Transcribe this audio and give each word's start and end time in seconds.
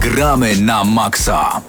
Gramy 0.00 0.56
na 0.56 0.84
maksa. 0.84 1.60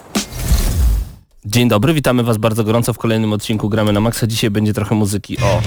Dzień 1.45 1.69
dobry, 1.69 1.93
witamy 1.93 2.23
Was 2.23 2.37
bardzo 2.37 2.63
gorąco 2.63 2.93
w 2.93 2.97
kolejnym 2.97 3.33
odcinku 3.33 3.69
Gramy 3.69 3.93
na 3.93 3.99
Maxa. 3.99 4.27
Dzisiaj 4.27 4.49
będzie 4.49 4.73
trochę 4.73 4.95
muzyki 4.95 5.37
o, 5.37 5.61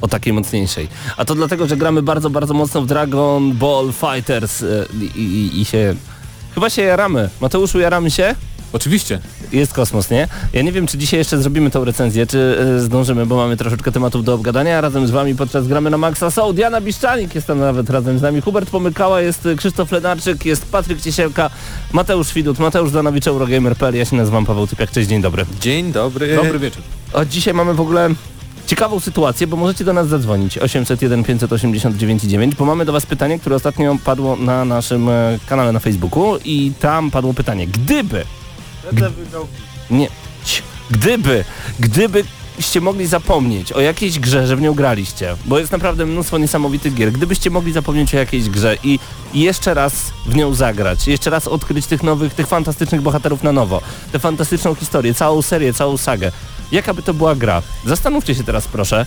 o 0.00 0.08
takiej 0.08 0.32
mocniejszej. 0.32 0.88
A 1.16 1.24
to 1.24 1.34
dlatego, 1.34 1.66
że 1.66 1.76
gramy 1.76 2.02
bardzo, 2.02 2.30
bardzo 2.30 2.54
mocno 2.54 2.82
w 2.82 2.86
Dragon 2.86 3.52
Ball 3.52 3.92
Fighters 3.92 4.62
e, 4.62 4.86
i, 5.00 5.20
i, 5.20 5.60
i 5.60 5.64
się... 5.64 5.94
Chyba 6.54 6.70
się 6.70 6.82
jaramy. 6.82 7.30
Mateuszu, 7.40 7.80
jaramy 7.80 8.10
się? 8.10 8.34
Oczywiście. 8.72 9.20
Jest 9.52 9.72
kosmos, 9.72 10.10
nie? 10.10 10.28
Ja 10.52 10.62
nie 10.62 10.72
wiem, 10.72 10.86
czy 10.86 10.98
dzisiaj 10.98 11.18
jeszcze 11.18 11.38
zrobimy 11.38 11.70
tą 11.70 11.84
recenzję, 11.84 12.26
czy 12.26 12.58
e, 12.76 12.80
zdążymy, 12.80 13.26
bo 13.26 13.36
mamy 13.36 13.56
troszeczkę 13.56 13.92
tematów 13.92 14.24
do 14.24 14.34
obgadania. 14.34 14.80
Razem 14.80 15.06
z 15.06 15.10
Wami 15.10 15.34
podczas 15.34 15.68
Gramy 15.68 15.90
na 15.90 15.98
Maxa 15.98 16.30
są 16.30 16.52
Diana 16.52 16.80
Biszczanik, 16.80 17.34
jest 17.34 17.46
tam 17.46 17.58
nawet 17.58 17.90
razem 17.90 18.18
z 18.18 18.22
nami, 18.22 18.40
Hubert 18.40 18.70
Pomykała, 18.70 19.20
jest 19.20 19.48
Krzysztof 19.56 19.92
Lenarczyk, 19.92 20.46
jest 20.46 20.66
Patryk 20.66 21.00
Ciesielka, 21.00 21.50
Mateusz 21.92 22.34
Widut, 22.34 22.58
Mateusz 22.58 22.90
Zanowicz, 22.90 23.26
Eurogamer.pl, 23.26 23.94
ja 23.94 24.04
się 24.04 24.16
nazywam 24.16 24.46
Paweł 24.46 24.66
Typiak, 24.66 24.90
cześć, 24.90 25.08
dzień 25.08 25.22
dobry. 25.22 25.46
Dzień 25.60 25.92
dobry. 25.92 26.36
Dobry 26.36 26.58
wieczór. 26.58 26.82
A 27.14 27.24
dzisiaj 27.24 27.54
mamy 27.54 27.74
w 27.74 27.80
ogóle 27.80 28.10
ciekawą 28.66 29.00
sytuację, 29.00 29.46
bo 29.46 29.56
możecie 29.56 29.84
do 29.84 29.92
nas 29.92 30.08
zadzwonić 30.08 30.58
801 30.58 31.24
589 31.24 32.22
9, 32.22 32.54
bo 32.54 32.64
mamy 32.64 32.84
do 32.84 32.92
Was 32.92 33.06
pytanie, 33.06 33.38
które 33.38 33.56
ostatnio 33.56 33.96
padło 34.04 34.36
na 34.36 34.64
naszym 34.64 35.08
e, 35.08 35.38
kanale 35.48 35.72
na 35.72 35.78
Facebooku 35.78 36.36
i 36.44 36.72
tam 36.80 37.10
padło 37.10 37.34
pytanie, 37.34 37.66
gdyby 37.66 38.24
nie, 39.90 40.08
gdyby, 40.90 41.44
gdybyście 41.80 42.80
mogli 42.80 43.06
zapomnieć 43.06 43.72
o 43.72 43.80
jakiejś 43.80 44.18
grze, 44.18 44.46
że 44.46 44.56
w 44.56 44.60
nią 44.60 44.74
graliście, 44.74 45.36
bo 45.44 45.58
jest 45.58 45.72
naprawdę 45.72 46.06
mnóstwo 46.06 46.38
niesamowitych 46.38 46.94
gier, 46.94 47.12
gdybyście 47.12 47.50
mogli 47.50 47.72
zapomnieć 47.72 48.14
o 48.14 48.18
jakiejś 48.18 48.48
grze 48.48 48.76
i 48.82 48.98
i 49.34 49.40
jeszcze 49.40 49.74
raz 49.74 49.92
w 50.26 50.34
nią 50.36 50.54
zagrać, 50.54 51.08
jeszcze 51.08 51.30
raz 51.30 51.48
odkryć 51.48 51.86
tych 51.86 52.02
nowych, 52.02 52.34
tych 52.34 52.46
fantastycznych 52.46 53.00
bohaterów 53.00 53.42
na 53.42 53.52
nowo, 53.52 53.80
tę 54.12 54.18
fantastyczną 54.18 54.74
historię, 54.74 55.14
całą 55.14 55.42
serię, 55.42 55.74
całą 55.74 55.96
sagę. 55.96 56.32
Jaka 56.72 56.94
by 56.94 57.02
to 57.02 57.14
była 57.14 57.34
gra? 57.34 57.62
Zastanówcie 57.86 58.34
się 58.34 58.44
teraz 58.44 58.68
proszę. 58.68 59.06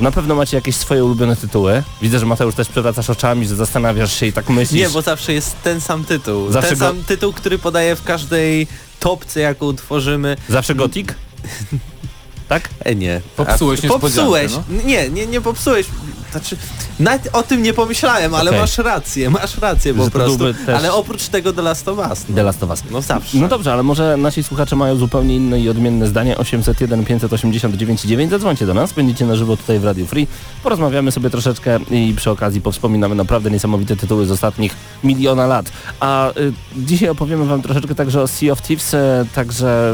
Na 0.00 0.10
pewno 0.10 0.34
macie 0.34 0.56
jakieś 0.56 0.76
swoje 0.76 1.04
ulubione 1.04 1.36
tytuły. 1.36 1.82
Widzę, 2.02 2.18
że 2.18 2.26
Mateusz 2.26 2.54
też 2.54 2.68
przewracasz 2.68 3.10
oczami, 3.10 3.46
że 3.46 3.56
zastanawiasz 3.56 4.20
się 4.20 4.26
i 4.26 4.32
tak 4.32 4.48
myślisz. 4.48 4.80
Nie, 4.80 4.90
bo 4.90 5.02
zawsze 5.02 5.32
jest 5.32 5.62
ten 5.62 5.80
sam 5.80 6.04
tytuł. 6.04 6.52
Zawsze 6.52 6.70
ten 6.70 6.78
go- 6.78 6.86
sam 6.86 7.04
tytuł, 7.04 7.32
który 7.32 7.58
podaje 7.58 7.96
w 7.96 8.04
każdej 8.04 8.66
topce, 9.00 9.40
jaką 9.40 9.76
tworzymy. 9.76 10.36
Zawsze 10.48 10.74
Gothic? 10.74 11.08
tak? 12.48 12.68
E, 12.84 12.94
nie. 12.94 13.20
Popsułeś 13.36 13.84
A, 13.84 13.88
Popsułeś. 13.88 14.52
niespodziankę, 14.52 14.86
Nie, 14.86 15.08
nie, 15.08 15.26
nie 15.26 15.40
popsułeś. 15.40 15.86
Znaczy, 16.32 16.56
nawet 16.98 17.28
o 17.32 17.42
tym 17.42 17.62
nie 17.62 17.72
pomyślałem, 17.72 18.34
ale 18.34 18.50
Okej. 18.50 18.60
masz 18.60 18.78
rację, 18.78 19.30
masz 19.30 19.58
rację 19.58 19.94
po 19.94 20.10
prostu. 20.10 20.44
Ale 20.76 20.92
oprócz 20.92 21.28
tego 21.28 21.52
The 21.52 21.62
Last 21.62 21.88
of 21.88 21.98
Us. 21.98 22.24
No, 22.28 22.34
The 22.34 22.42
Last 22.42 22.62
of 22.62 22.70
Us. 22.70 22.82
no 22.90 23.02
zawsze. 23.02 23.38
No 23.38 23.48
dobrze, 23.48 23.72
ale 23.72 23.82
może 23.82 24.16
nasi 24.16 24.42
słuchacze 24.42 24.76
mają 24.76 24.96
zupełnie 24.96 25.36
inne 25.36 25.60
i 25.60 25.68
odmienne 25.68 26.06
zdanie. 26.06 26.38
801 26.38 27.04
589 27.04 28.02
9. 28.02 28.30
Zadzwońcie 28.30 28.66
do 28.66 28.74
nas, 28.74 28.92
będziecie 28.92 29.26
na 29.26 29.36
żywo 29.36 29.56
tutaj 29.56 29.78
w 29.78 29.84
Radio 29.84 30.06
Free. 30.06 30.26
Porozmawiamy 30.62 31.12
sobie 31.12 31.30
troszeczkę 31.30 31.80
i 31.90 32.14
przy 32.16 32.30
okazji 32.30 32.60
powspominamy 32.60 33.14
naprawdę 33.14 33.50
niesamowite 33.50 33.96
tytuły 33.96 34.26
z 34.26 34.30
ostatnich 34.30 34.74
miliona 35.04 35.46
lat. 35.46 35.72
A 36.00 36.30
y, 36.30 36.52
dzisiaj 36.76 37.08
opowiemy 37.08 37.46
wam 37.46 37.62
troszeczkę 37.62 37.94
także 37.94 38.22
o 38.22 38.28
Sea 38.28 38.52
of 38.52 38.62
Thieves, 38.62 38.94
e, 38.94 39.24
także 39.34 39.92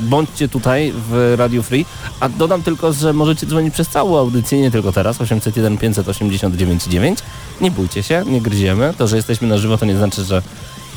bądźcie 0.00 0.48
tutaj 0.48 0.92
w 1.10 1.34
Radio 1.38 1.62
Free. 1.62 1.84
A 2.20 2.28
dodam 2.28 2.62
tylko, 2.62 2.92
że 2.92 3.12
możecie 3.12 3.46
dzwonić 3.46 3.74
przez 3.74 3.88
całą 3.88 4.18
audycję, 4.18 4.60
nie 4.60 4.70
tylko 4.70 4.92
teraz, 4.92 5.20
801 5.20 5.75
589 5.78 6.84
9. 6.84 7.18
Nie 7.60 7.70
bójcie 7.70 8.02
się, 8.02 8.22
nie 8.26 8.40
gryziemy. 8.40 8.94
To, 8.98 9.08
że 9.08 9.16
jesteśmy 9.16 9.48
na 9.48 9.58
żywo 9.58 9.78
to 9.78 9.86
nie 9.86 9.96
znaczy, 9.96 10.24
że 10.24 10.42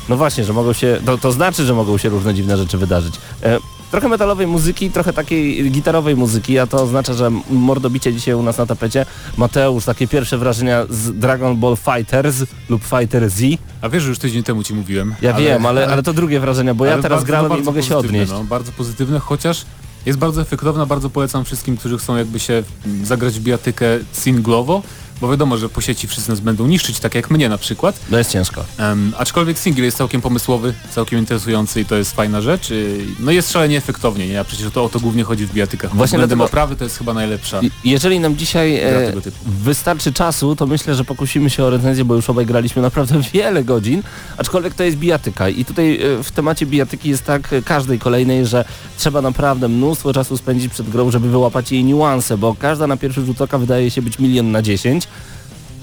no 0.08 0.16
właśnie, 0.16 0.44
że 0.44 0.52
mogą 0.52 0.72
się, 0.72 1.00
to, 1.04 1.18
to 1.18 1.32
znaczy, 1.32 1.64
że 1.64 1.74
mogą 1.74 1.98
się 1.98 2.08
różne 2.08 2.34
dziwne 2.34 2.56
rzeczy 2.56 2.78
wydarzyć. 2.78 3.14
E, 3.42 3.58
trochę 3.90 4.08
metalowej 4.08 4.46
muzyki, 4.46 4.90
trochę 4.90 5.12
takiej 5.12 5.70
gitarowej 5.70 6.16
muzyki, 6.16 6.58
a 6.58 6.66
to 6.66 6.82
oznacza, 6.82 7.14
że 7.14 7.30
mordobicie 7.50 8.12
dzisiaj 8.12 8.34
u 8.34 8.42
nas 8.42 8.58
na 8.58 8.66
tapecie. 8.66 9.06
Mateusz, 9.36 9.84
takie 9.84 10.08
pierwsze 10.08 10.38
wrażenia 10.38 10.86
z 10.90 11.18
Dragon 11.18 11.56
Ball 11.56 11.76
Fighters 11.76 12.44
lub 12.68 12.82
Fighter 12.84 13.30
Z. 13.30 13.40
A 13.82 13.88
wiesz, 13.88 14.02
że 14.02 14.08
już 14.08 14.18
tydzień 14.18 14.42
temu 14.42 14.62
ci 14.62 14.74
mówiłem. 14.74 15.14
Ja 15.22 15.32
wiem, 15.32 15.66
ale, 15.66 15.86
ale 15.86 16.02
to 16.02 16.12
drugie 16.12 16.40
wrażenia, 16.40 16.74
bo 16.74 16.84
ja 16.84 16.92
ale 16.92 17.02
teraz 17.02 17.24
no 17.48 17.56
i 17.56 17.62
mogę 17.62 17.82
się 17.82 17.96
odnieść. 17.96 18.32
No, 18.32 18.44
bardzo 18.44 18.72
pozytywne, 18.72 19.18
chociaż 19.18 19.64
jest 20.06 20.18
bardzo 20.18 20.42
efektowna, 20.42 20.86
bardzo 20.86 21.10
polecam 21.10 21.44
wszystkim, 21.44 21.76
którzy 21.76 21.98
chcą 21.98 22.16
jakby 22.16 22.40
się 22.40 22.62
zagrać 23.04 23.34
w 23.34 23.42
bijatykę 23.42 23.86
singlowo, 24.12 24.82
bo 25.20 25.28
wiadomo, 25.30 25.56
że 25.56 25.68
po 25.68 25.80
sieci 25.80 26.08
wszyscy 26.08 26.30
nas 26.30 26.40
będą 26.40 26.66
niszczyć, 26.66 27.00
tak 27.00 27.14
jak 27.14 27.30
mnie 27.30 27.48
na 27.48 27.58
przykład. 27.58 28.00
No 28.10 28.18
jest 28.18 28.30
ciężko. 28.30 28.64
Em, 28.78 29.12
aczkolwiek 29.18 29.58
single 29.58 29.84
jest 29.84 29.96
całkiem 29.96 30.20
pomysłowy, 30.20 30.74
całkiem 30.94 31.18
interesujący 31.18 31.80
i 31.80 31.84
to 31.84 31.96
jest 31.96 32.12
fajna 32.16 32.40
rzecz. 32.40 32.70
Yy, 32.70 32.98
No 33.20 33.30
jest 33.32 33.52
szalenie 33.52 33.76
efektownie, 33.76 34.28
nie? 34.28 34.40
A 34.40 34.44
przecież 34.44 34.66
o 34.66 34.70
to, 34.70 34.84
o 34.84 34.88
to 34.88 35.00
głównie 35.00 35.24
chodzi 35.24 35.46
w 35.46 35.52
bijatykach. 35.52 35.90
Właśnie 35.96 36.04
Względem 36.18 36.38
dlatego- 36.38 36.44
oprawy 36.50 36.76
to 36.76 36.84
jest 36.84 36.98
chyba 36.98 37.14
najlepsza. 37.14 37.60
Jeżeli 37.84 38.20
nam 38.20 38.36
dzisiaj 38.36 38.76
e, 38.76 39.12
wystarczy 39.46 40.12
czasu, 40.12 40.56
to 40.56 40.66
myślę, 40.66 40.94
że 40.94 41.04
pokusimy 41.04 41.50
się 41.50 41.64
o 41.64 41.70
recenzję, 41.70 42.04
bo 42.04 42.14
już 42.14 42.30
obaj 42.30 42.46
graliśmy 42.46 42.82
naprawdę 42.82 43.20
wiele 43.32 43.64
godzin, 43.64 44.02
aczkolwiek 44.38 44.74
to 44.74 44.84
jest 44.84 44.96
bijatyka 44.96 45.48
i 45.48 45.64
tutaj 45.64 46.00
e, 46.02 46.22
w 46.22 46.30
temacie 46.32 46.66
bijatyki 46.66 47.08
jest 47.08 47.24
tak 47.24 47.52
e, 47.52 47.62
każdej 47.62 47.98
kolejnej, 47.98 48.46
że 48.46 48.64
trzeba 48.98 49.22
naprawdę 49.22 49.68
mnóstwo 49.68 50.12
czasu 50.12 50.36
spędzić 50.36 50.72
przed 50.72 50.90
grą, 50.90 51.10
żeby 51.10 51.28
wyłapać 51.30 51.72
jej 51.72 51.84
niuanse, 51.84 52.38
bo 52.38 52.54
każda 52.54 52.86
na 52.86 52.96
pierwszy 52.96 53.24
rzut 53.26 53.40
oka 53.40 53.58
wydaje 53.58 53.90
się 53.90 54.02
być 54.02 54.18
milion 54.18 54.50
na 54.52 54.62
10. 54.62 55.08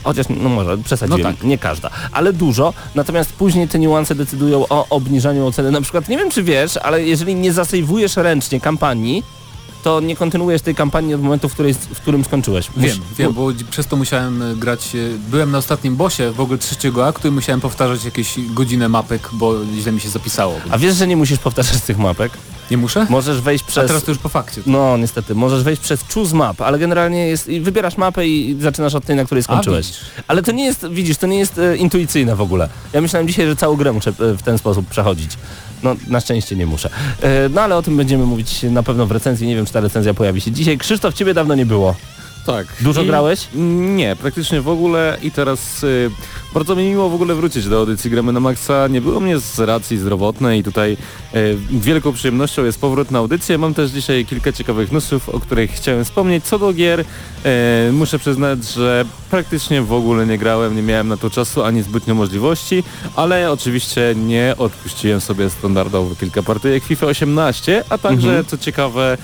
Chociaż, 0.03 0.25
no 0.29 0.49
może 0.49 0.77
przesadziłem, 0.77 1.21
No 1.21 1.29
tak. 1.31 1.43
nie 1.43 1.57
każda, 1.57 1.89
ale 2.11 2.33
dużo, 2.33 2.73
natomiast 2.95 3.33
później 3.33 3.67
te 3.67 3.79
niuanse 3.79 4.15
decydują 4.15 4.65
o 4.69 4.85
obniżaniu 4.89 5.47
oceny. 5.47 5.71
Na 5.71 5.81
przykład, 5.81 6.09
nie 6.09 6.17
wiem 6.17 6.31
czy 6.31 6.43
wiesz, 6.43 6.77
ale 6.77 7.03
jeżeli 7.03 7.35
nie 7.35 7.53
zasejwujesz 7.53 8.15
ręcznie 8.15 8.61
kampanii, 8.61 9.23
to 9.83 9.99
nie 9.99 10.15
kontynuujesz 10.15 10.61
tej 10.61 10.75
kampanii 10.75 11.13
od 11.13 11.21
momentu, 11.21 11.49
w, 11.49 11.53
której, 11.53 11.73
w 11.73 11.95
którym 12.01 12.23
skończyłeś. 12.23 12.67
Wiem, 12.77 12.97
Mus- 12.97 13.17
wiem, 13.17 13.33
bo 13.33 13.47
przez 13.69 13.87
to 13.87 13.95
musiałem 13.95 14.41
e, 14.41 14.55
grać, 14.55 14.95
e, 14.95 14.97
byłem 15.29 15.51
na 15.51 15.57
ostatnim 15.57 15.95
bosie 15.95 16.31
w 16.31 16.39
ogóle 16.39 16.57
trzeciego 16.57 17.07
aktu 17.07 17.27
i 17.27 17.31
musiałem 17.31 17.61
powtarzać 17.61 18.05
jakieś 18.05 18.35
godzinę 18.53 18.89
mapek, 18.89 19.29
bo 19.33 19.53
źle 19.79 19.91
mi 19.91 19.99
się 19.99 20.09
zapisało. 20.09 20.55
A 20.69 20.77
wiesz, 20.77 20.95
że 20.95 21.07
nie 21.07 21.17
musisz 21.17 21.39
powtarzać 21.39 21.81
tych 21.81 21.97
mapek? 21.97 22.31
Nie 22.71 22.77
muszę? 22.77 23.07
Możesz 23.09 23.41
wejść 23.41 23.63
A 23.67 23.67
przez... 23.67 23.87
teraz 23.87 24.03
to 24.03 24.11
już 24.11 24.17
po 24.19 24.29
fakcie. 24.29 24.61
No 24.65 24.97
niestety, 24.97 25.35
możesz 25.35 25.63
wejść 25.63 25.81
przez 25.81 26.01
choose 26.13 26.35
map, 26.35 26.61
ale 26.61 26.79
generalnie 26.79 27.27
jest... 27.27 27.49
wybierasz 27.61 27.97
mapę 27.97 28.27
i 28.27 28.57
zaczynasz 28.61 28.95
od 28.95 29.05
tej, 29.05 29.15
na 29.15 29.25
której 29.25 29.43
skończyłeś. 29.43 29.87
widzisz. 29.87 30.01
ale 30.27 30.43
to 30.43 30.51
nie 30.51 30.65
jest, 30.65 30.87
widzisz, 30.87 31.17
to 31.17 31.27
nie 31.27 31.39
jest 31.39 31.59
e, 31.59 31.77
intuicyjne 31.77 32.35
w 32.35 32.41
ogóle. 32.41 32.69
Ja 32.93 33.01
myślałem 33.01 33.27
dzisiaj, 33.27 33.47
że 33.47 33.55
całą 33.55 33.75
grę 33.75 33.93
muszę 33.93 34.09
e, 34.09 34.13
w 34.33 34.41
ten 34.43 34.57
sposób 34.57 34.87
przechodzić. 34.87 35.31
No 35.83 35.95
na 36.07 36.19
szczęście 36.19 36.55
nie 36.55 36.65
muszę. 36.65 36.89
E, 37.21 37.49
no 37.49 37.61
ale 37.61 37.75
o 37.77 37.81
tym 37.81 37.97
będziemy 37.97 38.25
mówić 38.25 38.63
na 38.63 38.83
pewno 38.83 39.05
w 39.05 39.11
recenzji. 39.11 39.47
Nie 39.47 39.55
wiem, 39.55 39.65
czy 39.65 39.73
ta 39.73 39.79
recenzja 39.81 40.13
pojawi 40.13 40.41
się 40.41 40.51
dzisiaj. 40.51 40.77
Krzysztof, 40.77 41.13
ciebie 41.13 41.33
dawno 41.33 41.55
nie 41.55 41.65
było. 41.65 41.95
Tak. 42.47 42.67
Dużo 42.81 43.03
I- 43.03 43.05
grałeś? 43.05 43.47
Nie, 43.95 44.15
praktycznie 44.15 44.61
w 44.61 44.67
ogóle 44.69 45.17
i 45.23 45.31
teraz 45.31 45.83
y, 45.83 46.11
bardzo 46.53 46.75
mi 46.75 46.83
miło 46.89 47.09
w 47.09 47.13
ogóle 47.13 47.35
wrócić 47.35 47.67
do 47.69 47.77
audycji 47.77 48.09
Gramy 48.11 48.31
na 48.33 48.39
Maxa. 48.39 48.87
Nie 48.87 49.01
było 49.01 49.19
mnie 49.19 49.39
z 49.39 49.59
racji 49.59 49.97
zdrowotnej 49.97 50.59
i 50.59 50.63
tutaj 50.63 50.97
y, 51.35 51.57
wielką 51.71 52.13
przyjemnością 52.13 52.65
jest 52.65 52.79
powrót 52.81 53.11
na 53.11 53.19
audycję. 53.19 53.57
Mam 53.57 53.73
też 53.73 53.91
dzisiaj 53.91 54.25
kilka 54.25 54.51
ciekawych 54.51 54.91
newsów, 54.91 55.29
o 55.29 55.39
których 55.39 55.71
chciałem 55.71 56.05
wspomnieć. 56.05 56.43
Co 56.45 56.59
do 56.59 56.73
gier, 56.73 56.99
y, 56.99 57.05
muszę 57.91 58.19
przyznać, 58.19 58.63
że 58.65 59.05
praktycznie 59.29 59.81
w 59.81 59.93
ogóle 59.93 60.25
nie 60.27 60.37
grałem, 60.37 60.75
nie 60.75 60.81
miałem 60.83 61.07
na 61.07 61.17
to 61.17 61.29
czasu 61.29 61.63
ani 61.63 61.81
zbytnio 61.83 62.15
możliwości, 62.15 62.83
ale 63.15 63.51
oczywiście 63.51 64.13
nie 64.15 64.55
odpuściłem 64.57 65.21
sobie 65.21 65.49
standardowo 65.49 66.15
kilka 66.15 66.43
partyjek 66.43 66.83
FIFA 66.83 67.05
18, 67.05 67.83
a 67.89 67.97
także 67.97 68.27
Mhm. 68.27 68.45
co 68.45 68.57
ciekawe 68.57 69.17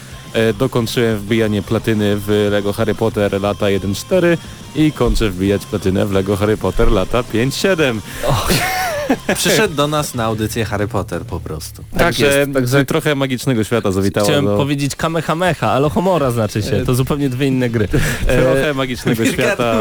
dokończyłem 0.59 1.17
wbijanie 1.17 1.61
platyny 1.61 2.17
w 2.17 2.47
LEGO 2.51 2.73
Harry 2.73 2.95
Potter 2.95 3.41
lata 3.41 3.65
1.4 3.65 4.37
i 4.75 4.91
kończę 4.91 5.29
wbijać 5.29 5.65
platynę 5.65 6.05
w 6.05 6.11
LEGO 6.11 6.35
Harry 6.35 6.57
Potter 6.57 6.91
lata 6.91 7.21
5.7. 7.21 8.82
Przyszedł 9.35 9.75
do 9.75 9.87
nas 9.87 10.15
na 10.15 10.23
audycję 10.23 10.65
Harry 10.65 10.87
Potter 10.87 11.21
po 11.21 11.39
prostu. 11.39 11.83
Także, 11.97 12.25
jest, 12.37 12.53
także- 12.53 12.85
trochę 12.85 13.15
magicznego 13.15 13.63
świata 13.63 13.91
zawitało 13.91 14.27
Chciałem 14.27 14.45
do... 14.45 14.57
powiedzieć 14.57 14.95
Kamehameha, 14.95 15.71
ale 15.71 15.89
Homora 15.89 16.31
znaczy 16.31 16.61
się. 16.63 16.85
To 16.85 16.95
zupełnie 16.95 17.29
dwie 17.29 17.47
inne 17.47 17.69
gry. 17.69 17.87
Trochę 18.41 18.73
magicznego 18.73 19.25
świata 19.25 19.73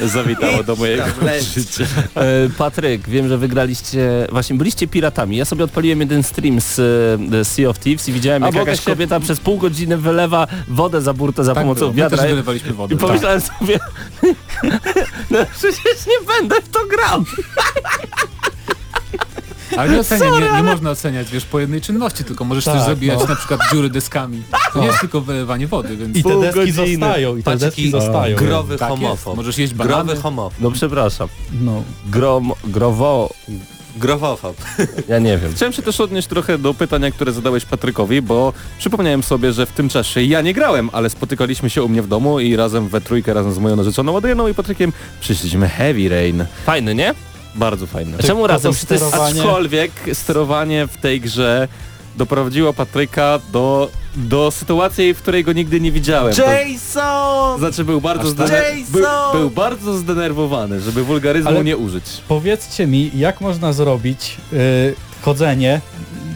zawitało 0.00 0.62
do 0.62 0.76
mojego 0.76 1.04
życia. 1.54 1.84
E, 2.14 2.48
Patryk, 2.58 3.08
wiem, 3.08 3.28
że 3.28 3.38
wygraliście, 3.38 4.26
właśnie 4.32 4.56
byliście 4.56 4.88
piratami. 4.88 5.36
Ja 5.36 5.44
sobie 5.44 5.64
odpaliłem 5.64 6.00
jeden 6.00 6.22
stream 6.22 6.60
z 6.60 6.78
e, 7.34 7.44
Sea 7.44 7.68
of 7.68 7.78
Thieves 7.78 8.08
i 8.08 8.12
widziałem, 8.12 8.42
A 8.42 8.46
jak 8.46 8.54
mogę 8.54 8.70
jakaś 8.70 8.84
się- 8.84 8.90
kobieta 8.90 9.20
przez 9.20 9.40
pół 9.40 9.58
godziny 9.58 9.96
wylewa 9.98 10.46
wodę 10.68 11.02
za 11.02 11.14
burtę 11.14 11.44
za 11.44 11.54
Tak 11.54 11.64
pomocą 11.64 11.80
było. 11.92 12.04
My 12.10 12.16
też 12.16 12.26
I- 12.26 12.28
wylewaliśmy 12.28 12.72
wodę. 12.72 12.94
I 12.94 12.98
pomyślałem 12.98 13.40
sobie, 13.40 13.78
no 15.30 15.38
przecież 15.58 16.06
nie 16.06 16.26
będę 16.26 16.56
w 16.62 16.68
to 16.68 16.78
grał. 16.86 17.24
Ale 19.76 19.92
nie 19.92 20.00
oceniaj, 20.00 20.30
nie, 20.32 20.52
nie 20.56 20.62
można 20.62 20.90
oceniać, 20.90 21.30
wiesz, 21.30 21.44
po 21.44 21.60
jednej 21.60 21.80
czynności, 21.80 22.24
tylko 22.24 22.44
możesz 22.44 22.64
Tak, 22.64 22.74
też 22.74 22.82
zabijać 22.86 23.18
no. 23.20 23.26
na 23.26 23.36
przykład 23.36 23.60
dziury 23.72 23.90
deskami. 23.90 24.42
To 24.72 24.80
nie 24.80 24.86
jest 24.86 25.00
tylko 25.00 25.20
wylewanie 25.20 25.66
wody, 25.66 25.96
więc 25.96 26.16
I 26.16 26.22
te 26.22 26.30
Pół 26.30 26.40
deski 26.42 26.72
godziny. 26.72 27.06
zostają, 27.06 27.36
i 27.36 27.42
te 27.42 27.56
deski 27.56 27.90
zostają. 27.90 28.36
growy 28.36 28.76
tak 28.76 28.90
jest. 28.90 29.00
homofob. 29.02 29.36
Możesz 29.36 29.58
jeść 29.58 29.74
banany. 29.74 30.04
Growy 30.04 30.22
homofob. 30.22 30.60
No 30.60 30.70
przepraszam. 30.70 31.28
No. 31.60 31.82
Grom, 32.06 32.52
growo, 32.64 33.30
Grofofob. 33.96 34.56
Ja 35.08 35.18
nie 35.18 35.38
wiem. 35.38 35.52
Chciałem 35.54 35.72
się 35.72 35.82
też 35.82 36.00
odnieść 36.00 36.28
trochę 36.28 36.58
do 36.58 36.74
pytania, 36.74 37.10
które 37.10 37.32
zadałeś 37.32 37.64
Patrykowi, 37.64 38.22
bo 38.22 38.52
przypomniałem 38.78 39.22
sobie, 39.22 39.52
że 39.52 39.66
w 39.66 39.72
tym 39.72 39.88
czasie 39.88 40.22
ja 40.22 40.40
nie 40.40 40.54
grałem, 40.54 40.90
ale 40.92 41.10
spotykaliśmy 41.10 41.70
się 41.70 41.82
u 41.82 41.88
mnie 41.88 42.02
w 42.02 42.08
domu 42.08 42.40
i 42.40 42.56
razem 42.56 42.88
we 42.88 43.00
trójkę, 43.00 43.34
razem 43.34 43.52
z 43.52 43.58
moją 43.58 43.76
narzeczoną 43.76 44.16
Adrianą 44.16 44.48
i 44.48 44.54
Patrykiem 44.54 44.92
przyszliśmy 45.20 45.68
Heavy 45.68 46.08
Rain. 46.08 46.44
Fajny, 46.66 46.94
nie? 46.94 47.14
Bardzo 47.56 47.86
fajne. 47.86 48.18
Czemu 48.18 48.46
razem? 48.46 48.72
sterowanie- 48.74 49.40
Aczkolwiek 49.40 49.90
sterowanie 50.12 50.86
w 50.86 50.96
tej 50.96 51.20
grze 51.20 51.68
doprowadziło 52.16 52.72
Patryka 52.72 53.38
do, 53.52 53.90
do 54.16 54.50
sytuacji, 54.50 55.14
w 55.14 55.18
której 55.22 55.44
go 55.44 55.52
nigdy 55.52 55.80
nie 55.80 55.92
widziałem. 55.92 56.34
To- 56.34 56.42
Jason! 56.42 57.58
Znaczy 57.58 57.84
był 57.84 58.00
bardzo, 58.00 58.34
tak? 58.34 58.48
zdener- 58.48 58.84
był, 58.90 59.02
Jason! 59.02 59.38
był 59.40 59.50
bardzo 59.50 59.96
zdenerwowany, 59.98 60.80
żeby 60.80 61.04
wulgaryzmu 61.04 61.50
Ale- 61.50 61.64
nie 61.64 61.76
użyć. 61.76 62.04
Powiedzcie 62.28 62.86
mi, 62.86 63.10
jak 63.14 63.40
można 63.40 63.72
zrobić 63.72 64.36
y, 64.52 64.94
chodzenie 65.22 65.80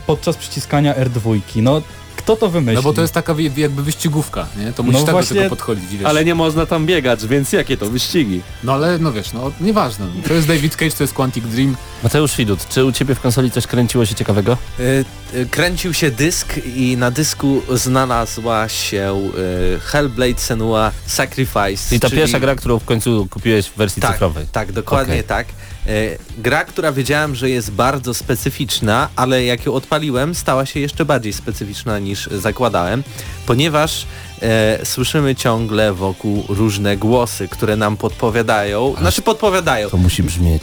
podczas 0.06 0.36
przyciskania 0.36 0.94
R2? 0.94 1.40
No, 1.62 1.82
kto 2.22 2.36
to 2.36 2.50
wymyślił? 2.50 2.74
No 2.76 2.82
bo 2.82 2.92
to 2.92 3.02
jest 3.02 3.14
taka 3.14 3.34
jakby 3.56 3.82
wyścigówka, 3.82 4.46
nie? 4.56 4.72
To 4.72 4.82
musisz 4.82 5.00
No 5.00 5.06
tak 5.06 5.12
właśnie- 5.12 5.34
do 5.34 5.42
tego 5.42 5.56
podchodzić, 5.56 5.96
wiesz. 5.96 6.06
Ale 6.08 6.24
nie 6.24 6.34
można 6.34 6.66
tam 6.66 6.86
biegać, 6.86 7.26
więc 7.26 7.52
jakie 7.52 7.76
to 7.76 7.86
wyścigi? 7.86 8.40
No 8.64 8.72
ale 8.72 8.98
no 8.98 9.12
wiesz, 9.12 9.32
no 9.32 9.52
nieważne. 9.60 10.06
To 10.28 10.34
jest 10.34 10.48
David 10.48 10.76
Cage, 10.76 10.90
to 10.90 11.04
jest 11.04 11.14
Quantic 11.14 11.44
Dream. 11.44 11.76
Mateusz 12.02 12.36
Widut, 12.36 12.68
czy 12.68 12.84
u 12.84 12.92
ciebie 12.92 13.14
w 13.14 13.20
konsoli 13.20 13.50
coś 13.50 13.66
kręciło 13.66 14.06
się 14.06 14.14
ciekawego? 14.14 14.56
Y, 14.80 15.04
y, 15.34 15.46
Kręcił 15.50 15.94
się 15.94 16.10
dysk 16.10 16.54
i 16.76 16.96
na 16.96 17.10
dysku 17.10 17.62
znalazła 17.74 18.68
się 18.68 19.30
y, 19.76 19.80
Hellblade 19.80 20.38
Senua 20.40 20.92
Sacrifice. 21.06 21.88
Czyli 21.88 22.00
ta 22.00 22.10
pierwsza 22.10 22.40
gra, 22.40 22.54
którą 22.54 22.78
w 22.78 22.84
końcu 22.84 23.26
kupiłeś 23.30 23.66
w 23.66 23.76
wersji 23.76 24.02
tak, 24.02 24.12
cyfrowej. 24.12 24.46
Tak, 24.52 24.72
dokładnie 24.72 25.14
Okej. 25.14 25.24
tak. 25.24 25.46
E, 25.90 26.18
gra, 26.38 26.64
która 26.64 26.92
wiedziałem, 26.92 27.34
że 27.34 27.50
jest 27.50 27.70
bardzo 27.70 28.14
specyficzna, 28.14 29.08
ale 29.16 29.44
jak 29.44 29.66
ją 29.66 29.74
odpaliłem, 29.74 30.34
stała 30.34 30.66
się 30.66 30.80
jeszcze 30.80 31.04
bardziej 31.04 31.32
specyficzna 31.32 31.98
niż 31.98 32.26
zakładałem, 32.26 33.02
ponieważ 33.46 34.06
e, 34.42 34.86
słyszymy 34.86 35.34
ciągle 35.34 35.92
wokół 35.92 36.44
różne 36.48 36.96
głosy, 36.96 37.48
które 37.48 37.76
nam 37.76 37.96
podpowiadają, 37.96 38.94
znaczy 38.98 39.22
podpowiadają. 39.22 39.90
To 39.90 39.96
musi 39.96 40.22
brzmieć. 40.22 40.62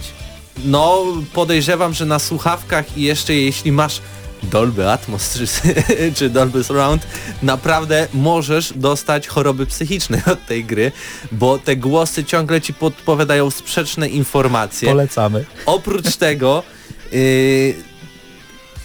No, 0.65 1.03
podejrzewam, 1.33 1.94
że 1.94 2.06
na 2.06 2.19
słuchawkach 2.19 2.97
i 2.97 3.01
jeszcze 3.01 3.33
jeśli 3.33 3.71
masz 3.71 4.01
Dolby 4.44 4.92
Atmos 4.92 5.34
czy, 5.34 5.48
czy 6.16 6.30
Dolby 6.30 6.63
Surround, 6.63 7.07
naprawdę 7.44 8.07
możesz 8.13 8.74
dostać 8.74 9.28
choroby 9.28 9.66
psychiczne 9.66 10.22
od 10.25 10.45
tej 10.45 10.66
gry, 10.66 10.92
bo 11.31 11.60
te 11.60 11.75
głosy 11.75 12.24
ciągle 12.24 12.62
ci 12.62 12.74
podpowiadają 12.74 13.51
sprzeczne 13.51 14.07
informacje. 14.10 14.89
Polecamy. 14.89 15.45
Oprócz 15.66 16.16
tego 16.28 16.63
yy, 17.12 17.75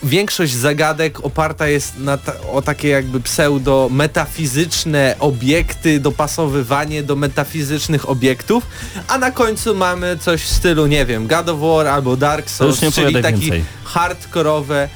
większość 0.03 0.53
zagadek 0.55 1.25
oparta 1.25 1.69
jest 1.69 1.99
na 1.99 2.19
ta, 2.19 2.33
o 2.53 2.63
takie 2.63 2.89
jakby 2.89 3.21
pseudo 3.21 3.89
metafizyczne 3.93 5.17
obiekty, 5.19 6.01
dopasowywanie 6.01 7.03
do 7.03 7.17
metafizycznych 7.17 8.09
obiektów, 8.09 8.67
a 9.09 9.19
na 9.19 9.31
końcu 9.31 9.75
mamy 9.75 10.19
coś 10.19 10.43
w 10.43 10.49
stylu, 10.49 10.87
nie 10.87 11.07
wiem, 11.07 11.27
God 11.27 11.49
of 11.49 11.61
War 11.61 11.87
albo 11.87 12.17
Dark 12.17 12.51
Souls, 12.51 12.77
czyli 12.77 12.89
opowiadaj 12.89 13.23
taki 13.23 13.41
więcej. 13.41 13.65
hardkorowe 13.85 14.89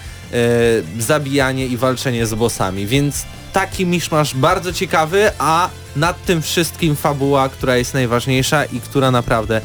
zabijanie 0.98 1.66
i 1.66 1.76
walczenie 1.76 2.26
z 2.26 2.34
bossami, 2.34 2.86
więc 2.86 3.24
taki 3.52 3.86
miszmasz 3.86 4.34
bardzo 4.34 4.72
ciekawy, 4.72 5.30
a 5.38 5.70
nad 5.96 6.24
tym 6.24 6.42
wszystkim 6.42 6.96
fabuła, 6.96 7.48
która 7.48 7.76
jest 7.76 7.94
najważniejsza 7.94 8.64
i 8.64 8.80
która 8.80 9.10
naprawdę 9.10 9.60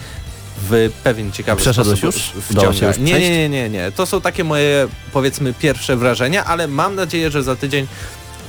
w 0.69 0.89
pewien 1.03 1.31
ciekawy 1.31 1.61
Przeszedłeś 1.61 1.99
sposób 1.99 2.35
już? 2.35 2.43
wciąga. 2.45 2.87
Już 2.87 2.97
nie, 2.97 3.19
nie, 3.19 3.29
nie, 3.29 3.49
nie, 3.49 3.69
nie. 3.69 3.91
To 3.91 4.05
są 4.05 4.21
takie 4.21 4.43
moje 4.43 4.87
powiedzmy 5.13 5.53
pierwsze 5.53 5.95
wrażenia, 5.95 6.45
ale 6.45 6.67
mam 6.67 6.95
nadzieję, 6.95 7.31
że 7.31 7.43
za 7.43 7.55
tydzień 7.55 7.87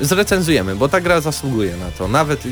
zrecenzujemy, 0.00 0.76
bo 0.76 0.88
ta 0.88 1.00
gra 1.00 1.20
zasługuje 1.20 1.76
na 1.76 1.90
to, 1.98 2.08
nawet 2.08 2.44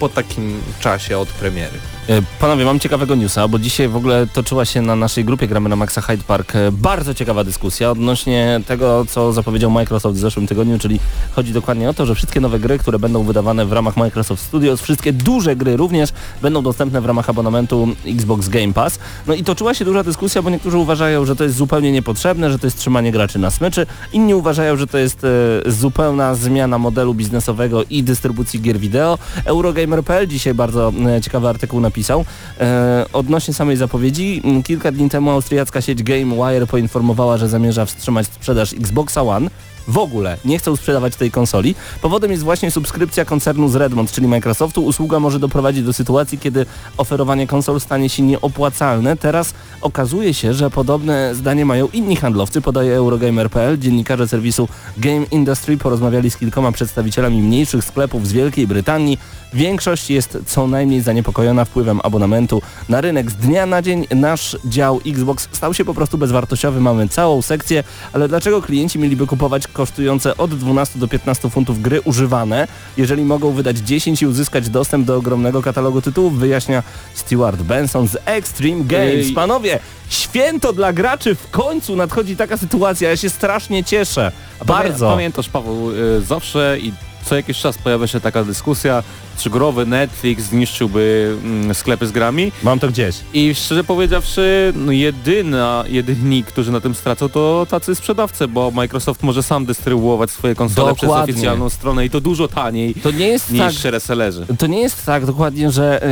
po 0.00 0.08
takim 0.08 0.60
czasie 0.80 1.18
od 1.18 1.28
premiery. 1.28 1.78
E, 2.08 2.22
Panowie, 2.40 2.64
mam 2.64 2.80
ciekawego 2.80 3.14
newsa, 3.14 3.48
bo 3.48 3.58
dzisiaj 3.58 3.88
w 3.88 3.96
ogóle 3.96 4.26
toczyła 4.26 4.64
się 4.64 4.82
na 4.82 4.96
naszej 4.96 5.24
grupie 5.24 5.48
Gramy 5.48 5.68
na 5.68 5.76
Maxa 5.76 6.00
Hyde 6.00 6.24
Park 6.24 6.56
e, 6.56 6.72
bardzo 6.72 7.14
ciekawa 7.14 7.44
dyskusja 7.44 7.90
odnośnie 7.90 8.60
tego, 8.66 9.06
co 9.08 9.32
zapowiedział 9.32 9.70
Microsoft 9.70 10.16
w 10.16 10.20
zeszłym 10.20 10.46
tygodniu, 10.46 10.78
czyli 10.78 11.00
chodzi 11.32 11.52
dokładnie 11.52 11.90
o 11.90 11.94
to, 11.94 12.06
że 12.06 12.14
wszystkie 12.14 12.40
nowe 12.40 12.58
gry, 12.58 12.78
które 12.78 12.98
będą 12.98 13.22
wydawane 13.22 13.66
w 13.66 13.72
ramach 13.72 13.96
Microsoft 13.96 14.42
Studios, 14.42 14.80
wszystkie 14.80 15.12
duże 15.12 15.56
gry 15.56 15.76
również 15.76 16.10
będą 16.42 16.62
dostępne 16.62 17.00
w 17.00 17.06
ramach 17.06 17.30
abonamentu 17.30 17.88
Xbox 18.06 18.48
Game 18.48 18.72
Pass. 18.72 18.98
No 19.26 19.34
i 19.34 19.44
toczyła 19.44 19.74
się 19.74 19.84
duża 19.84 20.02
dyskusja, 20.02 20.42
bo 20.42 20.50
niektórzy 20.50 20.78
uważają, 20.78 21.24
że 21.24 21.36
to 21.36 21.44
jest 21.44 21.56
zupełnie 21.56 21.92
niepotrzebne, 21.92 22.50
że 22.50 22.58
to 22.58 22.66
jest 22.66 22.78
trzymanie 22.78 23.12
graczy 23.12 23.38
na 23.38 23.50
smyczy, 23.50 23.86
inni 24.12 24.34
uważają, 24.34 24.76
że 24.76 24.86
to 24.86 24.98
jest 24.98 25.24
e, 25.24 25.70
zupełna 25.70 26.34
zmiana 26.34 26.71
modelu 26.78 27.14
biznesowego 27.14 27.84
i 27.90 28.02
dystrybucji 28.02 28.60
gier 28.60 28.78
wideo. 28.78 29.18
Eurogamer.pl 29.44 30.26
dzisiaj 30.26 30.54
bardzo 30.54 30.92
e, 31.16 31.20
ciekawy 31.20 31.48
artykuł 31.48 31.80
napisał. 31.80 32.24
E, 32.60 33.04
odnośnie 33.12 33.54
samej 33.54 33.76
zapowiedzi, 33.76 34.42
kilka 34.64 34.92
dni 34.92 35.10
temu 35.10 35.30
austriacka 35.30 35.80
sieć 35.80 36.02
GameWire 36.02 36.66
poinformowała, 36.66 37.36
że 37.36 37.48
zamierza 37.48 37.86
wstrzymać 37.86 38.26
sprzedaż 38.26 38.72
Xboxa 38.72 39.22
One. 39.22 39.50
W 39.88 39.98
ogóle 39.98 40.36
nie 40.44 40.58
chcą 40.58 40.76
sprzedawać 40.76 41.16
tej 41.16 41.30
konsoli. 41.30 41.74
Powodem 42.02 42.30
jest 42.30 42.42
właśnie 42.42 42.70
subskrypcja 42.70 43.24
koncernu 43.24 43.68
z 43.68 43.74
Redmond, 43.74 44.12
czyli 44.12 44.28
Microsoftu. 44.28 44.84
Usługa 44.84 45.20
może 45.20 45.38
doprowadzić 45.38 45.84
do 45.84 45.92
sytuacji, 45.92 46.38
kiedy 46.38 46.66
oferowanie 46.96 47.46
konsol 47.46 47.80
stanie 47.80 48.08
się 48.08 48.22
nieopłacalne. 48.22 49.16
Teraz 49.16 49.54
okazuje 49.80 50.34
się, 50.34 50.54
że 50.54 50.70
podobne 50.70 51.34
zdanie 51.34 51.64
mają 51.64 51.88
inni 51.92 52.16
handlowcy, 52.16 52.60
podaje 52.60 52.96
Eurogamer.pl. 52.96 53.78
Dziennikarze 53.78 54.28
serwisu 54.28 54.68
Game 54.96 55.26
Industry 55.30 55.76
porozmawiali 55.76 56.30
z 56.30 56.36
kilkoma 56.36 56.72
przedstawicielami 56.72 57.42
mniejszych 57.42 57.84
sklepów 57.84 58.26
z 58.26 58.32
Wielkiej 58.32 58.66
Brytanii. 58.66 59.18
Większość 59.54 60.10
jest 60.10 60.38
co 60.46 60.66
najmniej 60.66 61.00
zaniepokojona 61.00 61.64
wpływem 61.64 62.00
abonamentu 62.02 62.62
na 62.88 63.00
rynek. 63.00 63.30
Z 63.30 63.34
dnia 63.34 63.66
na 63.66 63.82
dzień 63.82 64.06
nasz 64.14 64.56
dział 64.64 65.00
Xbox 65.06 65.48
stał 65.52 65.74
się 65.74 65.84
po 65.84 65.94
prostu 65.94 66.18
bezwartościowy. 66.18 66.80
Mamy 66.80 67.08
całą 67.08 67.42
sekcję, 67.42 67.84
ale 68.12 68.28
dlaczego 68.28 68.62
klienci 68.62 68.98
mieliby 68.98 69.26
kupować 69.26 69.66
kosztujące 69.66 70.36
od 70.36 70.54
12 70.58 70.98
do 70.98 71.08
15 71.08 71.50
funtów 71.50 71.82
gry 71.82 72.00
używane, 72.00 72.68
jeżeli 72.96 73.24
mogą 73.24 73.52
wydać 73.52 73.78
10 73.78 74.22
i 74.22 74.26
uzyskać 74.26 74.68
dostęp 74.68 75.06
do 75.06 75.16
ogromnego 75.16 75.62
katalogu 75.62 76.02
tytułów, 76.02 76.38
wyjaśnia 76.38 76.82
Stuart 77.14 77.62
Benson 77.62 78.08
z 78.08 78.16
Extreme 78.24 78.84
Games. 78.84 79.26
Ej. 79.26 79.32
Panowie, 79.32 79.78
święto 80.08 80.72
dla 80.72 80.92
graczy, 80.92 81.34
w 81.34 81.50
końcu 81.50 81.96
nadchodzi 81.96 82.36
taka 82.36 82.56
sytuacja, 82.56 83.10
ja 83.10 83.16
się 83.16 83.30
strasznie 83.30 83.84
cieszę. 83.84 84.32
Bardzo. 84.66 85.06
Pamię, 85.06 85.16
pamiętasz 85.16 85.48
Paweł, 85.48 85.90
y, 85.90 86.20
zawsze 86.20 86.78
i 86.80 86.92
co 87.24 87.36
jakiś 87.36 87.58
czas 87.58 87.78
pojawia 87.78 88.06
się 88.06 88.20
taka 88.20 88.44
dyskusja, 88.44 89.02
czy 89.42 89.50
growy 89.50 89.86
Netflix 89.86 90.44
zniszczyłby 90.44 91.36
mm, 91.44 91.74
sklepy 91.74 92.06
z 92.06 92.12
grami 92.12 92.52
Mam 92.62 92.78
to 92.78 92.88
gdzieś. 92.88 93.16
i 93.34 93.54
szczerze 93.54 93.84
powiedziawszy, 93.84 94.72
no 94.76 94.92
jedyna, 94.92 95.84
jedyni, 95.88 96.44
którzy 96.44 96.72
na 96.72 96.80
tym 96.80 96.94
stracą 96.94 97.28
to 97.28 97.66
tacy 97.70 97.94
sprzedawcy, 97.94 98.48
bo 98.48 98.70
Microsoft 98.70 99.22
może 99.22 99.42
sam 99.42 99.66
dystrybuować 99.66 100.30
swoje 100.30 100.54
konsole 100.54 100.94
przez 100.94 101.08
Dokładnie. 101.08 101.34
oficjalną 101.34 101.70
stronę 101.70 102.06
i 102.06 102.10
to 102.10 102.20
dużo 102.20 102.48
taniej 102.48 102.94
To 102.94 103.10
nie 103.10 103.28
jest 103.28 103.50
niż 103.50 103.82
tak, 103.82 103.92
resellerzy. 103.92 104.46
To 104.58 104.66
nie 104.66 104.80
jest 104.80 105.06
tak 105.06 105.26
dokładnie, 105.26 105.70
że 105.70 106.02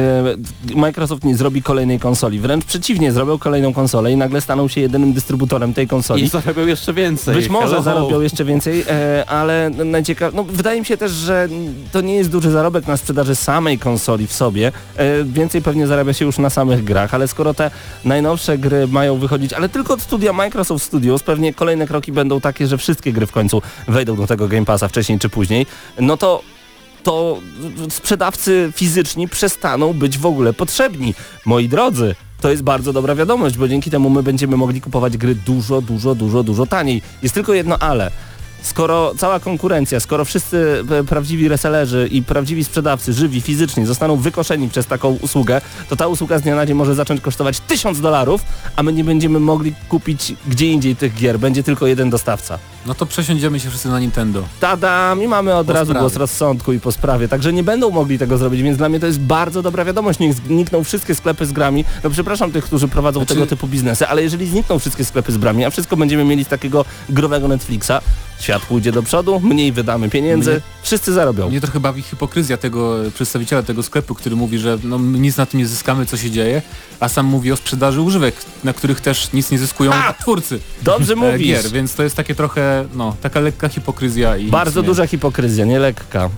e, 0.72 0.74
Microsoft 0.74 1.24
nie 1.24 1.36
zrobi 1.36 1.62
kolejnej 1.62 1.98
konsoli. 2.00 2.40
Wręcz 2.40 2.64
przeciwnie, 2.64 3.12
zrobił 3.12 3.38
kolejną 3.38 3.72
konsolę 3.72 4.12
i 4.12 4.16
nagle 4.16 4.40
staną 4.40 4.68
się 4.68 4.80
jedynym 4.80 5.12
dystrybutorem 5.12 5.74
tej 5.74 5.88
konsoli. 5.88 6.22
I 6.22 6.28
zarabiał 6.28 6.68
jeszcze 6.68 6.92
więcej. 6.94 7.34
Być 7.34 7.48
może 7.48 7.68
Hello. 7.68 7.82
zarobią 7.82 8.20
jeszcze 8.20 8.44
więcej, 8.44 8.84
e, 8.88 9.24
ale 9.28 9.70
najciekaw... 9.84 10.34
no, 10.34 10.44
wydaje 10.44 10.80
mi 10.80 10.86
się 10.86 10.96
też, 10.96 11.12
że 11.12 11.48
to 11.92 12.00
nie 12.00 12.14
jest 12.14 12.30
duży 12.30 12.50
zarobek 12.50 12.86
na 12.86 12.96
sprzedaży 13.20 13.36
samej 13.36 13.78
konsoli 13.78 14.26
w 14.26 14.32
sobie. 14.32 14.72
E, 14.96 15.24
więcej 15.24 15.62
pewnie 15.62 15.86
zarabia 15.86 16.12
się 16.12 16.24
już 16.24 16.38
na 16.38 16.50
samych 16.50 16.84
grach, 16.84 17.14
ale 17.14 17.28
skoro 17.28 17.54
te 17.54 17.70
najnowsze 18.04 18.58
gry 18.58 18.88
mają 18.88 19.18
wychodzić, 19.18 19.52
ale 19.52 19.68
tylko 19.68 19.94
od 19.94 20.02
studia 20.02 20.32
Microsoft 20.32 20.84
Studios, 20.84 21.22
pewnie 21.22 21.54
kolejne 21.54 21.86
kroki 21.86 22.12
będą 22.12 22.40
takie, 22.40 22.66
że 22.66 22.78
wszystkie 22.78 23.12
gry 23.12 23.26
w 23.26 23.32
końcu 23.32 23.62
wejdą 23.88 24.16
do 24.16 24.26
tego 24.26 24.48
Game 24.48 24.64
Passa 24.64 24.88
wcześniej 24.88 25.18
czy 25.18 25.28
później, 25.28 25.66
no 25.98 26.16
to 26.16 26.42
to 27.02 27.38
sprzedawcy 27.90 28.72
fizyczni 28.76 29.28
przestaną 29.28 29.92
być 29.92 30.18
w 30.18 30.26
ogóle 30.26 30.52
potrzebni. 30.52 31.14
Moi 31.44 31.68
drodzy, 31.68 32.14
to 32.40 32.50
jest 32.50 32.62
bardzo 32.62 32.92
dobra 32.92 33.14
wiadomość, 33.14 33.56
bo 33.56 33.68
dzięki 33.68 33.90
temu 33.90 34.10
my 34.10 34.22
będziemy 34.22 34.56
mogli 34.56 34.80
kupować 34.80 35.16
gry 35.16 35.34
dużo, 35.34 35.82
dużo, 35.82 36.14
dużo, 36.14 36.42
dużo 36.42 36.66
taniej. 36.66 37.02
Jest 37.22 37.34
tylko 37.34 37.54
jedno 37.54 37.78
ale. 37.78 38.10
Skoro 38.62 39.12
cała 39.18 39.40
konkurencja, 39.40 40.00
skoro 40.00 40.24
wszyscy 40.24 40.84
e, 41.00 41.04
prawdziwi 41.04 41.48
resellerzy 41.48 42.08
i 42.12 42.22
prawdziwi 42.22 42.64
sprzedawcy, 42.64 43.12
żywi, 43.12 43.40
fizyczni 43.40 43.86
zostaną 43.86 44.16
wykoszeni 44.16 44.68
przez 44.68 44.86
taką 44.86 45.08
usługę, 45.22 45.60
to 45.88 45.96
ta 45.96 46.06
usługa 46.06 46.38
z 46.38 46.42
dnia 46.42 46.56
na 46.56 46.66
dzień 46.66 46.76
może 46.76 46.94
zacząć 46.94 47.20
kosztować 47.20 47.60
1000 47.60 48.00
dolarów, 48.00 48.40
a 48.76 48.82
my 48.82 48.92
nie 48.92 49.04
będziemy 49.04 49.40
mogli 49.40 49.74
kupić 49.88 50.34
gdzie 50.48 50.66
indziej 50.66 50.96
tych 50.96 51.14
gier. 51.14 51.38
Będzie 51.38 51.62
tylko 51.62 51.86
jeden 51.86 52.10
dostawca. 52.10 52.58
No 52.86 52.94
to 52.94 53.06
przesiądziemy 53.06 53.60
się 53.60 53.68
wszyscy 53.70 53.88
na 53.88 54.00
Nintendo. 54.00 54.42
Tada, 54.60 55.16
i 55.24 55.28
mamy 55.28 55.54
od 55.54 55.66
Po 55.66 55.72
razu 55.72 55.84
sprawie. 55.90 56.00
głos 56.00 56.16
rozsądku 56.16 56.72
i 56.72 56.80
po 56.80 56.92
sprawie, 56.92 57.28
także 57.28 57.52
nie 57.52 57.62
będą 57.62 57.90
mogli 57.90 58.18
tego 58.18 58.38
zrobić, 58.38 58.62
więc 58.62 58.78
dla 58.78 58.88
mnie 58.88 59.00
to 59.00 59.06
jest 59.06 59.20
bardzo 59.20 59.62
dobra 59.62 59.84
wiadomość. 59.84 60.18
Niech 60.18 60.34
znikną 60.34 60.84
wszystkie 60.84 61.14
sklepy 61.14 61.46
z 61.46 61.52
grami. 61.52 61.84
No 62.04 62.10
przepraszam 62.10 62.52
tych, 62.52 62.64
którzy 62.64 62.88
prowadzą 62.88 63.20
Znaczy- 63.20 63.34
tego 63.34 63.46
typu 63.46 63.68
biznesy, 63.68 64.06
ale 64.08 64.22
jeżeli 64.22 64.46
znikną 64.46 64.78
wszystkie 64.78 65.04
sklepy 65.04 65.32
z 65.32 65.38
grami, 65.38 65.64
a 65.64 65.70
wszystko 65.70 65.96
będziemy 65.96 66.24
mieli 66.24 66.44
z 66.44 66.48
takiego 66.48 66.84
growego 67.08 67.48
Netflixa, 67.48 67.92
świat 68.40 68.62
pójdzie 68.66 68.92
do 68.92 69.02
przodu, 69.02 69.40
mniej 69.40 69.72
wydamy 69.72 70.08
pieniędzy, 70.10 70.50
Mnie- 70.50 70.60
wszyscy 70.82 71.12
zarobią. 71.12 71.48
Mnie 71.48 71.60
trochę 71.60 71.80
bawi 71.80 72.02
hipokryzja 72.02 72.56
tego 72.56 73.06
e, 73.06 73.10
przedstawiciela 73.10 73.62
tego 73.62 73.82
sklepu, 73.82 74.14
który 74.14 74.36
mówi, 74.36 74.58
że 74.58 74.78
no, 74.84 74.98
my 74.98 75.18
nic 75.18 75.36
na 75.36 75.46
tym 75.46 75.58
nie 75.60 75.66
zyskamy, 75.66 76.06
co 76.06 76.16
się 76.16 76.30
dzieje, 76.30 76.62
a 77.00 77.08
sam 77.08 77.26
mówi 77.26 77.52
o 77.52 77.56
sprzedaży 77.56 78.00
używek, 78.00 78.34
na 78.64 78.72
których 78.72 79.00
też 79.00 79.32
nic 79.32 79.50
nie 79.50 79.58
zyskują 79.58 79.92
A! 79.94 80.12
twórcy 80.12 80.58
Dobrze 80.82 81.12
e, 81.12 81.16
mówisz. 81.16 81.46
gier, 81.48 81.70
więc 81.72 81.94
to 81.94 82.02
jest 82.02 82.16
takie 82.16 82.34
trochę, 82.34 82.84
no, 82.94 83.16
taka 83.22 83.40
lekka 83.40 83.68
hipokryzja 83.68 84.36
i 84.36 84.46
Bardzo 84.50 84.82
duża 84.82 85.06
hipokryzja, 85.06 85.64
nie 85.64 85.78
lekka. 85.78 86.30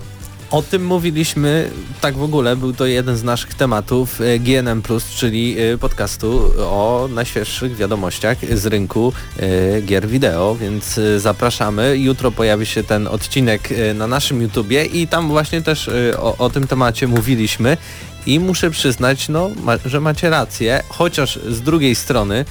O 0.53 0.63
tym 0.63 0.85
mówiliśmy, 0.87 1.71
tak 2.01 2.17
w 2.17 2.23
ogóle, 2.23 2.57
był 2.57 2.73
to 2.73 2.87
jeden 2.87 3.17
z 3.17 3.23
naszych 3.23 3.55
tematów 3.55 4.21
e, 4.21 4.39
GNM+, 4.39 4.83
czyli 5.17 5.57
e, 5.61 5.79
podcastu 5.79 6.53
o 6.59 7.09
najświeższych 7.15 7.77
wiadomościach 7.77 8.39
z 8.57 8.67
rynku 8.67 9.13
e, 9.37 9.83
gier 9.83 10.09
wideo, 10.09 10.55
więc 10.55 11.01
zapraszamy. 11.17 11.99
Jutro 11.99 12.31
pojawi 12.31 12.67
się 12.67 12.85
ten 12.85 13.07
odcinek 13.07 13.69
na 13.95 14.07
naszym 14.07 14.43
YouTubie 14.43 14.85
i 14.85 15.09
tam 15.09 15.29
właśnie 15.29 15.63
też 15.63 15.91
o, 16.19 16.37
o 16.39 16.51
tym 16.51 16.67
temacie 16.67 17.09
mówiliśmy 17.09 17.77
i 18.27 18.41
muszę 18.41 18.71
przyznać, 18.71 19.29
no, 19.29 19.51
ma, 19.63 19.79
że 19.85 20.01
macie 20.01 20.31
rację, 20.31 20.83
chociaż 20.89 21.39
z 21.49 21.61
drugiej 21.61 21.95
strony 21.95 22.45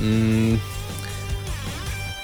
mm, 0.00 0.58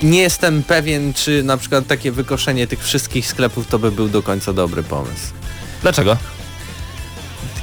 nie 0.02 0.20
jestem 0.20 0.62
pewien, 0.62 1.14
czy 1.14 1.42
na 1.42 1.56
przykład 1.56 1.86
takie 1.86 2.12
wykoszenie 2.12 2.66
tych 2.66 2.84
wszystkich 2.84 3.26
sklepów 3.26 3.66
to 3.66 3.78
by 3.78 3.92
był 3.92 4.08
do 4.08 4.22
końca 4.22 4.52
dobry 4.52 4.82
pomysł. 4.82 5.32
Dlaczego? 5.82 6.16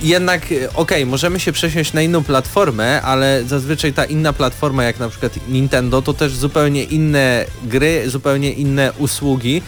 Jednak, 0.01 0.51
e, 0.51 0.73
okej, 0.73 1.05
możemy 1.05 1.39
się 1.39 1.51
przesiąść 1.51 1.93
na 1.93 2.01
inną 2.01 2.23
platformę, 2.23 3.01
ale 3.01 3.43
zazwyczaj 3.47 3.93
ta 3.93 4.05
inna 4.05 4.33
platforma, 4.33 4.83
jak 4.83 4.99
na 4.99 5.09
przykład 5.09 5.47
Nintendo, 5.47 6.01
to 6.01 6.13
też 6.13 6.35
zupełnie 6.35 6.83
inne 6.83 7.45
gry, 7.63 8.09
zupełnie 8.09 8.51
inne 8.51 8.93
usługi. 8.97 9.61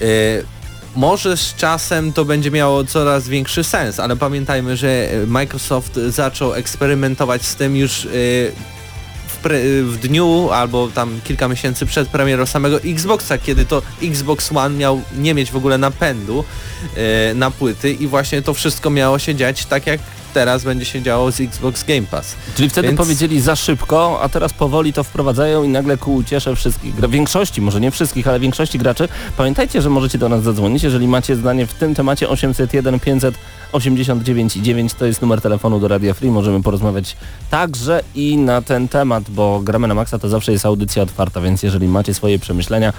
E, 0.00 0.04
może 0.96 1.36
z 1.36 1.54
czasem 1.54 2.12
to 2.12 2.24
będzie 2.24 2.50
miało 2.50 2.84
coraz 2.84 3.28
większy 3.28 3.64
sens, 3.64 4.00
ale 4.00 4.16
pamiętajmy, 4.16 4.76
że 4.76 5.08
Microsoft 5.26 5.94
zaczął 6.08 6.54
eksperymentować 6.54 7.46
z 7.46 7.54
tym 7.54 7.76
już 7.76 8.04
e, 8.04 8.08
w, 9.44 9.92
w 9.92 9.98
dniu 9.98 10.50
albo 10.52 10.88
tam 10.88 11.20
kilka 11.24 11.48
miesięcy 11.48 11.86
przed 11.86 12.08
premierą 12.08 12.46
samego 12.46 12.80
Xboxa, 12.82 13.38
kiedy 13.38 13.64
to 13.64 13.82
Xbox 14.02 14.52
One 14.52 14.76
miał 14.76 15.02
nie 15.16 15.34
mieć 15.34 15.50
w 15.50 15.56
ogóle 15.56 15.78
napędu 15.78 16.44
e, 16.96 17.34
na 17.34 17.50
płyty 17.50 17.92
i 17.92 18.06
właśnie 18.06 18.42
to 18.42 18.54
wszystko 18.54 18.90
miało 18.90 19.18
się 19.18 19.34
dziać 19.34 19.66
tak 19.66 19.86
jak 19.86 20.00
teraz 20.30 20.64
będzie 20.64 20.84
się 20.84 21.02
działo 21.02 21.32
z 21.32 21.40
Xbox 21.40 21.84
Game 21.84 22.02
Pass. 22.02 22.34
Czyli 22.56 22.70
wtedy 22.70 22.88
Więc- 22.88 22.98
powiedzieli 22.98 23.40
za 23.40 23.56
szybko, 23.56 24.18
a 24.22 24.28
teraz 24.28 24.52
powoli 24.52 24.92
to 24.92 25.04
wprowadzają 25.04 25.62
i 25.62 25.68
nagle 25.68 25.96
ku 25.96 26.14
uciesze 26.14 26.56
wszystkich, 26.56 27.10
większości, 27.10 27.60
może 27.60 27.80
nie 27.80 27.90
wszystkich, 27.90 28.28
ale 28.28 28.40
większości 28.40 28.78
graczy. 28.78 29.08
Pamiętajcie, 29.36 29.82
że 29.82 29.90
możecie 29.90 30.18
do 30.18 30.28
nas 30.28 30.42
zadzwonić, 30.42 30.82
jeżeli 30.82 31.08
macie 31.08 31.36
zdanie 31.36 31.66
w 31.66 31.74
tym 31.74 31.94
temacie 31.94 32.28
801 32.28 33.00
589 33.00 34.54
9 34.54 34.94
to 34.94 35.06
jest 35.06 35.22
numer 35.22 35.40
telefonu 35.40 35.80
do 35.80 35.88
Radia 35.88 36.14
Free, 36.14 36.30
możemy 36.30 36.62
porozmawiać 36.62 37.16
także 37.50 38.02
i 38.14 38.36
na 38.36 38.62
ten 38.62 38.88
temat, 38.88 39.30
bo 39.30 39.60
gramy 39.60 39.88
na 39.88 39.94
maksa 39.94 40.18
to 40.18 40.28
zawsze 40.28 40.52
jest 40.52 40.66
audycja 40.66 41.02
otwarta, 41.02 41.40
więc 41.40 41.62
jeżeli 41.62 41.88
macie 41.88 42.14
swoje 42.14 42.38
przemyślenia, 42.38 42.92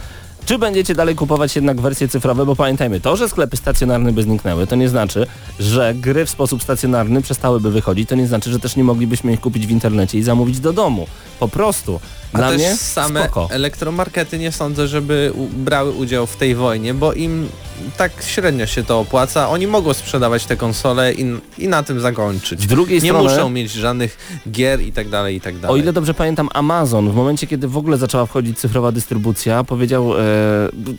czy 0.45 0.57
będziecie 0.57 0.95
dalej 0.95 1.15
kupować 1.15 1.55
jednak 1.55 1.81
wersje 1.81 2.07
cyfrowe, 2.07 2.45
bo 2.45 2.55
pamiętajmy, 2.55 2.99
to, 2.99 3.15
że 3.15 3.29
sklepy 3.29 3.57
stacjonarne 3.57 4.11
by 4.11 4.23
zniknęły, 4.23 4.67
to 4.67 4.75
nie 4.75 4.89
znaczy, 4.89 5.27
że 5.59 5.93
gry 5.95 6.25
w 6.25 6.29
sposób 6.29 6.63
stacjonarny 6.63 7.21
przestałyby 7.21 7.71
wychodzić, 7.71 8.09
to 8.09 8.15
nie 8.15 8.27
znaczy, 8.27 8.51
że 8.51 8.59
też 8.59 8.75
nie 8.75 8.83
moglibyśmy 8.83 9.33
ich 9.33 9.41
kupić 9.41 9.67
w 9.67 9.71
internecie 9.71 10.17
i 10.17 10.23
zamówić 10.23 10.59
do 10.59 10.73
domu. 10.73 11.07
Po 11.39 11.47
prostu. 11.47 11.99
A 12.33 12.37
Dla 12.37 12.49
też 12.49 12.57
mnie 12.57 12.75
same 12.75 13.23
spoko. 13.23 13.47
elektromarkety 13.51 14.39
nie 14.39 14.51
sądzę, 14.51 14.87
żeby 14.87 15.33
brały 15.53 15.91
udział 15.91 16.27
w 16.27 16.35
tej 16.35 16.55
wojnie, 16.55 16.93
bo 16.93 17.13
im 17.13 17.49
tak 17.97 18.11
średnio 18.25 18.65
się 18.65 18.83
to 18.83 18.99
opłaca. 18.99 19.49
Oni 19.49 19.67
mogą 19.67 19.93
sprzedawać 19.93 20.45
te 20.45 20.57
konsole 20.57 21.13
i, 21.13 21.35
i 21.57 21.67
na 21.67 21.83
tym 21.83 21.99
zakończyć. 21.99 22.61
Z 22.61 22.67
drugiej 22.67 23.01
nie 23.01 23.09
strony, 23.09 23.29
muszą 23.29 23.49
mieć 23.49 23.71
żadnych 23.71 24.17
gier 24.51 24.81
i 24.81 24.91
tak 24.91 25.09
dalej, 25.09 25.35
i 25.35 25.41
tak 25.41 25.59
dalej. 25.59 25.79
o 25.79 25.83
ile 25.83 25.93
dobrze 25.93 26.13
pamiętam, 26.13 26.49
Amazon 26.53 27.11
w 27.11 27.15
momencie, 27.15 27.47
kiedy 27.47 27.67
w 27.67 27.77
ogóle 27.77 27.97
zaczęła 27.97 28.25
wchodzić 28.25 28.59
cyfrowa 28.59 28.91
dystrybucja, 28.91 29.63
powiedział, 29.63 30.13
e, 30.19 30.21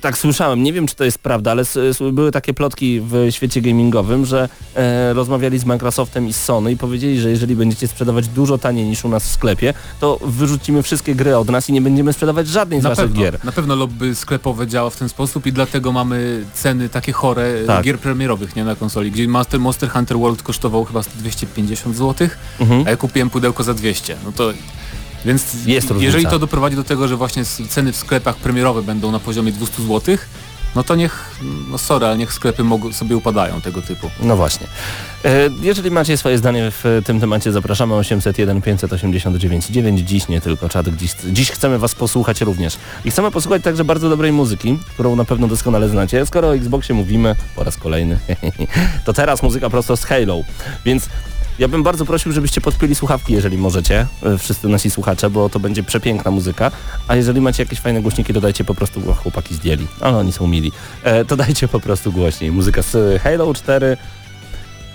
tak 0.01 0.19
słyszałem, 0.19 0.63
nie 0.63 0.73
wiem 0.73 0.87
czy 0.87 0.95
to 0.95 1.05
jest 1.05 1.19
prawda, 1.19 1.51
ale 1.51 1.65
były 2.13 2.31
takie 2.33 2.55
plotki 2.55 3.01
w 3.01 3.27
świecie 3.31 3.61
gamingowym, 3.61 4.27
że 4.27 4.49
e, 4.75 5.13
rozmawiali 5.13 5.59
z 5.59 5.65
Microsoftem 5.65 6.29
i 6.29 6.33
z 6.33 6.43
Sony 6.43 6.73
i 6.73 6.77
powiedzieli, 6.77 7.21
że 7.21 7.31
jeżeli 7.31 7.57
będziecie 7.57 7.89
sprzedawać 7.89 8.29
dużo 8.29 8.59
taniej 8.59 8.85
niż 8.85 9.05
u 9.05 9.09
nas 9.09 9.25
w 9.25 9.33
sklepie, 9.33 9.75
to 10.01 10.19
wyrzucimy 10.23 10.83
wszystkie 10.83 11.15
gry 11.15 11.22
od 11.39 11.51
nas 11.51 11.69
i 11.69 11.73
nie 11.73 11.81
będziemy 11.81 12.13
sprzedawać 12.13 12.49
żadnej 12.49 12.81
z 12.81 12.85
Na 12.85 12.97
pewno, 12.97 13.17
gier. 13.23 13.39
na 13.45 13.53
pewno 13.53 13.77
lobby 13.77 14.15
sklepowe 14.15 14.67
działa 14.67 14.91
w 14.91 14.97
ten 14.97 15.09
sposób 15.09 15.47
i 15.47 15.53
dlatego 15.53 15.93
mamy 15.93 16.45
ceny 16.55 16.89
takie 16.89 17.13
chore 17.13 17.43
e, 17.43 17.65
Tak. 17.67 17.85
gier 17.85 17.99
premierowych 17.99 18.57
nie 18.57 18.65
na 18.65 18.77
konsoli, 18.77 19.11
gdzie 19.11 19.29
Master 19.29 19.61
Monster 19.61 19.91
Hunter 19.91 20.19
World 20.19 20.43
kosztował 20.43 20.85
chyba 20.85 21.01
250 21.19 21.97
zł, 21.97 22.29
Mhm. 22.61 22.87
a 22.87 22.91
ja 22.91 22.97
kupiłem 22.97 23.31
pudełko 23.31 23.63
za 23.63 23.75
200. 23.75 24.17
No 24.25 24.33
to 24.33 24.53
więc 25.25 25.45
jeżeli 25.99 26.27
to 26.27 26.39
doprowadzi 26.39 26.77
do 26.77 26.85
tego, 26.85 27.09
że 27.09 27.17
właśnie 27.17 27.45
ceny 27.45 27.93
w 27.93 27.97
sklepach 27.97 28.37
premierowe 28.37 28.83
będą 28.83 29.13
na 29.13 29.19
poziomie 29.19 29.53
200 29.53 29.83
zł, 29.83 30.17
no 30.77 30.83
to 30.85 30.95
niech, 30.95 31.31
no 31.71 31.79
sorry, 31.79 32.07
ale 32.07 32.17
niech 32.19 32.33
sklepy 32.33 32.65
mogą, 32.65 32.93
sobie 32.93 33.17
upadają 33.17 33.61
tego 33.61 33.83
typu. 33.83 34.11
No 34.21 34.37
właśnie. 34.37 34.67
E, 35.25 35.31
Jeżeli 35.63 35.91
macie 35.91 36.17
swoje 36.17 36.39
zdanie 36.39 36.71
w 36.71 37.03
tym 37.05 37.21
temacie, 37.21 37.53
zapraszamy 37.53 37.95
801 37.95 38.63
589 38.63 39.67
9. 39.67 40.01
Dziś 40.01 40.29
nie 40.29 40.41
tylko 40.41 40.69
czat, 40.69 40.89
dziś, 40.89 41.15
dziś 41.33 41.51
chcemy 41.51 41.79
Was 41.79 41.95
posłuchać 41.95 42.41
również. 42.41 42.77
I 43.05 43.11
chcemy 43.11 43.31
posłuchać 43.31 43.63
także 43.63 43.85
bardzo 43.85 44.09
dobrej 44.09 44.33
muzyki, 44.33 44.79
którą 44.95 45.17
na 45.17 45.25
pewno 45.25 45.49
doskonale 45.49 45.89
znacie. 45.89 46.27
Skoro 46.27 46.49
o 46.49 46.57
Xboxie 46.57 46.95
mówimy 46.95 47.37
po 47.57 47.65
raz 47.65 47.77
kolejny, 47.77 48.19
to 49.05 49.13
teraz 49.13 49.43
muzyka 49.43 49.71
prosto 49.71 49.97
z 49.97 50.05
Halo. 50.05 50.41
Więc 50.85 51.09
ja 51.59 51.69
bym 51.69 51.83
bardzo 51.83 52.05
prosił, 52.05 52.33
żebyście 52.33 52.61
podpięli 52.61 52.95
słuchawki, 52.95 53.33
jeżeli 53.33 53.59
możecie, 53.59 54.07
e, 54.23 54.39
wszyscy 54.39 54.69
nasi 54.69 54.91
słuchacze, 54.91 55.31
bo 55.31 55.49
to 55.49 55.61
będzie 55.61 55.83
przepiękna 55.83 56.31
muzyka. 56.31 56.71
A 57.09 57.17
jeżeli 57.17 57.41
macie 57.41 57.63
jakieś 57.63 57.81
fajne 57.81 58.03
głośniki, 58.03 58.35
to 58.35 58.41
dajcie 58.41 58.65
po 58.65 58.75
prostu, 58.75 59.11
o, 59.11 59.15
chłopaki 59.15 59.55
zdjęli, 59.55 59.87
ale 60.01 60.19
oni 60.19 60.33
są 60.33 60.47
mili, 60.47 60.73
e, 61.03 61.25
to 61.25 61.37
dajcie 61.37 61.69
po 61.69 61.81
prostu 61.81 62.13
głośniej. 62.13 62.53
Muzyka 62.53 62.83
z 62.83 63.23
Halo 63.23 63.55
4 63.55 63.97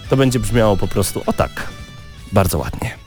to 0.09 0.17
będzie 0.17 0.39
brzmiało 0.39 0.77
po 0.77 0.87
prostu 0.87 1.23
o 1.25 1.33
tak. 1.33 1.67
Bardzo 2.31 2.57
ładnie. 2.57 3.06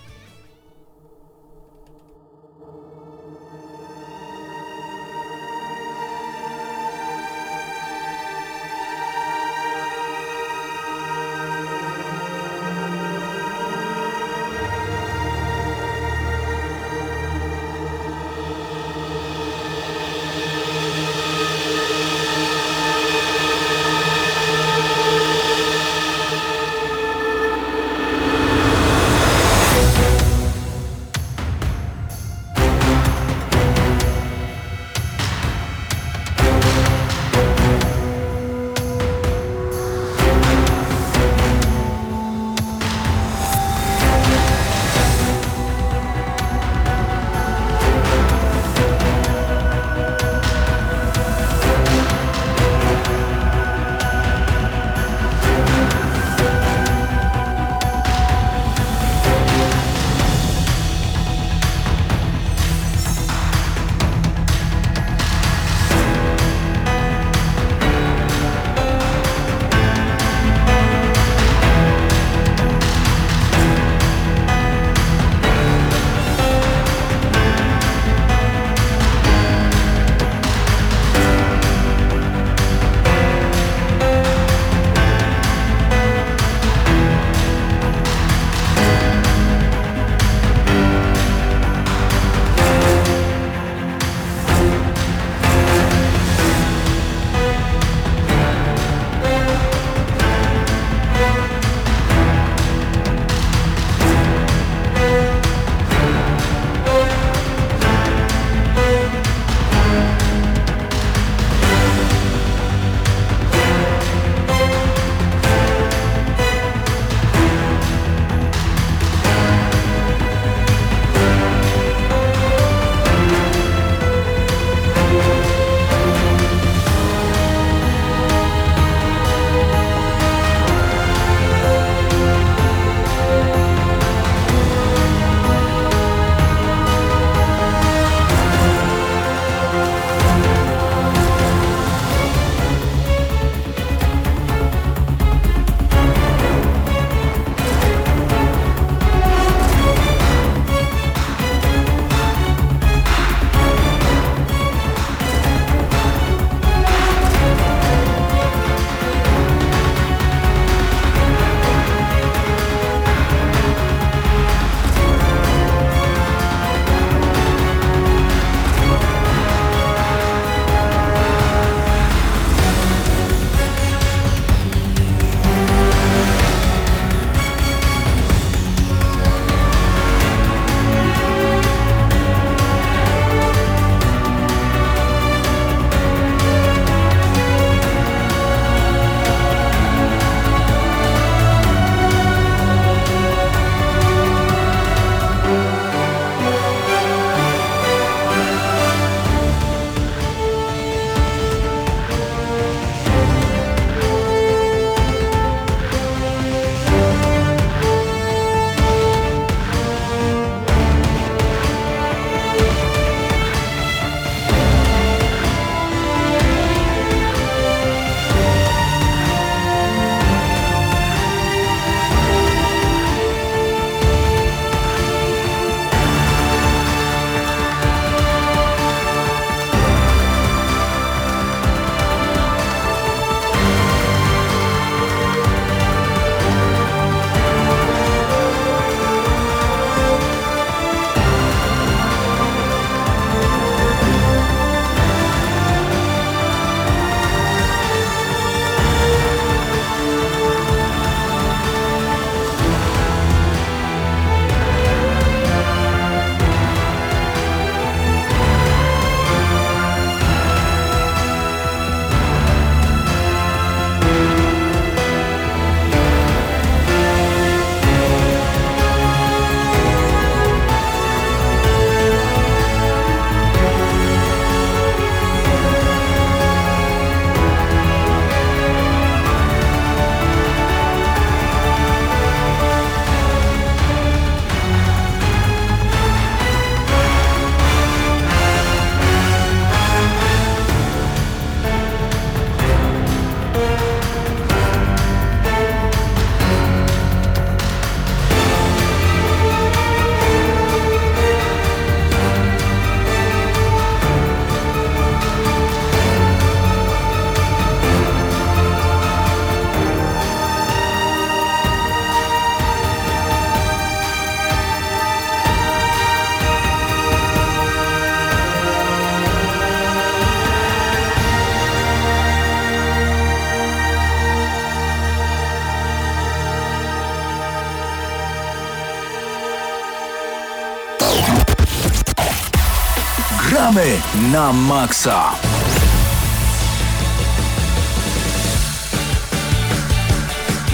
Na 334.20 334.52
maksa. 334.52 335.32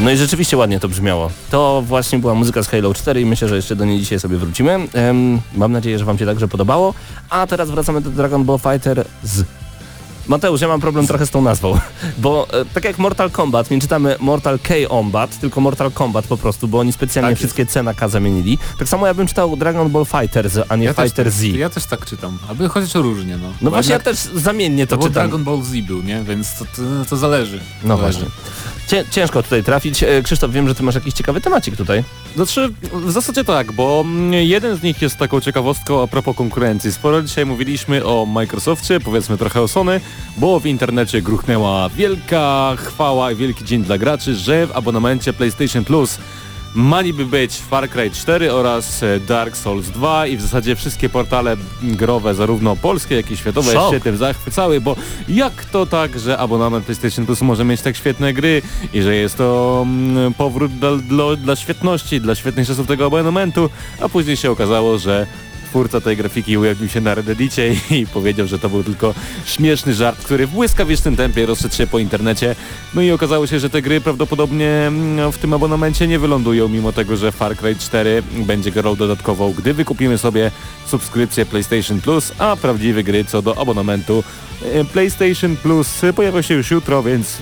No 0.03 0.11
i 0.11 0.17
rzeczywiście 0.17 0.57
ładnie 0.57 0.81
to 0.81 0.89
brzmiało. 0.89 1.31
To 1.51 1.83
właśnie 1.87 2.19
była 2.19 2.35
muzyka 2.35 2.63
z 2.63 2.69
Halo 2.69 2.95
4 2.95 3.21
i 3.21 3.27
myślę, 3.27 3.49
że 3.49 3.57
jeszcze 3.57 3.77
do 3.77 3.85
niej 3.85 3.99
dzisiaj 3.99 4.21
sobie 4.21 4.37
wrócimy. 4.37 4.89
Em, 4.93 5.41
mam 5.55 5.73
nadzieję, 5.73 5.99
że 5.99 6.05
wam 6.05 6.19
się 6.19 6.27
także 6.27 6.49
podobało. 6.49 6.95
A 7.31 7.47
teraz 7.47 7.71
wracamy 7.71 8.01
do 8.01 8.11
Dragon 8.11 8.45
Ball 8.45 8.59
Fighter 8.59 9.05
z... 9.23 9.45
Mateusz, 10.29 10.61
ja 10.61 10.69
mam 10.69 10.81
problem 10.81 11.07
trochę 11.07 11.27
z 11.27 11.31
tą 11.31 11.43
nazwą, 11.43 11.79
bo 12.19 12.47
e, 12.53 12.65
tak 12.65 12.85
jak 12.85 12.99
Mortal 12.99 13.31
Kombat, 13.31 13.71
nie 13.71 13.81
czytamy 13.81 14.17
Mortal 14.21 14.59
Kombat, 14.89 15.41
tylko 15.41 15.61
Mortal 15.61 15.93
Kombat 15.93 16.27
po 16.27 16.37
prostu, 16.37 16.69
bo 16.69 16.79
oni 16.79 16.93
specjalnie 16.93 17.31
Tak 17.31 17.39
wszystkie 17.39 17.67
C 17.67 17.83
na 17.83 17.95
K 17.95 18.09
zamienili. 18.09 18.59
Tak 18.79 18.89
samo 18.89 19.07
ja 19.07 19.15
bym 19.15 19.27
czytał 19.27 19.57
Dragon 19.57 19.91
Ball 19.91 20.05
Fighters, 20.05 20.59
a 20.69 20.77
nie 20.77 20.85
Ja 20.85 20.95
też, 20.95 21.05
Fighter 21.05 21.27
tak, 21.27 21.35
Z. 21.35 21.43
ja 21.45 21.71
też 21.71 21.85
tak 21.85 22.07
czytam, 22.07 22.39
aby 22.49 22.69
chociaż 22.69 22.95
różnie, 22.95 23.37
no. 23.37 23.53
No 23.63 23.71
właśnie 23.71 23.93
ja 23.93 24.01
też 24.01 24.19
zamiennie 24.35 24.87
to 24.87 24.97
to 24.97 25.03
czytam. 25.03 25.13
Dragon 25.13 25.45
Ball 25.45 25.63
Z 25.63 25.87
był, 25.87 26.03
nie? 26.03 26.23
Więc 26.23 26.59
to, 26.59 26.65
to, 26.65 26.83
to 27.11 27.17
zależy. 27.17 27.61
No 27.85 27.97
zależy. 27.97 28.19
właśnie. 28.19 28.37
Cię, 28.87 29.05
ciężko 29.11 29.43
tutaj 29.43 29.63
trafić. 29.63 30.03
E, 30.03 30.23
Krzysztof, 30.23 30.53
wiem, 30.53 30.69
że 30.69 30.75
ty 30.75 30.83
masz 30.83 30.95
jakiś 30.95 31.15
ciekawy 31.15 31.41
temacik 31.41 31.77
tutaj. 31.77 32.05
Znaczy, 32.37 32.73
w 32.93 33.13
zasadzie 33.13 33.45
tak, 33.45 33.73
bo 33.73 34.01
mm, 34.07 34.33
jeden 34.33 34.77
z 34.77 34.83
nich 34.83 35.03
jest 35.03 35.17
taką 35.17 35.41
ciekawostką 35.41 36.03
a 36.03 36.07
propos 36.07 36.37
konkurencji. 36.37 36.93
Sporo 36.93 37.23
dzisiaj 37.23 37.47
mówiliśmy 37.47 38.05
o 38.05 38.27
Microsoftie, 38.27 39.01
powiedzmy 39.01 39.39
trochę 39.39 39.63
o 39.63 39.69
Sony, 39.69 40.01
bo 40.37 40.61
w 40.61 40.67
internecie 40.67 41.23
gruchnęła 41.23 41.89
wielka 41.89 42.75
chwała 42.77 43.33
i 43.33 43.37
wielki 43.37 43.65
dzień 43.65 43.83
dla 43.83 43.99
graczy, 43.99 44.35
że 44.35 44.67
w 44.67 44.77
abonamencie 44.77 45.33
PlayStation 45.33 45.85
Plus 45.85 46.19
Maliby 46.77 47.27
być 47.27 47.57
Far 47.57 47.91
Cry 47.91 48.11
4 48.11 48.53
oraz 48.53 49.03
e, 49.03 49.21
Dark 49.21 49.57
Souls 49.57 49.89
2 49.89 50.27
i 50.27 50.37
w 50.37 50.43
zasadzie 50.43 50.77
wszystkie 50.77 51.09
portale 51.09 51.57
growe, 51.83 52.35
zarówno 52.35 52.77
polskie, 52.77 53.17
jak 53.17 53.31
i 53.31 53.37
światowe 53.37 53.73
Szok. 53.73 53.95
się 53.95 54.01
tym 54.01 54.17
zachwycały, 54.17 54.81
bo 54.81 54.97
jak 55.29 55.65
to 55.65 55.87
tak, 55.87 56.19
że 56.19 56.39
abonament 56.39 56.85
PlayStation 56.85 57.27
Plus 57.27 57.41
może 57.41 57.65
mieć 57.65 57.81
tak 57.81 57.97
świetne 57.97 58.33
gry 58.33 58.63
i 58.93 59.03
że 59.03 59.15
jest 59.17 59.37
to 59.37 59.81
mm, 59.87 60.35
powrót 60.35 60.73
dla, 60.73 60.97
dla, 60.97 61.37
dla 61.37 61.57
świetności, 61.57 62.21
dla 62.21 62.35
świetnych 62.35 62.67
czasów 62.67 62.87
tego 62.87 63.07
abonamentu, 63.07 63.71
a 64.01 64.09
później 64.09 64.37
się 64.37 64.51
okazało, 64.51 64.99
że 64.99 65.27
twórca 65.77 66.01
tej 66.01 66.17
grafiki 66.17 66.59
ujawnił 66.59 66.89
się 66.89 67.01
na 67.01 67.15
Reddicie 67.15 67.75
i 67.91 68.07
powiedział, 68.07 68.47
że 68.47 68.59
to 68.59 68.69
był 68.69 68.85
tylko 68.85 69.15
śmieszny 69.45 69.95
żart, 69.95 70.25
który 70.25 70.47
w 70.47 70.51
błyskawicznym 70.51 71.17
tempie 71.17 71.47
rozszedł 71.47 71.75
się 71.75 71.87
po 71.87 71.99
internecie. 71.99 72.55
No 72.95 73.03
i 73.03 73.11
okazało 73.11 73.47
się, 73.47 73.61
że 73.61 73.71
te 73.71 73.83
gry 73.83 74.01
prawdopodobnie 74.01 74.71
mm, 74.71 75.33
w 75.33 75.39
tym 75.39 75.53
abonamencie 75.53 76.09
nie 76.09 76.19
wylądują, 76.19 76.69
mimo 76.69 76.93
tego, 76.93 77.17
że 77.17 77.33
Far 77.33 77.57
Cry 77.57 77.77
4 77.77 78.23
będzie 78.33 78.71
grą 78.71 78.97
dodatkową, 78.97 79.53
gdy 79.59 79.75
wykupimy 79.75 80.19
sobie 80.19 80.51
subskrypcję 80.87 81.47
PlayStation 81.47 82.01
Plus, 82.01 82.33
a 82.39 82.57
prawdziwe 82.57 83.03
gry 83.03 83.25
co 83.25 83.43
do 83.43 83.59
abonamentu 83.59 84.25
e, 84.63 84.85
PlayStation 84.85 85.57
Plus 85.57 86.01
pojawią 86.17 86.43
się 86.43 86.55
już 86.55 86.71
jutro, 86.71 87.03
więc 87.03 87.39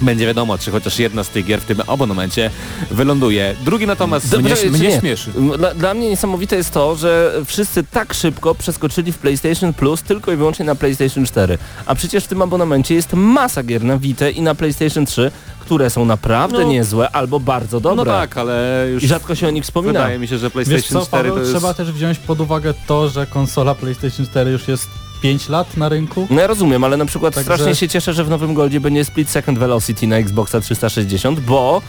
będzie 0.00 0.26
wiadomo, 0.26 0.58
czy 0.58 0.70
chociaż 0.70 0.98
jedna 0.98 1.24
z 1.24 1.28
tych 1.28 1.44
gier 1.46 1.60
w 1.60 1.64
tym 1.64 1.78
abonamencie 1.86 2.50
wyląduje. 2.90 3.54
Drugi 3.64 3.86
natomiast... 3.86 4.30
Dobrze, 4.30 4.54
Mnie, 4.54 4.70
mnie 4.78 4.88
nie? 4.88 5.00
śmieszy. 5.00 5.30
Dla, 5.58 5.74
dla 5.74 5.94
mnie 5.94 6.10
niesamowite 6.10 6.56
jest 6.56 6.70
to, 6.70 6.96
że 6.96 7.32
wszyscy 7.44 7.84
tak 7.84 8.14
szybko 8.14 8.54
przeskoczyli 8.54 9.12
w 9.12 9.18
PlayStation 9.18 9.74
Plus 9.74 10.02
tylko 10.02 10.32
i 10.32 10.36
wyłącznie 10.36 10.64
na 10.64 10.74
PlayStation 10.74 11.26
4. 11.26 11.58
A 11.86 11.94
przecież 11.94 12.24
w 12.24 12.28
tym 12.28 12.42
abonamencie 12.42 12.94
jest 12.94 13.12
masa 13.12 13.62
gier 13.62 13.84
na 13.84 13.98
Vita 13.98 14.28
i 14.28 14.42
na 14.42 14.54
PlayStation 14.54 15.06
3, 15.06 15.30
które 15.60 15.90
są 15.90 16.04
naprawdę 16.04 16.58
No. 16.58 16.64
niezłe 16.68 17.10
albo 17.10 17.40
bardzo 17.40 17.80
dobre. 17.80 17.96
No 18.04 18.04
tak, 18.04 18.36
ale 18.36 18.86
już 18.92 19.02
I 19.02 19.06
rzadko 19.08 19.34
się 19.34 19.48
o 19.48 19.50
nich 19.50 19.64
wspomina. 19.64 19.92
wydaje 19.92 20.18
mi 20.18 20.28
się, 20.28 20.38
że 20.38 20.46
Wiesz 20.46 20.52
PlayStation 20.52 21.00
co, 21.00 21.06
4 21.06 21.10
Paweł, 21.10 21.34
to 21.34 21.40
jest... 21.40 21.52
trzeba 21.52 21.74
też 21.74 21.92
wziąć 21.92 22.18
pod 22.18 22.40
uwagę 22.40 22.74
to, 22.86 23.08
że 23.08 23.26
konsola 23.26 23.74
PlayStation 23.74 24.26
4 24.26 24.50
już 24.50 24.68
jest 24.68 24.88
5 25.20 25.48
lat 25.48 25.76
na 25.76 25.88
rynku. 25.88 26.26
No 26.30 26.40
ja 26.40 26.46
rozumiem, 26.46 26.84
ale 26.84 26.96
na 26.96 27.06
przykład 27.06 27.34
Także- 27.34 27.54
strasznie 27.54 27.76
się 27.76 27.88
cieszę, 27.88 28.12
że 28.14 28.24
w 28.24 28.30
nowym 28.30 28.54
Goldzie 28.54 28.80
będzie 28.80 29.04
Split 29.04 29.30
Second 29.30 29.58
Velocity 29.58 30.06
na 30.06 30.16
Xboxa 30.16 30.60
360, 30.60 31.40
bo 31.40 31.82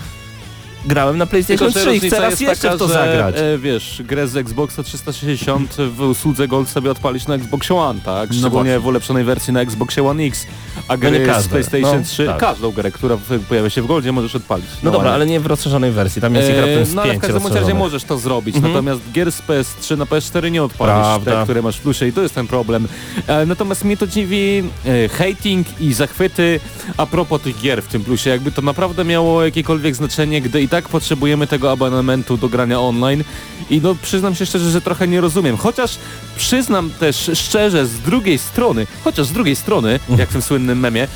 grałem 0.88 1.18
na 1.18 1.26
PlayStation 1.26 1.72
Tylko, 1.72 1.80
że 1.80 1.86
3 1.86 1.96
i 1.96 2.10
chcę 2.10 2.20
raz 2.22 2.40
jeszcze 2.40 2.56
taka, 2.68 2.76
w 2.76 2.80
to 2.80 2.88
że, 2.88 2.94
zagrać. 2.94 3.36
E, 3.38 3.58
wiesz, 3.58 4.02
grę 4.06 4.28
z 4.28 4.38
Xboxa 4.38 4.84
360 4.84 5.76
w 5.76 6.02
usłudze 6.02 6.48
Gold 6.48 6.70
sobie 6.70 6.92
odpalić 6.92 7.28
na 7.28 7.36
Xboxie 7.36 7.76
One, 7.76 8.00
tak? 8.06 8.34
Szczególnie 8.34 8.52
właśnie. 8.72 8.80
w 8.80 8.86
ulepszonej 8.86 9.24
wersji 9.24 9.54
na 9.54 9.62
Xboxie 9.62 10.04
One 10.08 10.24
X. 10.24 10.48
A 10.88 10.94
No 10.94 10.98
gry 10.98 11.20
nie 11.20 11.42
z. 11.42 11.48
PlayStation 11.48 11.98
No, 12.00 12.06
3, 12.06 12.26
tak. 12.26 12.38
każdą 12.38 12.72
grę, 12.72 12.92
która 12.92 13.18
pojawia 13.50 13.70
się 13.70 13.82
w 13.82 13.88
Goldzie 13.88 14.12
możesz 14.12 14.36
odpalić. 14.36 14.66
No 14.84 14.92
dobra, 14.92 15.08
One. 15.08 15.16
ale 15.16 15.26
nie 15.26 15.40
w 15.40 15.46
rozszerzonej 15.46 15.92
wersji, 15.92 16.22
tam 16.22 16.36
jest 16.36 16.50
ich 16.50 16.56
raptem 16.56 16.80
E, 16.80 16.86
z 16.86 16.94
no 16.94 17.02
ale 17.02 17.12
w 17.12 17.20
5 17.22 17.34
każdym 17.34 17.54
razie 17.54 17.74
możesz 17.74 18.04
to 18.04 18.18
zrobić, 18.18 18.56
Mhm. 18.56 18.74
natomiast 18.74 19.02
gier 19.12 19.32
z 19.32 19.42
PS3 19.42 19.98
na 19.98 20.06
PS4 20.06 20.52
nie 20.52 20.64
odpalisz, 20.64 20.94
Prawda. 20.94 21.38
te, 21.40 21.44
które 21.44 21.62
masz 21.62 21.78
w 21.78 21.82
plusie 21.82 22.08
i 22.08 22.14
to 22.14 22.22
jest 22.22 22.36
ten 22.36 22.48
problem. 22.48 22.88
E, 23.28 23.46
natomiast 23.46 23.84
mnie 23.84 23.98
to 23.98 24.08
dziwi 24.08 24.64
e, 24.86 25.10
hating 25.10 25.82
i 25.82 25.94
zachwyty 25.94 26.60
a 26.98 27.06
propos 27.06 27.42
tych 27.42 27.62
gier 27.62 27.82
w 27.84 27.88
tym 27.88 28.04
plusie, 28.04 28.30
jakby 28.30 28.52
to 28.52 28.62
naprawdę 28.62 29.06
miało 29.06 29.44
jakiekolwiek 29.46 29.96
znaczenie, 29.96 30.42
gdy 30.42 30.62
i 30.62 30.68
tak 30.70 30.77
potrzebujemy 30.86 31.48
tego 31.48 31.72
abonamentu 31.72 32.38
do 32.38 32.50
grania 32.50 32.80
online 32.80 33.24
i 33.70 33.82
no 33.82 33.96
przyznam 34.02 34.36
się 34.36 34.46
szczerze, 34.46 34.72
że 34.72 34.82
trochę 34.82 35.08
nie 35.08 35.22
rozumiem, 35.22 35.58
chociaż 35.58 35.98
przyznam 36.38 36.90
też 36.90 37.32
szczerze 37.34 37.86
z 37.86 38.00
drugiej 38.00 38.38
strony, 38.38 38.88
chociaż 39.04 39.28
z 39.28 39.32
drugiej 39.32 39.56
strony, 39.56 40.00
jak 40.18 40.30
w 40.30 40.32
tym 40.32 40.42
słynnym 40.42 40.80
memie, 40.80 41.04
e, 41.04 41.08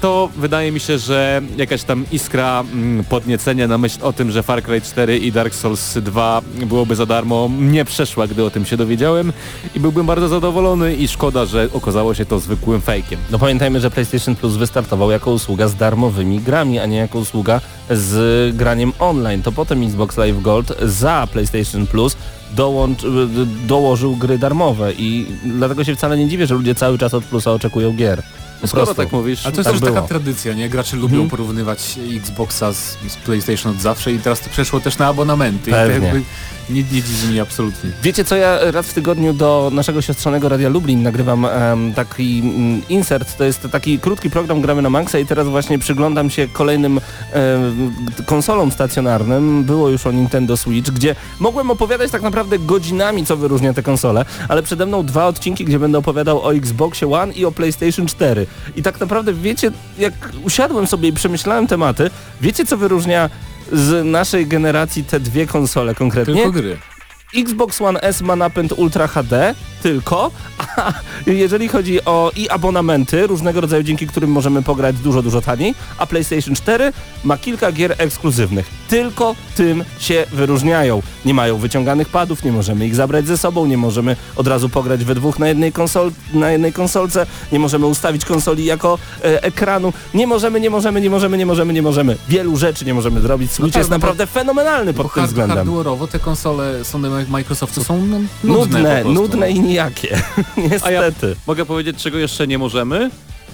to 0.00 0.28
wydaje 0.36 0.72
mi 0.72 0.80
się, 0.80 0.98
że 0.98 1.42
jakaś 1.56 1.82
tam 1.82 2.04
iskra 2.12 2.64
mm, 2.72 3.04
podniecenia 3.04 3.68
na 3.68 3.78
myśl 3.78 3.98
o 4.02 4.12
tym, 4.12 4.30
że 4.30 4.42
Far 4.42 4.62
Cry 4.62 4.80
4 4.80 5.18
i 5.18 5.32
Dark 5.32 5.54
Souls 5.54 5.98
2 5.98 6.42
byłoby 6.66 6.96
za 6.96 7.06
darmo, 7.06 7.50
nie 7.60 7.84
przeszła, 7.84 8.26
gdy 8.26 8.44
o 8.44 8.50
tym 8.50 8.64
się 8.64 8.76
dowiedziałem 8.76 9.32
i 9.74 9.80
byłbym 9.80 10.06
bardzo 10.06 10.28
zadowolony 10.28 10.94
i 10.94 11.08
szkoda, 11.08 11.46
że 11.46 11.68
okazało 11.72 12.14
się 12.14 12.24
to 12.24 12.40
zwykłym 12.40 12.80
fejkiem. 12.80 13.18
No 13.30 13.38
pamiętajmy, 13.38 13.80
że 13.80 13.90
PlayStation 13.90 14.36
Plus 14.36 14.54
wystartował 14.56 15.10
jako 15.10 15.30
usługa 15.30 15.68
z 15.68 15.74
darmowymi 15.74 16.40
grami, 16.40 16.78
a 16.78 16.86
nie 16.86 16.96
jako 16.96 17.18
usługa 17.18 17.60
z 17.90 18.45
graniem 18.52 18.92
online. 18.98 19.42
To 19.42 19.52
potem 19.52 19.82
Xbox 19.82 20.16
Live 20.16 20.42
Gold 20.42 20.72
za 20.82 21.28
PlayStation 21.32 21.86
Plus 21.86 22.16
dołącz, 22.52 23.02
dołożył 23.66 24.16
gry 24.16 24.38
darmowe 24.38 24.92
i 24.92 25.26
dlatego 25.44 25.84
się 25.84 25.94
wcale 25.96 26.18
nie 26.18 26.28
dziwię, 26.28 26.46
że 26.46 26.54
ludzie 26.54 26.74
cały 26.74 26.98
czas 26.98 27.14
od 27.14 27.24
Plusa 27.24 27.52
oczekują 27.52 27.92
gier. 27.92 28.22
Po 28.60 28.66
Skoro 28.66 28.84
prostu. 28.86 29.02
tak 29.02 29.12
mówisz, 29.12 29.46
Ale 29.46 29.52
to 29.54 29.60
jest 29.60 29.64
tak 29.70 29.72
też 29.74 29.80
było. 29.80 29.94
taka 29.94 30.08
tradycja, 30.08 30.52
nie? 30.54 30.68
Gracze 30.68 30.96
lubią 30.96 31.14
Mhm. 31.14 31.30
porównywać 31.30 31.98
Xboxa 32.16 32.72
z, 32.72 32.96
z 33.08 33.16
PlayStation 33.24 33.72
od 33.72 33.80
zawsze 33.80 34.12
i 34.12 34.18
teraz 34.18 34.40
to 34.40 34.50
przeszło 34.50 34.80
też 34.80 34.98
na 34.98 35.06
abonamenty. 35.06 35.70
I 35.70 35.72
to 35.72 35.78
Pewnie. 35.78 36.22
Nie, 36.70 36.82
nie 36.82 37.02
dziwi 37.02 37.28
mnie 37.28 37.42
absolutnie. 37.42 37.90
Wiecie 38.02 38.24
co, 38.24 38.36
ja 38.36 38.70
raz 38.70 38.86
w 38.86 38.94
tygodniu 38.94 39.32
do 39.32 39.70
naszego 39.72 40.02
siostrzanego 40.02 40.48
Radia 40.48 40.68
Lublin 40.68 41.02
nagrywam 41.02 41.44
em, 41.44 41.94
taki 41.94 42.38
mm, 42.38 42.82
insert, 42.88 43.36
to 43.36 43.44
jest 43.44 43.68
taki 43.72 43.98
krótki 43.98 44.30
program 44.30 44.60
Gramy 44.60 44.82
na 44.82 44.90
Maxa 44.90 45.18
i 45.18 45.26
teraz 45.26 45.48
właśnie 45.48 45.78
przyglądam 45.78 46.30
się 46.30 46.48
kolejnym 46.48 47.00
em, 47.32 47.94
konsolom 48.26 48.70
stacjonarnym, 48.70 49.64
było 49.64 49.88
już 49.88 50.06
o 50.06 50.12
Nintendo 50.12 50.56
Switch, 50.56 50.90
gdzie 50.90 51.14
mogłem 51.40 51.70
opowiadać 51.70 52.10
tak 52.10 52.22
naprawdę 52.22 52.58
godzinami, 52.58 53.26
co 53.26 53.36
wyróżnia 53.36 53.74
te 53.74 53.82
konsole, 53.82 54.24
ale 54.48 54.62
przede 54.62 54.86
mną 54.86 55.06
dwa 55.06 55.26
odcinki, 55.26 55.64
gdzie 55.64 55.78
będę 55.78 55.98
opowiadał 55.98 56.42
o 56.42 56.54
Xboxie 56.54 57.12
One 57.12 57.32
i 57.32 57.44
o 57.44 57.52
PlayStation 57.52 58.06
4. 58.06 58.46
I 58.76 58.82
tak 58.82 59.00
naprawdę 59.00 59.32
wiecie, 59.32 59.70
jak 59.98 60.12
usiadłem 60.44 60.86
sobie 60.86 61.08
i 61.08 61.12
przemyślałem 61.12 61.66
tematy, 61.66 62.10
wiecie 62.40 62.66
co 62.66 62.76
wyróżnia 62.76 63.30
z 63.72 64.06
naszej 64.06 64.46
generacji 64.46 65.04
te 65.04 65.20
dwie 65.20 65.46
konsole 65.46 65.94
konkretnie? 65.94 66.34
Tylko 66.34 66.52
gry. 66.52 66.76
Xbox 67.34 67.80
One 67.82 68.00
S 68.00 68.22
ma 68.22 68.36
napęd 68.36 68.72
Ultra 68.72 69.06
HD 69.06 69.54
tylko, 69.86 70.30
a 70.76 70.92
jeżeli 71.26 71.68
chodzi 71.68 72.04
o 72.04 72.32
i 72.36 72.48
abonamenty 72.48 73.26
różnego 73.26 73.60
rodzaju, 73.60 73.82
dzięki 73.82 74.06
którym 74.06 74.30
możemy 74.30 74.62
pograć 74.62 74.96
dużo, 74.96 75.22
dużo 75.22 75.40
taniej, 75.40 75.74
a 75.98 76.06
PlayStation 76.06 76.54
4 76.54 76.92
ma 77.24 77.38
kilka 77.38 77.72
gier 77.72 77.94
ekskluzywnych. 77.98 78.66
Tylko 78.88 79.34
tym 79.56 79.84
się 79.98 80.26
wyróżniają. 80.32 81.02
Nie 81.24 81.34
mają 81.34 81.58
wyciąganych 81.58 82.08
padów, 82.08 82.44
nie 82.44 82.52
możemy 82.52 82.86
ich 82.86 82.94
zabrać 82.94 83.26
ze 83.26 83.38
sobą, 83.38 83.66
nie 83.66 83.76
możemy 83.76 84.16
od 84.36 84.46
razu 84.46 84.68
pograć 84.68 85.04
we 85.04 85.14
dwóch 85.14 85.38
na 85.38 85.48
jednej, 85.48 85.72
konsol, 85.72 86.10
na 86.34 86.50
jednej 86.50 86.72
konsolce, 86.72 87.26
nie 87.52 87.58
możemy 87.58 87.86
ustawić 87.86 88.24
konsoli 88.24 88.64
jako 88.64 88.98
e, 89.24 89.42
ekranu, 89.42 89.92
nie 90.14 90.26
możemy, 90.26 90.60
nie 90.60 90.70
możemy, 90.70 91.00
nie 91.00 91.10
możemy, 91.10 91.38
nie 91.38 91.46
możemy, 91.46 91.72
nie 91.72 91.82
możemy. 91.82 92.16
Wielu 92.28 92.56
rzeczy 92.56 92.84
nie 92.84 92.94
możemy 92.94 93.20
zrobić. 93.20 93.52
Switch 93.52 93.72
tak, 93.72 93.80
jest 93.80 93.90
no 93.90 93.96
naprawdę 93.96 94.26
fenomenalny 94.26 94.94
pod 94.94 95.06
tym 95.06 95.20
hard, 95.20 95.26
względem. 95.26 95.58
hardware'owo 95.58 96.08
te 96.08 96.18
konsole 96.18 96.84
Sony 96.84 97.26
Microsoftu 97.28 97.84
są 97.84 98.06
no, 98.06 98.18
nudne, 98.44 98.78
Nudne, 98.78 99.04
nudne 99.04 99.50
i 99.50 99.75
nijakie. 99.76 100.22
Niestety. 100.70 101.36
Mogę 101.46 101.66
powiedzieć, 101.66 102.02
czego 102.02 102.18
jeszcze 102.18 102.46
nie 102.46 102.58
możemy? 102.58 103.10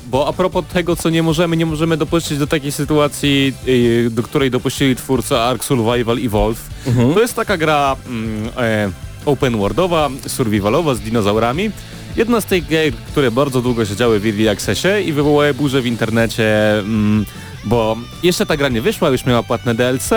Bo 0.07 0.29
a 0.29 0.33
propos 0.33 0.65
tego, 0.73 0.97
co 0.97 1.11
nie 1.11 1.23
możemy, 1.23 1.57
nie 1.57 1.67
możemy 1.67 1.97
dopuścić 1.97 2.39
do 2.39 2.47
takiej 2.47 2.73
sytuacji, 2.73 3.55
yy, 3.67 4.11
do 4.11 4.23
której 4.23 4.51
dopuścili 4.51 4.97
twórcy 4.97 5.39
Ark 5.39 5.65
Survival 5.65 6.19
Evolve. 6.19 6.61
Mhm. 6.87 7.15
To 7.15 7.21
jest 7.21 7.35
taka 7.35 7.57
gra 7.57 7.97
mm, 8.07 8.51
e, 8.57 8.91
open 9.27 9.57
worldowa, 9.57 10.11
survivalowa 10.27 10.95
z 10.95 11.01
dinozaurami. 11.01 11.71
Jedna 12.17 12.41
z 12.41 12.45
tych 12.45 12.67
gier, 12.67 12.93
które 12.95 13.31
bardzo 13.31 13.63
długo 13.63 13.87
siedziały 13.87 14.21
w 14.21 14.27
Early 14.27 14.51
Accessie 14.51 14.89
i 15.07 15.13
wywołały 15.13 15.55
burzę 15.55 15.83
w 15.83 15.87
internecie, 15.87 16.79
mm, 16.79 17.27
bo 17.65 17.97
jeszcze 18.23 18.47
ta 18.47 18.57
gra 18.57 18.69
nie 18.69 18.83
wyszła, 18.83 19.11
już 19.11 19.27
miała 19.27 19.43
płatne 19.43 19.75
DLC. 19.75 20.11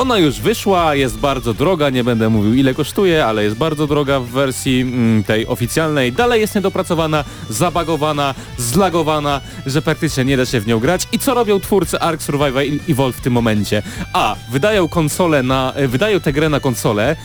Ona 0.00 0.18
już 0.18 0.40
wyszła, 0.40 0.94
jest 0.94 1.18
bardzo 1.18 1.54
droga, 1.54 1.90
nie 1.90 2.04
będę 2.04 2.28
mówił 2.28 2.54
ile 2.54 2.74
kosztuje, 2.74 3.26
ale 3.26 3.44
jest 3.44 3.56
bardzo 3.56 3.86
droga 3.86 4.20
w 4.20 4.26
wersji 4.26 4.80
mm, 4.80 5.24
tej 5.24 5.46
oficjalnej. 5.46 6.12
Dalej 6.12 6.40
jest 6.40 6.54
niedopracowana, 6.54 7.24
zabagowana, 7.50 8.34
zlagowana, 8.58 9.40
że 9.66 9.82
praktycznie 9.82 10.24
nie 10.24 10.36
da 10.36 10.46
się 10.46 10.60
w 10.60 10.66
nią 10.66 10.78
grać. 10.78 11.08
I 11.12 11.18
co 11.18 11.34
robią 11.34 11.60
twórcy 11.60 12.00
Ark 12.00 12.22
Survival 12.22 12.64
Evolve 12.88 13.16
w 13.16 13.20
tym 13.20 13.32
momencie? 13.32 13.82
A, 14.12 14.36
wydają 14.50 14.88
konsolę 14.88 15.42
na, 15.42 15.72
e, 15.76 15.88
wydają 15.88 16.20
tę 16.20 16.32
grę 16.32 16.48
na 16.48 16.60
konsolę, 16.60 17.16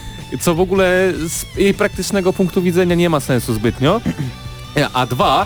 co 0.42 0.56
w 0.56 0.60
ogóle 0.60 1.14
z 1.28 1.58
jej 1.58 1.74
praktycznego 1.74 2.34
punktu 2.34 2.62
widzenia 2.62 2.96
nie 2.96 3.10
ma 3.10 3.20
sensu 3.20 3.54
zbytnio. 3.54 4.02
A 4.94 5.06
dwa, 5.06 5.46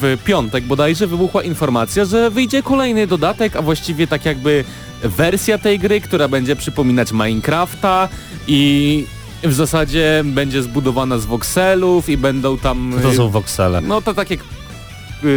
w 0.00 0.18
piątek 0.24 0.64
bodajże 0.64 1.06
wybuchła 1.06 1.42
informacja, 1.42 2.04
że 2.04 2.30
wyjdzie 2.30 2.62
kolejny 2.62 3.06
dodatek, 3.06 3.56
a 3.56 3.62
właściwie 3.62 4.06
tak 4.06 4.24
jakby 4.24 4.64
wersja 5.02 5.58
tej 5.58 5.78
gry, 5.78 6.00
która 6.00 6.28
będzie 6.28 6.56
przypominać 6.56 7.12
Minecrafta 7.12 8.08
i 8.46 9.06
w 9.42 9.52
zasadzie 9.52 10.22
będzie 10.24 10.62
zbudowana 10.62 11.18
z 11.18 11.24
wokselów 11.24 12.08
i 12.08 12.16
będą 12.16 12.58
tam... 12.58 12.94
To 13.02 13.14
są 13.14 13.28
voxele. 13.28 13.80
No 13.80 14.02
to 14.02 14.14
takie 14.14 14.34
y, 14.34 14.38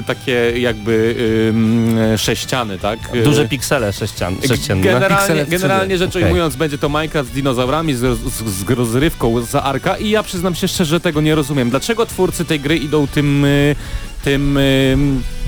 takie 0.08 0.54
jakby 0.60 1.15
ym, 1.50 1.98
sześciany, 2.18 2.80
tak? 2.80 3.15
Y, 3.15 3.24
Duże 3.24 3.48
piksele 3.48 3.94
sześcian, 3.94 4.36
sześcienne. 4.48 4.84
Generalnie, 4.84 5.18
Piksele 5.18 5.46
w 5.46 5.48
3D. 5.48 5.52
generalnie 5.52 5.98
rzecz 5.98 6.10
Okej. 6.10 6.24
ujmując, 6.24 6.56
będzie 6.56 6.78
to 6.78 6.89
Minecraft 6.89 7.30
z 7.30 7.34
dinozaurami, 7.34 7.94
z, 7.94 8.20
z, 8.20 8.44
z 8.44 8.70
rozrywką 8.70 9.42
za 9.42 9.63
Arka 9.63 9.98
i 9.98 10.10
ja 10.10 10.24
przyznam 10.24 10.56
się 10.56 10.68
szczerze, 10.68 10.89
że 10.89 11.00
tego 11.00 11.22
nie 11.22 11.36
rozumiem. 11.36 11.70
Dlaczego 11.70 12.06
twórcy 12.06 12.46
tej 12.46 12.60
gry 12.60 12.78
idą 12.78 13.08
tym, 13.08 13.46
y, 13.46 13.76
tym 14.24 14.58
y, 14.58 14.98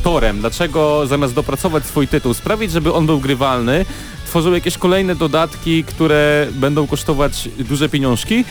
torem? 0.03 0.39
Dlaczego 0.39 1.07
zamiast 1.07 1.33
dopracować 1.33 1.85
swój 1.85 2.07
tytuł, 2.07 2.33
sprawić, 2.33 2.71
żeby 2.71 2.93
on 2.93 3.05
był 3.05 3.19
grywalny, 3.19 3.85
tworzą 4.25 4.51
jakieś 4.53 4.77
kolejne 4.77 5.15
dodatki, 5.15 5.83
które 5.83 6.47
będą 6.51 6.87
kosztować 6.87 7.49
duże 7.59 7.89
pieniążki 7.89 8.45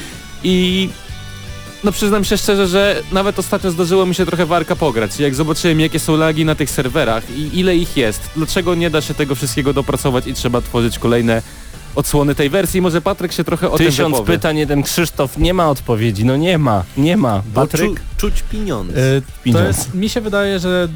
i 0.45 0.89
no 1.85 1.93
przyznam 1.93 2.25
się 2.25 2.37
szczerze, 2.39 2.69
że 2.69 3.03
nawet 3.13 3.39
ostatnio 3.39 3.71
zdarzyło 3.71 4.07
mi 4.07 4.15
się 4.15 4.27
trochę 4.27 4.47
w 4.47 4.53
Arka 4.53 4.77
pograć. 4.77 5.21
Jak 5.21 5.35
zobaczyłem 5.35 5.81
jakie 5.81 5.99
są 5.99 6.17
lagi 6.17 6.45
na 6.45 6.55
tych 6.55 6.71
serwerach 6.71 7.31
i 7.31 7.59
ile 7.61 7.77
ich 7.77 7.97
jest, 7.97 8.21
dlaczego 8.37 8.75
nie 8.75 8.91
da 8.91 9.01
się 9.01 9.15
tego 9.15 9.35
wszystkiego 9.35 9.73
dopracować 9.73 10.27
i 10.27 10.35
trzeba 10.35 10.61
tworzyć 10.61 10.99
kolejne 10.99 11.43
odsłony 11.95 12.35
tej 12.35 12.51
wersji. 12.51 12.81
Może 12.81 13.01
Patryk 13.01 13.33
się 13.33 13.45
trochę 13.45 13.71
o 13.71 13.77
tym 13.79 13.87
Tysiąc 13.87 14.15
wypowie. 14.17 14.33
pytań, 14.35 14.59
jeden 14.59 14.83
Krzysztof, 14.83 15.39
nie 15.39 15.55
ma 15.55 15.71
odpowiedzi, 15.71 16.25
no 16.25 16.37
nie 16.37 16.59
ma, 16.59 16.85
nie 16.97 17.17
ma. 17.17 17.43
Bo 17.55 17.61
Patryk, 17.61 17.95
czu, 18.01 18.03
czuć 18.17 18.43
pieniądze. 18.51 19.17
Y, 19.47 19.53
To 19.53 19.63
jest, 19.65 19.95
mi 19.95 20.09
się 20.09 20.21
wydaje, 20.21 20.59
że 20.59 20.89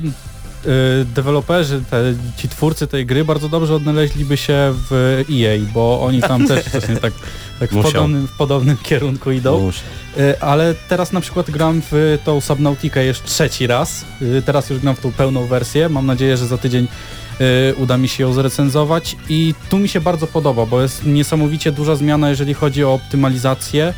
deweloperzy, 1.05 1.83
te, 1.91 2.15
ci 2.37 2.49
twórcy 2.49 2.87
tej 2.87 3.07
gry 3.07 3.25
bardzo 3.25 3.49
dobrze 3.49 3.75
odnaleźliby 3.75 4.37
się 4.37 4.75
w 4.91 5.23
EA, 5.33 5.59
bo 5.75 6.03
oni 6.03 6.21
tam 6.21 6.47
też 6.49 6.69
właśnie 6.69 6.97
tak, 6.97 7.13
tak 7.61 7.71
w, 7.71 7.83
podobnym, 7.83 8.29
w 8.29 8.33
podobnym 8.33 8.77
kierunku 8.77 9.31
idą. 9.31 9.61
Muszę. 9.61 9.81
Y, 10.19 10.41
Ale 10.41 10.75
teraz 10.89 11.13
na 11.13 11.21
przykład 11.21 11.51
gram 11.51 11.83
w 11.91 12.19
tą 12.25 12.41
Subnautikę 12.41 13.05
jeszcze 13.05 13.27
trzeci 13.27 13.67
raz. 13.67 14.05
Y, 14.23 14.43
Teraz 14.47 14.71
już 14.71 14.79
gram 14.79 14.97
w 14.97 15.01
tą 15.01 15.13
pełną 15.13 15.47
wersję. 15.47 15.89
Mam 15.89 16.07
nadzieję, 16.07 16.37
że 16.37 16.47
za 16.47 16.59
tydzień 16.59 16.85
y, 16.85 16.89
uda 17.77 17.99
mi 17.99 18.09
się 18.09 18.23
ją 18.23 18.33
zrecenzować 18.33 19.17
i 19.29 19.55
tu 19.69 19.79
mi 19.79 19.89
się 19.89 20.01
bardzo 20.01 20.27
podoba, 20.27 20.67
bo 20.67 20.83
jest 20.83 21.07
niesamowicie 21.07 21.73
duża 21.73 21.97
zmiana, 21.97 22.31
jeżeli 22.31 22.55
chodzi 22.55 22.85
o 22.85 22.95
optymalizację 22.95 23.95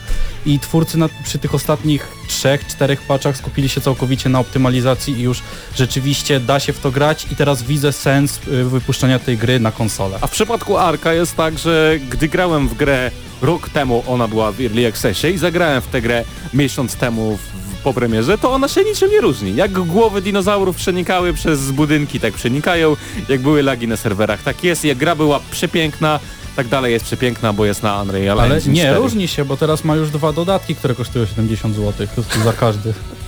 i 0.46 0.59
twórcy 0.59 0.99
na, 0.99 1.09
przy 1.25 1.38
tych 1.38 1.55
ostatnich 1.55 2.09
trzech, 2.29 2.66
czterech 2.66 3.03
patchach 3.03 3.37
skupili 3.37 3.68
się 3.68 3.81
całkowicie 3.81 4.29
na 4.29 4.40
optymalizacji 4.40 5.14
i 5.18 5.22
już 5.22 5.42
rzeczywiście 5.75 6.40
da 6.40 6.61
się 6.61 6.72
w 6.72 6.81
to 6.81 6.90
grać 6.90 7.27
i 7.33 7.37
teraz 7.37 7.62
widzę 7.62 7.92
sens 7.92 8.40
y, 8.49 8.64
wypuszczenia 8.64 9.18
tej 9.18 9.38
gry 9.38 9.61
na 9.61 9.72
konsolę. 9.72 10.18
A 10.20 10.27
w 10.27 10.31
przypadku 10.31 10.77
Arka 10.77 11.12
jest 11.12 11.37
tak, 11.37 11.59
że 11.59 11.99
gdy 12.11 12.29
grałem 12.29 12.68
w 12.68 12.75
grę 12.75 13.11
rok 13.42 13.68
temu, 13.68 14.05
ona 14.07 14.29
była 14.29 14.53
w 14.53 14.61
Early 14.61 14.87
Accessie 14.87 15.27
i 15.27 15.38
zagrałem 15.38 15.83
w 15.83 15.87
tę 15.87 16.03
grę 16.03 16.25
miesiąc 16.55 16.96
temu 16.96 17.37
w, 17.37 17.83
po 17.83 17.94
premierze, 17.94 18.38
to 18.38 18.53
ona 18.53 18.68
się 18.68 18.85
niczym 18.85 19.11
nie 19.11 19.20
różni. 19.20 19.57
Jak 19.57 19.72
głowy 19.72 20.22
dinozaurów 20.22 20.77
przenikały 20.77 21.35
przez 21.35 21.70
budynki, 21.70 22.20
tak 22.20 22.35
przenikają. 22.35 22.96
Jak 23.28 23.40
były 23.40 23.62
lagi 23.62 23.88
na 23.88 23.96
serwerach, 23.96 24.42
tak 24.42 24.64
jest. 24.64 24.84
Jak 24.84 24.98
gra 24.98 25.14
była 25.14 25.40
przepiękna, 25.50 26.20
tak 26.56 26.68
dalej 26.68 26.92
jest 26.92 27.04
przepiękna, 27.04 27.52
bo 27.52 27.64
jest 27.64 27.82
na 27.82 28.02
Unreal 28.02 28.40
Ale 28.40 28.54
Engine 28.54 28.72
nie, 28.72 28.82
4. 28.82 28.98
różni 28.98 29.28
się, 29.28 29.44
bo 29.44 29.56
teraz 29.56 29.84
ma 29.84 29.96
już 29.96 30.10
dwa 30.10 30.32
dodatki, 30.32 30.74
które 30.74 30.94
kosztują 30.94 31.26
70 31.26 31.76
zł 31.76 32.06
za 32.44 32.52
każdy. 32.52 32.94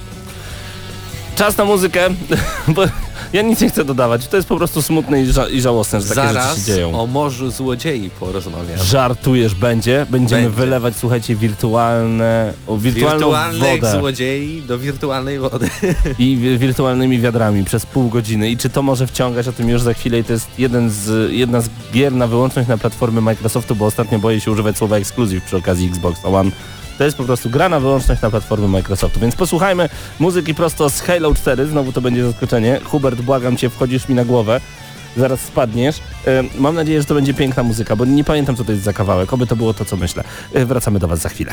Czas 1.39 1.57
na 1.57 1.65
muzykę, 1.65 2.01
bo 2.75 2.83
ja 3.33 3.43
nic 3.43 3.61
nie 3.61 3.69
chcę 3.69 3.85
dodawać. 3.85 4.27
To 4.29 4.37
jest 4.37 4.49
po 4.49 4.57
prostu 4.57 4.83
smutne 4.83 5.23
i, 5.23 5.27
ża 5.33 5.49
i 5.49 5.61
żałosne, 5.61 6.01
że 6.01 6.15
takie 6.15 6.33
rzeczy 6.33 6.61
się 6.61 6.67
dzieją. 6.67 7.01
o 7.01 7.07
morzu 7.07 7.51
złodziei 7.51 8.11
porozmawiamy. 8.21 8.85
Żartujesz, 8.85 9.55
będzie? 9.55 10.07
Będziemy 10.11 10.43
Będzie. 10.43 10.57
wylewać, 10.57 10.95
słuchajcie, 10.97 11.37
wirtualne, 11.37 12.53
o, 12.67 12.77
wirtualną 12.77 13.27
Wirtualnych 13.27 13.81
wodę 13.81 13.99
złodziei 13.99 14.63
do 14.63 14.79
wirtualnej 14.79 15.39
wody. 15.39 15.71
i 16.19 16.37
wi- 16.43 16.59
wirtualnymi 16.59 17.19
wiadrami 17.21 17.65
przez 17.65 17.87
pół 17.87 18.09
godziny. 18.09 18.51
I 18.51 18.57
czy 18.57 18.71
to 18.71 18.83
może 18.83 19.07
wciągać, 19.07 19.49
o 19.49 19.53
tym 19.53 19.69
już 19.69 19.83
za 19.83 19.95
chwilę. 19.95 20.19
I 20.19 20.25
to 20.25 20.33
jest 20.33 20.49
jeden 20.59 20.91
z, 20.91 21.33
jedna 21.33 21.61
z 21.61 21.69
gier 21.93 22.13
na 22.13 22.27
wyłączność 22.27 22.69
na 22.69 22.79
platformy 22.79 23.21
Microsoftu, 23.21 23.77
bo 23.77 23.87
ostatnio 23.87 24.19
boję 24.19 24.41
się 24.41 24.51
używać 24.51 24.77
słowa 24.77 24.97
ekskluzyw 24.97 25.45
przy 25.45 25.57
okazji 25.57 25.89
Xbox 25.89 26.25
One. 26.25 26.51
To 26.99 27.05
jest 27.05 27.17
po 27.17 27.25
prostu 27.25 27.51
gra 27.51 27.69
na 27.69 27.81
wyłączność 27.81 28.23
na 28.23 28.31
platformy 28.31 28.69
Microsoftu. 28.69 29.21
Więc 29.21 29.37
posłuchajmy 29.37 29.89
muzyki 30.19 30.55
prosto 30.55 30.91
z 30.91 31.01
Halo 31.01 31.35
4. 31.35 31.67
Znowu 31.67 31.93
to 31.93 32.01
będzie 32.01 32.25
zaskoczenie. 32.27 32.81
Hubert, 32.85 33.21
błagam 33.21 33.57
cię, 33.57 33.71
wchodzisz 33.71 34.09
mi 34.09 34.15
na 34.15 34.25
głowę. 34.25 34.61
Zaraz 35.17 35.41
spadniesz. 35.41 36.01
Mam 36.59 36.75
nadzieję, 36.75 37.01
że 37.01 37.07
to 37.07 37.15
będzie 37.15 37.35
piękna 37.35 37.63
muzyka, 37.63 37.97
bo 37.97 38.05
nie 38.05 38.25
pamiętam, 38.25 38.57
co 38.57 38.65
to 38.65 38.73
jest 38.73 38.85
za 38.85 38.93
kawałek. 38.93 39.33
Oby 39.33 39.47
to 39.47 39.57
było 39.57 39.75
to, 39.75 39.85
co 39.85 39.97
myślę. 39.97 40.25
E, 40.55 40.65
Wracamy 40.67 40.99
do 40.99 41.09
Was 41.09 41.21
za 41.21 41.29
chwilę. 41.29 41.53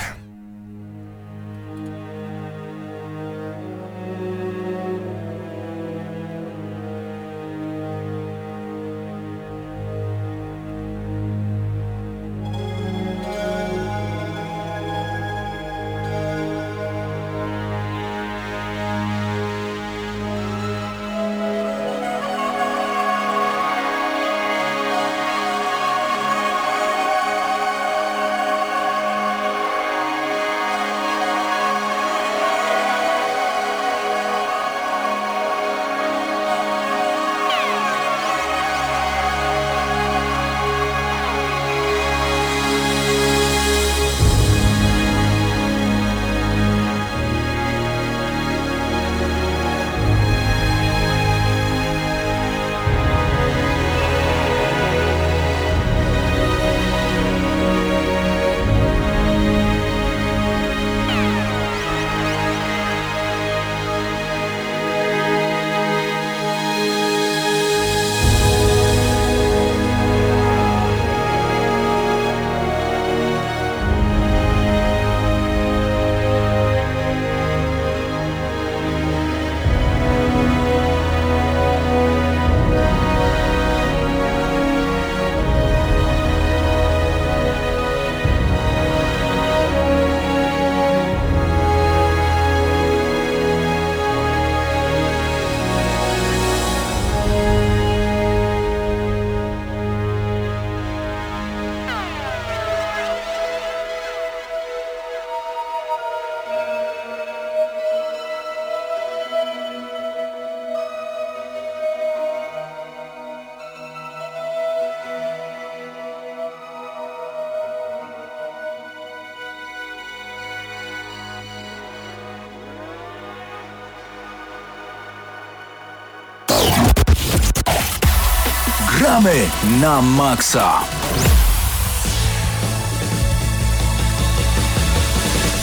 Na 129.81 130.01
maksa. 130.01 130.81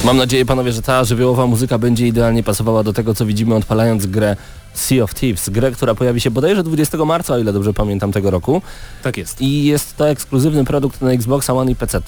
Mam 0.04 0.16
nadzieję, 0.16 0.46
panowie, 0.46 0.72
że 0.72 0.82
ta 0.82 1.04
żywiołowa 1.04 1.46
muzyka 1.46 1.78
będzie 1.78 2.06
idealnie 2.06 2.42
pasowała 2.42 2.82
do 2.82 2.92
tego, 2.92 3.14
co 3.14 3.26
widzimy 3.26 3.54
odpalając 3.54 4.06
grę 4.06 4.36
Sea 4.74 5.04
of 5.04 5.14
Thieves. 5.14 5.50
Grę, 5.50 5.70
która 5.70 5.94
pojawi 5.94 6.20
się 6.20 6.30
bodajże 6.30 6.62
20 6.62 7.04
marca, 7.04 7.34
o 7.34 7.38
ile 7.38 7.52
dobrze 7.52 7.72
pamiętam 7.72 8.12
tego 8.12 8.30
roku. 8.30 8.62
Tak 9.02 9.16
jest. 9.16 9.40
I 9.40 9.64
jest 9.64 9.96
to 9.96 10.08
ekskluzywny 10.08 10.64
produkt 10.64 11.00
na 11.00 11.12
Xboxa 11.12 11.54
One 11.54 11.70
i 11.70 11.76
PC. 11.76 12.00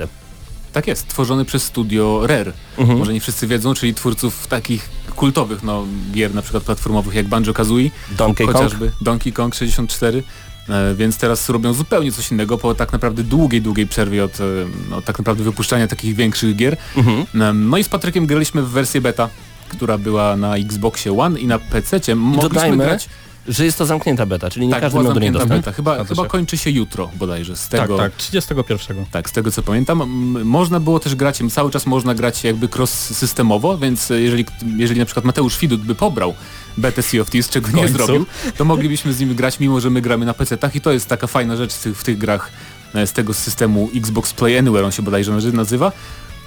Tak 0.72 0.86
jest, 0.86 1.08
tworzony 1.08 1.44
przez 1.44 1.62
studio 1.62 2.26
Rare. 2.26 2.52
Mhm. 2.78 2.98
Może 2.98 3.12
nie 3.12 3.20
wszyscy 3.20 3.46
wiedzą, 3.46 3.74
czyli 3.74 3.94
twórców 3.94 4.46
takich 4.46 4.90
kultowych 5.16 5.62
no, 5.62 5.84
gier, 6.12 6.34
na 6.34 6.42
przykład 6.42 6.62
platformowych 6.62 7.14
jak 7.14 7.26
Banjo-Kazooie, 7.26 7.90
Donkey 8.18 8.46
Kong. 8.46 8.56
chociażby 8.56 8.92
Donkey 9.00 9.32
Kong 9.32 9.54
64. 9.54 10.22
E, 10.68 10.94
więc 10.94 11.18
teraz 11.18 11.48
robią 11.48 11.72
zupełnie 11.72 12.12
coś 12.12 12.31
innego 12.31 12.59
po 12.59 12.74
tak 12.74 12.92
naprawdę 12.92 13.22
długiej, 13.22 13.62
długiej 13.62 13.87
przerwie 13.87 14.24
od 14.24 14.40
e, 14.40 14.44
no, 14.90 15.03
tak 15.03 15.18
naprawdę 15.18 15.44
wypuszczania 15.44 15.87
takich 15.87 16.14
większych 16.14 16.57
gier. 16.57 16.77
Mhm. 16.96 17.27
E, 17.42 17.53
No 17.53 17.77
i 17.79 17.85
z 17.85 17.88
Patrykiem 17.88 18.27
graliśmy 18.27 18.62
w 18.62 18.68
wersję 18.68 19.00
beta, 19.00 19.29
która 19.68 19.98
była 19.98 20.37
na 20.37 20.57
Xboxie 20.57 21.18
One 21.18 21.40
i 21.40 21.46
na 21.46 21.59
PC. 21.59 22.14
Mogliśmy 22.14 22.48
Dodajmy, 22.48 22.85
grać. 22.85 23.09
Że 23.48 23.64
jest 23.64 23.78
to 23.78 23.87
zamknięta 23.87 24.26
beta, 24.26 24.50
czyli 24.50 24.66
nie 24.66 24.72
Tak, 24.72 24.80
każdy 24.80 24.98
miał 25.00 25.04
do 25.14 25.20
niej 25.20 25.28
zamknięta 25.28 25.38
dostęp. 25.38 25.64
beta. 25.64 25.76
Chyba, 25.76 25.94
Zgadza 25.94 26.09
chyba 26.09 26.22
się. 26.22 26.28
kończy 26.28 26.59
się 26.59 26.70
jutro 26.70 27.11
bodajże. 27.16 27.57
Z 27.57 27.68
Tak, 27.68 27.80
tego, 27.80 27.96
tak, 27.96 28.16
31. 28.16 29.04
Tak, 29.11 29.30
z 29.30 29.33
tego 29.33 29.50
co 29.50 29.62
pamiętam, 29.62 29.98
można 30.44 30.80
było 30.80 31.00
też 31.00 31.14
grać, 31.14 31.42
cały 31.50 31.70
czas 31.70 31.87
można 31.87 32.14
grać 32.14 32.44
jakby 32.44 32.68
cross-systemowo, 32.68 33.78
więc 33.78 34.11
jeżeli, 34.11 34.44
jeżeli 34.76 35.00
na 35.00 35.07
przykład 35.07 35.24
Mateusz 35.24 35.59
Widut 35.59 35.80
by 35.80 35.94
pobrał 35.94 36.35
betę 36.78 37.02
Sea 37.02 37.20
of 37.20 37.30
Thieves, 37.30 37.50
czego 37.50 37.70
nie 37.70 37.88
zrobił, 37.88 38.26
to 38.59 38.64
moglibyśmy 38.64 39.12
z 39.12 39.20
nim 39.20 39.35
grać, 39.35 39.61
mimo 39.61 39.80
że 39.80 39.90
my 39.90 40.00
gramy 40.00 40.26
na 40.26 40.33
PC-tach 40.35 40.76
i 40.76 40.80
to 40.80 40.92
jest 40.92 41.09
taka 41.09 41.26
fajna 41.26 41.57
rzecz 41.57 41.74
w 41.74 41.83
tych, 41.83 41.98
w 41.98 42.04
tych 42.04 42.18
grach 42.18 42.50
e, 42.94 43.07
z 43.07 43.12
tego 43.12 43.35
systemu 43.35 43.90
Xbox 43.94 44.33
Play 44.33 44.59
Anywhere, 44.59 44.85
on 44.85 44.92
się 44.92 45.02
bodajże 45.02 45.33
nazywa. 45.52 45.92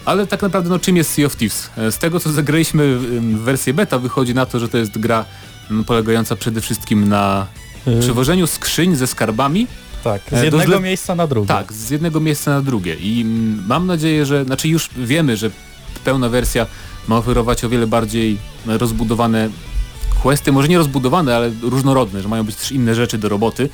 Ale 0.05 0.27
tak 0.27 0.41
naprawdę 0.41 0.69
no 0.69 0.79
czym 0.79 0.97
jest 0.97 1.13
Sea 1.13 1.25
of 1.25 1.35
Thieves? 1.35 1.69
E, 1.77 1.91
Z 1.91 1.97
tego 1.97 2.19
co 2.19 2.31
zagraliśmy 2.31 2.97
w 2.99 3.37
wersję 3.39 3.73
beta 3.73 3.99
wychodzi 3.99 4.33
na 4.33 4.45
to, 4.45 4.59
że 4.59 4.69
to 4.69 4.77
jest 4.77 4.97
gra 4.97 5.25
polegająca 5.85 6.35
przede 6.35 6.61
wszystkim 6.61 7.09
na 7.09 7.47
Yy, 7.87 7.99
przewożeniu 7.99 8.47
skrzyń 8.47 8.95
ze 8.95 9.07
skarbami 9.07 9.67
tak, 10.03 10.21
e, 10.33 10.39
z 10.39 10.43
jednego 10.43 10.71
zle- 10.73 10.81
miejsca 10.81 11.15
na 11.15 11.27
drugie. 11.27 11.47
tak, 11.47 11.73
z 11.73 11.89
jednego 11.89 12.19
miejsca 12.19 12.51
na 12.51 12.61
drugie 12.61 12.95
i 12.95 13.25
mam 13.67 13.87
nadzieję, 13.87 14.25
że, 14.25 14.45
znaczy 14.45 14.67
już 14.67 14.89
wiemy, 14.97 15.37
że 15.37 15.51
pełna 16.03 16.29
wersja 16.29 16.65
ma 17.07 17.17
oferować 17.17 17.63
o 17.63 17.69
wiele 17.69 17.87
bardziej 17.87 18.37
rozbudowane 18.65 19.49
questy, 20.21 20.51
może 20.51 20.67
nie 20.67 20.77
rozbudowane, 20.77 21.35
ale 21.35 21.51
różnorodne, 21.61 22.21
że 22.21 22.27
mają 22.27 22.43
być 22.43 22.55
też 22.55 22.71
inne 22.71 22.95
rzeczy 22.95 23.17
do 23.17 23.29
roboty. 23.29 23.69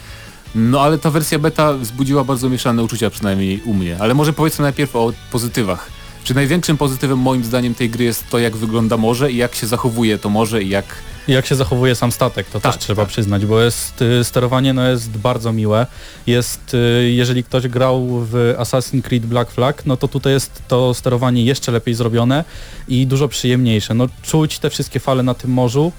No 0.55 0.81
ale 0.81 0.97
ta 0.97 1.09
wersja 1.11 1.39
beta 1.39 1.73
wzbudziła 1.73 2.23
bardzo 2.23 2.49
mieszane 2.49 2.83
uczucia, 2.83 3.09
przynajmniej 3.09 3.61
u 3.65 3.73
mnie. 3.73 3.97
Ale 3.99 4.13
może 4.13 4.33
powiedzmy 4.33 4.63
najpierw 4.63 4.95
o 4.95 5.13
pozytywach. 5.31 5.89
Czy 6.23 6.33
największym 6.35 6.77
pozytywem 6.77 7.17
moim 7.19 7.43
zdaniem 7.43 7.75
tej 7.75 7.89
gry 7.89 8.05
jest 8.05 8.29
to, 8.29 8.39
jak 8.39 8.55
wygląda 8.57 8.97
morze 8.97 9.31
i 9.31 9.35
jak 9.37 9.55
się 9.55 9.67
zachowuje 9.67 10.17
to 10.17 10.29
morze 10.29 10.63
i 10.63 10.69
jak... 10.69 10.85
Jak 11.27 11.45
się 11.45 11.55
zachowuje 11.55 11.95
sam 11.95 12.11
statek, 12.11 12.47
to 12.47 12.59
Tak, 12.59 12.73
też 12.73 12.81
trzeba 12.81 13.01
tak. 13.01 13.09
przyznać, 13.09 13.45
bo 13.45 13.61
jest 13.61 14.01
y, 14.01 14.23
sterowanie 14.23 14.73
no 14.73 14.89
jest 14.89 15.09
bardzo 15.09 15.53
miłe. 15.53 15.87
Jest, 16.27 16.73
y, 16.73 17.11
jeżeli 17.11 17.43
ktoś 17.43 17.67
grał 17.67 18.07
w 18.09 18.55
Assassin's 18.57 19.01
Creed 19.01 19.25
Black 19.25 19.51
Flag, 19.51 19.85
no 19.85 19.97
to 19.97 20.07
tutaj 20.07 20.33
jest 20.33 20.61
to 20.67 20.93
sterowanie 20.93 21.43
jeszcze 21.45 21.71
lepiej 21.71 21.93
zrobione 21.93 22.43
i 22.87 23.07
dużo 23.07 23.27
przyjemniejsze. 23.27 23.93
No 23.93 24.07
czuć 24.21 24.59
te 24.59 24.69
wszystkie 24.69 24.99
fale 24.99 25.23
na 25.23 25.33
tym 25.33 25.51
morzu, 25.51 25.91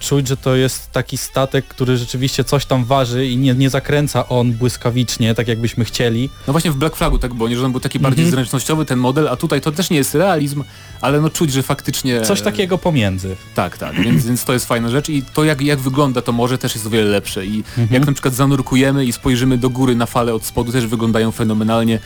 czuć, 0.00 0.28
że 0.28 0.36
to 0.36 0.56
jest 0.56 0.90
taki 0.92 1.16
statek, 1.18 1.66
który 1.66 1.96
rzeczywiście 1.96 2.44
coś 2.44 2.64
tam 2.66 2.84
waży 2.84 3.26
i 3.26 3.36
nie, 3.36 3.54
nie 3.54 3.70
zakręca 3.70 4.28
on 4.28 4.52
błyskawicznie, 4.52 5.34
tak 5.34 5.48
jakbyśmy 5.48 5.84
chcieli. 5.84 6.30
No 6.46 6.52
właśnie 6.52 6.70
w 6.70 6.76
Black 6.76 6.96
Flagu 6.96 7.18
tak 7.18 7.34
było, 7.34 7.48
nie, 7.48 7.56
że 7.56 7.64
on 7.66 7.70
był 7.72 7.80
taki 7.80 7.98
bardziej 8.00 8.24
Mhm. 8.24 8.30
zręcznościowy 8.30 8.84
ten 8.84 8.98
model, 8.98 9.28
a 9.28 9.36
tutaj 9.36 9.60
to 9.60 9.72
też 9.72 9.90
nie 9.90 9.96
jest 9.96 10.14
realizm, 10.14 10.64
ale 11.00 11.20
no 11.20 11.30
czuć, 11.30 11.52
że 11.52 11.62
faktycznie... 11.62 12.20
Coś 12.22 12.40
takiego 12.42 12.78
pomiędzy. 12.78 13.36
Tak, 13.54 13.78
tak, 13.78 14.02
więc, 14.02 14.26
więc 14.26 14.44
to 14.44 14.52
jest 14.52 14.66
fajna 14.66 14.88
rzecz 14.88 15.08
i 15.08 15.22
to 15.22 15.44
jak, 15.44 15.60
jak 15.60 15.78
wygląda 15.80 16.22
to 16.22 16.32
morze 16.32 16.58
też 16.58 16.74
jest 16.74 16.86
o 16.86 16.90
wiele 16.90 17.10
lepsze 17.10 17.46
i 17.46 17.56
Mhm. 17.78 17.88
jak 17.90 18.06
na 18.06 18.12
przykład 18.12 18.34
zanurkujemy 18.34 19.04
i 19.04 19.12
spojrzymy 19.12 19.58
do 19.58 19.70
góry 19.70 19.94
na 19.94 20.06
fale 20.06 20.34
od 20.34 20.44
spodu 20.44 20.72
też 20.72 20.86
wyglądają 20.86 21.30
fenomenalnie. 21.32 21.98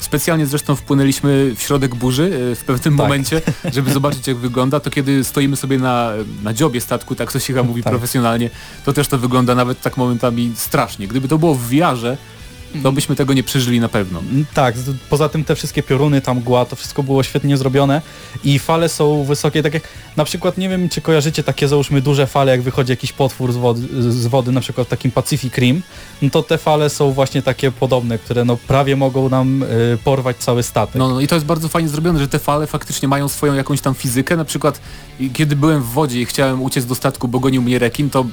Specjalnie 0.00 0.46
zresztą 0.46 0.76
wpłynęliśmy 0.76 1.52
w 1.56 1.62
środek 1.62 1.94
burzy 1.94 2.48
e, 2.52 2.54
w 2.54 2.64
pewnym 2.64 2.96
Tak. 2.96 3.06
momencie, 3.06 3.42
żeby 3.72 3.92
zobaczyć 3.92 4.26
jak 4.26 4.36
wygląda, 4.36 4.80
to 4.80 4.90
kiedy 4.90 5.24
stoimy 5.24 5.56
sobie 5.56 5.78
na, 5.78 6.10
na 6.42 6.54
dziobie 6.54 6.80
statku, 6.80 7.14
tak 7.14 7.32
to 7.32 7.38
się 7.38 7.62
mówi 7.62 7.82
Tak. 7.82 7.92
profesjonalnie, 7.92 8.50
to 8.84 8.92
też 8.92 9.08
to 9.08 9.18
wygląda 9.18 9.54
nawet 9.54 9.80
tak 9.80 9.96
momentami 9.96 10.52
strasznie. 10.56 11.08
Gdyby 11.08 11.28
to 11.28 11.38
było 11.38 11.54
w 11.54 11.68
wiarze, 11.68 12.16
to 12.82 12.92
byśmy 12.92 13.16
tego 13.16 13.32
nie 13.32 13.42
przeżyli 13.42 13.80
na 13.80 13.88
pewno. 13.88 14.18
Mm, 14.18 14.46
Tak, 14.54 14.74
poza 15.10 15.28
tym 15.28 15.44
te 15.44 15.54
wszystkie 15.54 15.82
pioruny, 15.82 16.20
tam 16.20 16.36
mgła, 16.36 16.64
to 16.64 16.76
wszystko 16.76 17.02
było 17.02 17.22
świetnie 17.22 17.56
zrobione 17.56 18.02
i 18.44 18.58
fale 18.58 18.88
są 18.88 19.24
wysokie, 19.24 19.62
tak 19.62 19.74
jak 19.74 19.82
na 20.16 20.24
przykład, 20.24 20.58
nie 20.58 20.68
wiem 20.68 20.88
czy 20.88 21.00
kojarzycie 21.00 21.42
takie 21.42 21.68
załóżmy 21.68 22.00
duże 22.00 22.26
fale, 22.26 22.52
jak 22.52 22.62
wychodzi 22.62 22.92
jakiś 22.92 23.12
potwór 23.12 23.52
z 23.52 23.56
wody, 23.56 24.12
z 24.12 24.26
wody 24.26 24.52
na 24.52 24.60
przykład 24.60 24.86
w 24.86 24.90
takim 24.90 25.10
Pacific 25.10 25.54
Rim, 25.56 25.82
no 26.22 26.30
to 26.30 26.42
te 26.42 26.58
fale 26.58 26.90
są 26.90 27.12
właśnie 27.12 27.42
takie 27.42 27.70
podobne, 27.70 28.18
które 28.18 28.44
no 28.44 28.56
prawie 28.56 28.96
mogą 28.96 29.28
nam 29.28 29.62
y, 29.62 29.98
porwać 30.04 30.36
cały 30.36 30.62
statek. 30.62 30.94
No, 30.94 31.08
no 31.08 31.20
i 31.20 31.26
to 31.26 31.34
jest 31.34 31.46
bardzo 31.46 31.68
fajnie 31.68 31.88
zrobione, 31.88 32.18
że 32.18 32.28
te 32.28 32.38
fale 32.38 32.66
faktycznie 32.66 33.08
mają 33.08 33.28
swoją 33.28 33.54
jakąś 33.54 33.80
tam 33.80 33.94
fizykę. 33.94 34.36
Na 34.36 34.44
przykład 34.44 34.80
kiedy 35.32 35.56
byłem 35.56 35.82
w 35.82 35.86
wodzie 35.86 36.20
i 36.20 36.26
chciałem 36.26 36.62
uciec 36.62 36.86
do 36.86 36.94
statku, 36.94 37.28
bo 37.28 37.40
gonił 37.40 37.62
mnie 37.62 37.78
rekin, 37.78 38.10
to 38.10 38.24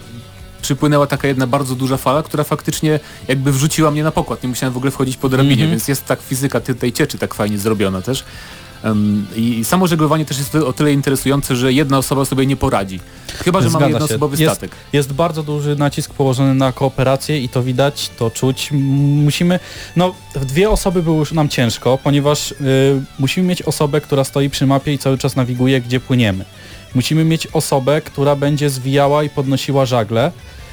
przypłynęła 0.61 1.07
taka 1.07 1.27
jedna 1.27 1.47
bardzo 1.47 1.75
duża 1.75 1.97
fala, 1.97 2.23
która 2.23 2.43
faktycznie 2.43 2.99
jakby 3.27 3.51
wrzuciła 3.51 3.91
mnie 3.91 4.03
na 4.03 4.11
pokład. 4.11 4.43
Nie 4.43 4.49
musiałem 4.49 4.73
w 4.73 4.77
ogóle 4.77 4.91
wchodzić 4.91 5.17
po 5.17 5.29
drabinie, 5.29 5.53
Mhm. 5.53 5.69
więc 5.71 5.87
jest 5.87 6.05
tak 6.05 6.21
fizyka 6.21 6.59
tej 6.59 6.93
cieczy 6.93 7.17
tak 7.17 7.33
fajnie 7.33 7.57
zrobiona 7.57 8.01
też. 8.01 8.23
Em, 8.83 9.25
I 9.35 9.65
samo 9.65 9.87
żeglowanie 9.87 10.25
też 10.25 10.37
jest 10.37 10.55
o 10.55 10.73
tyle 10.73 10.93
interesujące, 10.93 11.55
że 11.55 11.73
jedna 11.73 11.97
osoba 11.97 12.25
sobie 12.25 12.45
nie 12.45 12.55
poradzi. 12.55 12.99
Chyba, 13.43 13.61
że 13.61 13.69
mamy 13.69 13.71
Zgadza 13.71 13.87
się. 13.87 13.91
jednoosobowy 13.93 14.37
Jest- 14.43 14.53
statek. 14.55 14.71
Jest 14.93 15.13
bardzo 15.13 15.43
duży 15.43 15.75
nacisk 15.75 16.13
położony 16.13 16.53
na 16.53 16.71
kooperację 16.71 17.39
i 17.41 17.49
to 17.49 17.63
widać, 17.63 18.09
to 18.17 18.31
czuć. 18.31 18.69
Musimy, 18.71 19.59
no 19.95 20.13
w 20.35 20.45
dwie 20.45 20.69
osoby 20.69 21.03
było 21.03 21.19
już 21.19 21.31
nam 21.31 21.49
ciężko, 21.49 21.97
ponieważ 22.03 22.51
y, 22.51 22.55
musimy 23.19 23.47
mieć 23.47 23.61
osobę, 23.61 24.01
która 24.01 24.23
stoi 24.23 24.49
przy 24.49 24.65
mapie 24.65 24.93
i 24.93 24.97
cały 24.97 25.17
czas 25.17 25.35
nawiguje, 25.35 25.81
gdzie 25.81 25.99
płyniemy. 25.99 26.45
Musimy 26.97 27.25
mieć 27.25 27.47
osobę, 27.47 28.01
która 28.01 28.35
będzie 28.35 28.69
zwijała 28.69 29.23
i 29.23 29.29
podnosiła 29.29 29.85
żagle 29.85 30.31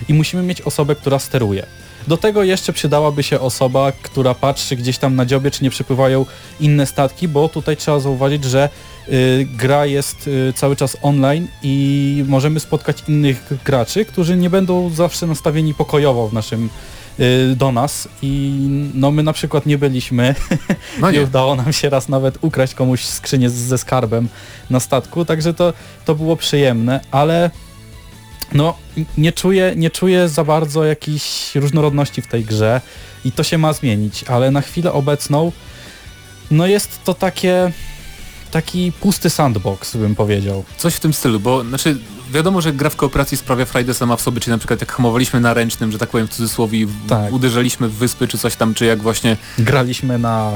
i 0.09 0.15
musimy 0.15 0.43
mieć 0.43 0.61
osobę, 0.61 0.95
która 0.95 1.19
steruje. 1.19 1.67
Do 2.09 2.17
tego 2.17 2.43
jeszcze 2.43 2.73
przydałaby 2.73 3.23
się 3.23 3.41
osoba, 3.41 3.93
która 3.93 4.35
patrzy 4.35 4.77
gdzieś 4.77 4.99
tam 4.99 5.17
na 5.17 5.27
dziobie, 5.27 5.51
czy 5.51 5.65
nie 5.65 5.71
przypływają 5.71 6.27
inne 6.61 6.87
statki, 6.87 7.29
bo 7.29 7.49
tutaj 7.49 7.77
trzeba 7.77 8.01
zauważyć, 8.01 8.45
że 8.45 8.69
y, 9.09 9.47
gra 9.57 9.87
jest 9.87 10.27
y, 10.27 10.53
cały 10.57 10.77
czas 10.77 10.97
online 11.03 11.49
i 11.63 12.25
możemy 12.29 12.61
spotkać 12.61 12.97
innych 13.09 13.53
graczy, 13.65 14.05
którzy 14.05 14.37
nie 14.37 14.51
będą 14.51 14.91
zawsze 14.91 15.27
nastawieni 15.27 15.75
pokojowo 15.75 16.29
w 16.29 16.33
naszym 16.33 16.69
do 17.57 17.73
nas 17.73 18.09
i 18.23 18.53
no 18.95 19.11
my 19.11 19.23
na 19.23 19.33
przykład 19.33 19.67
nie 19.67 19.79
byliśmy. 19.79 20.35
No 21.01 21.11
nie. 21.11 21.23
udało 21.23 21.55
nam 21.55 21.73
się 21.73 21.91
raz 21.91 22.09
nawet 22.09 22.39
ukraść 22.41 22.75
komuś 22.75 23.05
skrzynię 23.05 23.51
ze 23.51 23.79
skarbem 23.79 24.29
na 24.71 24.81
statku, 24.81 25.25
także 25.25 25.55
to, 25.55 25.73
to 26.05 26.15
było 26.15 26.37
przyjemne, 26.37 27.01
ale 27.11 27.51
no 28.53 28.77
nie 29.19 29.33
czuję, 29.33 29.73
nie 29.77 29.91
czuję 29.91 30.29
za 30.29 30.45
bardzo 30.45 30.85
jakiejś 30.85 31.55
różnorodności 31.55 32.23
w 32.23 32.27
tej 32.27 32.45
grze 32.45 32.81
i 33.25 33.33
to 33.33 33.43
się 33.43 33.59
ma 33.59 33.73
zmienić, 33.73 34.25
ale 34.25 34.51
na 34.51 34.61
chwilę 34.61 34.93
obecną 34.93 35.53
no 36.51 36.67
jest 36.67 37.05
to 37.05 37.15
takie 37.15 37.73
taki 38.55 38.93
pusty 38.93 39.31
sandbox 39.31 39.97
bym 39.97 40.15
powiedział. 40.15 40.65
Coś 40.77 40.95
w 40.95 41.01
tym 41.01 41.13
stylu, 41.13 41.41
bo 41.41 41.65
znaczy 41.65 41.97
wiadomo, 42.33 42.61
że 42.61 42.73
gra 42.73 42.91
w 42.91 42.97
kooperacji 42.97 43.37
sprawia 43.37 43.65
frajdę 43.65 43.95
sama 43.95 44.17
w 44.17 44.21
sobie, 44.21 44.41
czyli 44.41 44.51
na 44.53 44.59
przykład 44.59 44.81
jak 44.81 44.93
hamowaliśmy 44.93 45.41
na 45.41 45.55
ręcznym, 45.55 45.93
że 45.93 45.99
tak 45.99 46.09
powiem 46.09 46.27
w 46.27 46.31
cudzysłowie, 46.31 46.87
Tak. 47.09 47.33
uderzaliśmy 47.33 47.89
w 47.89 47.93
wyspy 47.95 48.29
czy 48.29 48.39
coś 48.39 48.57
tam, 48.57 48.75
czy 48.75 48.85
jak 48.85 49.03
właśnie 49.03 49.37
Graliśmy 49.59 50.19
na... 50.19 50.53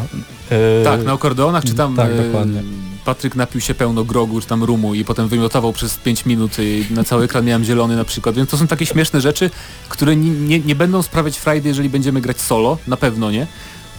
yy, 0.50 0.56
Tak, 0.84 1.04
na 1.04 1.12
akordeonach, 1.12 1.64
czy 1.64 1.74
tam 1.74 1.96
tak, 1.96 2.10
e, 2.10 2.24
dokładnie. 2.24 2.62
Patryk 3.04 3.36
napił 3.36 3.60
się 3.60 3.74
pełno 3.74 4.04
grogu, 4.04 4.40
czy 4.40 4.46
tam 4.46 4.64
rumu 4.64 4.94
i 4.94 5.04
potem 5.04 5.28
wymiotował 5.28 5.72
przez 5.72 5.96
5 5.96 6.26
minut 6.26 6.58
i 6.58 6.86
na 6.90 7.04
cały 7.04 7.24
ekran 7.24 7.44
miałem 7.44 7.64
zielony 7.64 7.96
na 7.96 8.04
przykład, 8.04 8.34
więc 8.34 8.50
to 8.50 8.58
są 8.58 8.66
takie 8.66 8.86
śmieszne 8.86 9.20
rzeczy, 9.20 9.50
które 9.88 10.16
nie, 10.16 10.30
nie, 10.30 10.60
nie 10.60 10.74
będą 10.74 11.02
sprawiać 11.02 11.38
frajdy, 11.38 11.68
jeżeli 11.68 11.88
będziemy 11.88 12.20
grać 12.20 12.40
solo, 12.40 12.78
na 12.86 12.96
pewno 12.96 13.30
nie. 13.30 13.46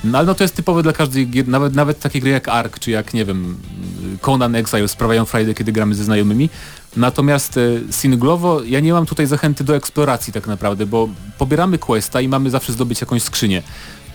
No 0.03 0.17
ale 0.17 0.27
no 0.27 0.35
to 0.35 0.43
jest 0.43 0.55
typowe 0.55 0.83
dla 0.83 0.93
każdej 0.93 1.29
gier, 1.29 1.47
nawet, 1.47 1.75
nawet 1.75 1.99
takie 1.99 2.19
gry 2.19 2.31
jak 2.31 2.47
Ark, 2.47 2.79
czy 2.79 2.91
jak, 2.91 3.13
nie 3.13 3.25
wiem, 3.25 3.57
Conan 4.21 4.55
Exile 4.55 4.87
sprawiają 4.87 5.25
frajdę, 5.25 5.53
kiedy 5.53 5.71
gramy 5.71 5.95
ze 5.95 6.03
znajomymi. 6.03 6.49
Natomiast 6.97 7.57
e, 7.57 7.61
singlowo 7.91 8.63
ja 8.63 8.79
nie 8.79 8.93
mam 8.93 9.05
tutaj 9.05 9.25
zachęty 9.25 9.63
do 9.63 9.75
eksploracji 9.75 10.33
tak 10.33 10.47
naprawdę, 10.47 10.85
bo 10.85 11.09
pobieramy 11.37 11.77
questa 11.77 12.21
i 12.21 12.27
mamy 12.27 12.49
zawsze 12.49 12.73
zdobyć 12.73 13.01
jakąś 13.01 13.23
skrzynię. 13.23 13.63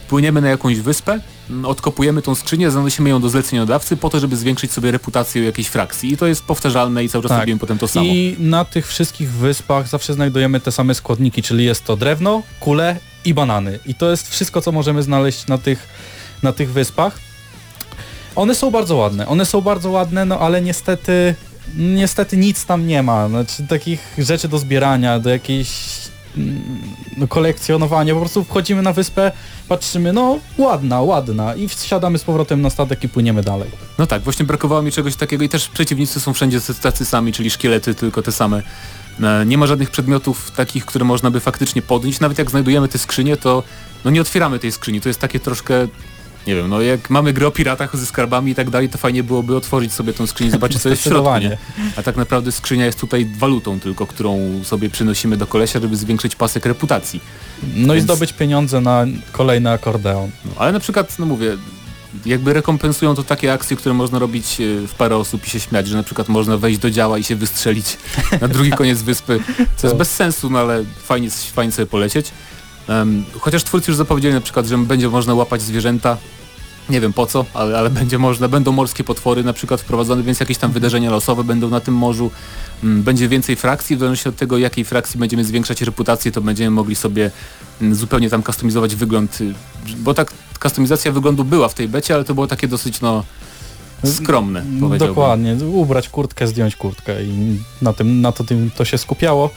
Płyniemy 0.09 0.41
na 0.41 0.49
jakąś 0.49 0.81
wyspę, 0.81 1.21
odkopujemy 1.65 2.23
tą 2.23 2.35
skrzynię, 2.35 2.71
zanosimy 2.71 3.11
ją 3.11 3.21
do 3.21 3.29
zleceniodawcy 3.29 3.97
po 3.97 4.11
to, 4.11 4.21
żeby 4.21 4.37
zwiększyć 4.37 4.73
sobie 4.73 4.91
reputację 4.91 5.45
jakiejś 5.45 5.69
frakcji. 5.69 6.13
I 6.13 6.17
to 6.17 6.27
jest 6.27 6.45
powtarzalne 6.45 7.05
i 7.05 7.09
cały 7.09 7.23
czas 7.23 7.29
Tak. 7.29 7.41
robimy 7.41 7.59
potem 7.59 7.79
to 7.79 7.89
samo. 7.89 8.07
I 8.07 8.37
na 8.39 8.65
tych 8.65 8.87
wszystkich 8.87 9.31
wyspach 9.31 9.89
zawsze 9.89 10.15
znajdujemy 10.15 10.61
te 10.61 10.73
same 10.73 10.95
składniki, 10.95 11.43
czyli 11.43 11.65
jest 11.65 11.85
to 11.85 11.97
drewno, 11.97 12.43
kule 12.61 12.97
i 13.25 13.35
banany. 13.35 13.79
I 13.87 13.95
to 13.95 14.11
jest 14.11 14.31
wszystko, 14.31 14.61
co 14.61 14.73
możemy 14.73 15.03
znaleźć 15.03 15.47
na 15.47 15.59
tych, 15.59 15.89
na 16.43 16.53
tych 16.53 16.73
wyspach. 16.73 17.19
One 18.37 18.55
są 18.55 18.71
bardzo 18.71 18.97
ładne, 18.97 19.27
one 19.27 19.47
są 19.47 19.61
bardzo 19.61 19.91
ładne, 19.91 20.25
no 20.25 20.39
ale 20.39 20.63
niestety, 20.63 21.35
niestety 21.77 22.37
nic 22.37 22.67
tam 22.67 22.87
nie 22.87 23.03
ma. 23.03 23.29
Znaczy 23.29 23.67
takich 23.69 24.15
rzeczy 24.19 24.49
do 24.49 24.59
zbierania, 24.59 25.19
do 25.19 25.31
jakiejś 25.31 25.71
mm, 26.37 26.63
no, 27.17 27.29
kolekcjonowania. 27.29 28.15
Po 28.15 28.21
prostu 28.21 28.45
wchodzimy 28.45 28.83
na 28.83 28.93
wyspę, 28.93 29.33
patrzymy, 29.69 30.13
no 30.13 30.39
ładna, 30.59 31.03
ładna 31.03 31.55
i 31.55 31.69
wsiadamy 31.69 32.19
z 32.19 32.25
powrotem 32.25 32.63
na 32.63 32.71
statek 32.71 33.05
i 33.05 33.09
płyniemy 33.09 33.43
dalej. 33.43 33.71
No 33.99 34.07
tak, 34.07 34.23
właśnie 34.23 34.45
brakowało 34.45 34.83
mi 34.83 34.93
czegoś 34.93 35.17
takiego 35.17 35.45
i 35.45 35.49
też 35.49 35.69
przeciwnicy 35.69 36.21
są 36.21 36.33
wszędzie 36.33 36.61
tacy 36.83 37.05
sami, 37.05 37.33
czyli 37.33 37.51
szkielety, 37.51 37.95
tylko 37.95 38.23
te 38.23 38.33
same. 38.33 38.63
E, 39.23 39.47
Nie 39.47 39.59
ma 39.59 39.67
żadnych 39.67 39.91
przedmiotów 39.91 40.51
takich, 40.51 40.85
które 40.87 41.05
można 41.05 41.31
by 41.31 41.41
faktycznie 41.41 41.83
podnieść. 41.83 42.21
Nawet 42.21 42.39
jak 42.39 42.51
znajdujemy 42.51 42.89
te 42.89 42.99
skrzynie, 42.99 43.37
to 43.37 43.63
no 44.05 44.11
nie 44.11 44.21
otwieramy 44.21 44.59
tej 44.59 44.73
skrzyni. 44.73 45.01
To 45.01 45.09
jest 45.09 45.21
takie 45.21 45.41
troszkę, 45.41 45.75
nie 46.47 46.55
wiem, 46.55 46.69
no 46.71 46.81
jak 46.83 47.11
mamy 47.11 47.33
grę 47.33 47.47
o 47.47 47.51
piratach 47.51 47.97
ze 47.97 48.07
skarbami 48.07 48.53
i 48.53 48.55
tak 48.55 48.71
dalej, 48.71 48.89
to 48.89 48.99
fajnie 48.99 49.23
byłoby 49.23 49.57
otworzyć 49.57 49.93
sobie 49.93 50.13
tą 50.13 50.27
skrzynię 50.27 50.49
i 50.49 50.53
zobaczyć 50.53 50.83
co 50.83 50.89
jest 50.89 51.03
w 51.03 51.05
środku, 51.05 51.39
nie? 51.39 51.59
A 51.97 52.03
tak 52.03 52.17
naprawdę 52.17 52.53
skrzynia 52.53 52.87
jest 52.87 53.01
tutaj 53.01 53.27
walutą 53.39 53.81
tylko, 53.81 54.07
którą 54.07 54.61
sobie 54.65 54.91
przynosimy 54.91 55.37
do 55.37 55.47
kolesia, 55.47 55.81
żeby 55.81 55.97
zwiększyć 55.97 56.37
pasek 56.37 56.67
reputacji. 56.67 57.21
No 57.77 57.95
i 57.95 57.97
Więc- 57.97 58.05
zdobyć 58.05 58.33
pieniądze 58.33 58.81
na 58.81 59.07
kolejny 59.33 59.71
akordeon. 59.71 60.31
No, 60.45 60.51
ale 60.57 60.73
na 60.73 60.81
przykład, 60.81 61.19
no 61.19 61.27
mówię, 61.27 61.57
jakby 62.27 62.53
rekompensują 62.53 63.15
to 63.15 63.23
takie 63.23 63.53
akcje, 63.53 63.77
które 63.77 63.95
można 63.95 64.19
robić 64.19 64.61
e, 64.61 64.87
w 64.87 64.95
parę 64.95 65.17
osób 65.17 65.47
i 65.47 65.51
się 65.51 65.61
śmiać, 65.61 65.89
że 65.89 65.97
na 65.97 66.03
przykład 66.03 66.29
można 66.29 66.57
wejść 66.57 66.79
do 66.79 66.91
działa 66.91 67.19
i 67.19 67.25
się 67.25 67.37
wystrzelić 67.37 67.99
na 68.41 68.49
drugi 68.49 68.71
koniec 68.71 69.03
wyspy, 69.03 69.41
co 69.77 69.87
jest 69.87 69.99
bez 69.99 70.15
sensu, 70.15 70.51
no 70.51 70.59
ale 70.59 70.85
fajnie, 71.03 71.31
fajnie 71.31 71.73
sobie 71.73 71.87
polecieć. 71.87 72.31
Em, 72.89 73.25
chociaż 73.41 73.65
twórcy 73.65 73.91
już 73.91 73.99
zapowiedzieli 73.99 74.35
na 74.35 74.41
przykład, 74.41 74.67
że 74.67 74.79
będzie 74.79 75.09
można 75.09 75.35
łapać 75.35 75.63
zwierzęta, 75.63 76.17
nie 76.89 77.01
wiem 77.01 77.13
po 77.13 77.27
co, 77.27 77.45
ale, 77.55 77.79
ale 77.79 77.91
będzie 77.91 78.19
można, 78.19 78.49
będą 78.49 78.73
morskie 78.73 79.05
potwory 79.05 79.45
na 79.45 79.53
przykład 79.53 79.81
wprowadzone, 79.81 80.23
więc 80.23 80.41
jakieś 80.41 80.59
tam 80.59 80.73
wydarzenia 80.73 81.11
losowe 81.11 81.45
będą 81.45 81.69
na 81.69 81.81
tym 81.81 81.95
morzu. 81.95 82.31
Mm, 82.83 83.03
Będzie 83.03 83.29
więcej 83.29 83.57
frakcji, 83.57 83.97
w 83.97 83.99
zależności 83.99 84.29
od 84.29 84.37
tego 84.37 84.59
jakiej 84.59 84.85
frakcji 84.85 85.21
będziemy 85.21 85.45
zwiększać 85.45 85.83
reputację, 85.83 86.33
to 86.33 86.41
będziemy 86.41 86.71
mogli 86.71 86.95
sobie 86.95 87.31
mm, 87.81 87.95
zupełnie 87.95 88.31
tam 88.31 88.43
kustomizować 88.43 88.95
wygląd, 88.97 89.41
y, 89.41 89.55
bo 89.99 90.15
tak 90.15 90.33
kustomizacja 90.61 91.13
wyglądu 91.13 91.45
była 91.45 91.69
w 91.69 91.75
tej 91.75 91.89
becie, 91.89 92.15
ale 92.15 92.25
to 92.25 92.35
było 92.35 92.47
takie 92.47 92.69
dosyć 92.69 93.01
no 93.01 93.25
skromne, 94.05 94.65
powiedziałbym. 94.81 94.99
Dokładnie, 94.99 95.57
ubrać 95.73 96.09
kurtkę, 96.09 96.47
zdjąć 96.47 96.77
kurtkę 96.77 97.25
i 97.25 97.59
na 97.83 97.93
tym, 97.93 98.21
na 98.21 98.33
to, 98.33 98.45
tym 98.45 98.71
to 98.77 98.85
się 98.85 98.99
skupiało. 98.99 99.51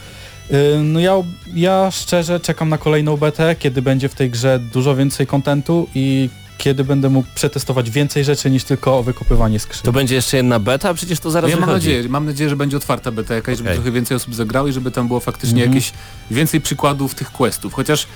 Yy, 0.50 0.56
No 0.84 1.00
ja, 1.00 1.14
ja 1.54 1.90
szczerze 1.90 2.40
czekam 2.40 2.68
na 2.68 2.78
kolejną 2.78 3.16
betę, 3.16 3.56
kiedy 3.58 3.82
będzie 3.82 4.08
w 4.08 4.14
tej 4.14 4.30
grze 4.30 4.58
dużo 4.72 4.96
więcej 4.96 5.26
kontentu 5.26 5.88
i 5.94 6.28
kiedy 6.58 6.84
będę 6.84 7.08
mógł 7.08 7.28
przetestować 7.34 7.90
więcej 7.90 8.24
rzeczy 8.24 8.50
niż 8.50 8.64
tylko 8.64 9.02
wykopywanie 9.02 9.60
skrzyni. 9.60 9.84
To 9.84 9.92
będzie 9.92 10.14
jeszcze 10.14 10.36
jedna 10.36 10.58
beta, 10.58 10.94
przecież 10.94 11.20
to 11.20 11.30
zaraz 11.30 11.50
No 11.50 11.56
ja 11.56 11.60
mam 11.66 11.70
nadzieję, 11.74 12.08
mam 12.08 12.26
nadzieję, 12.26 12.50
że 12.50 12.56
będzie 12.56 12.76
otwarta 12.76 13.12
beta 13.12 13.34
jakaś, 13.34 13.56
żeby 13.58 13.68
Okej. 13.68 13.76
trochę 13.78 13.92
więcej 13.92 14.16
osób 14.16 14.34
zagrało 14.34 14.68
i 14.68 14.72
żeby 14.72 14.90
tam 14.90 15.08
było 15.08 15.20
faktycznie 15.20 15.62
Mhm. 15.62 15.72
jakieś 15.74 15.92
więcej 16.30 16.60
przykładów 16.60 17.14
tych 17.14 17.32
questów. 17.32 17.74
Chociaż 17.74 18.06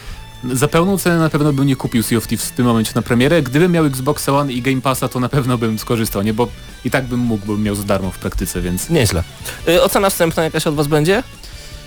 za 0.52 0.68
pełną 0.68 0.98
cenę 0.98 1.18
na 1.18 1.30
pewno 1.30 1.52
bym 1.52 1.66
nie 1.66 1.76
kupił 1.76 2.02
Sea 2.02 2.18
of 2.18 2.26
Thieves 2.26 2.46
w 2.48 2.52
tym 2.52 2.66
momencie 2.66 2.92
na 2.94 3.02
premierę. 3.02 3.42
Gdybym 3.42 3.72
miał 3.72 3.84
Xbox 3.84 4.28
One 4.28 4.52
i 4.52 4.62
Game 4.62 4.80
Passa, 4.80 5.08
to 5.08 5.20
na 5.20 5.28
pewno 5.28 5.58
bym 5.58 5.78
skorzystał, 5.78 6.22
nie? 6.22 6.34
Bo 6.34 6.48
i 6.84 6.90
tak 6.90 7.04
bym 7.06 7.20
mógł, 7.20 7.46
bo 7.46 7.52
bym 7.52 7.62
miał 7.62 7.74
za 7.74 7.82
darmo 7.82 8.10
w 8.10 8.18
praktyce, 8.18 8.60
więc 8.62 8.90
Nieźle. 8.90 9.22
Y, 9.68 9.82
ocena 9.82 10.10
wstępna 10.10 10.42
jakaś 10.44 10.66
od 10.66 10.74
was 10.74 10.86
będzie? 10.86 11.22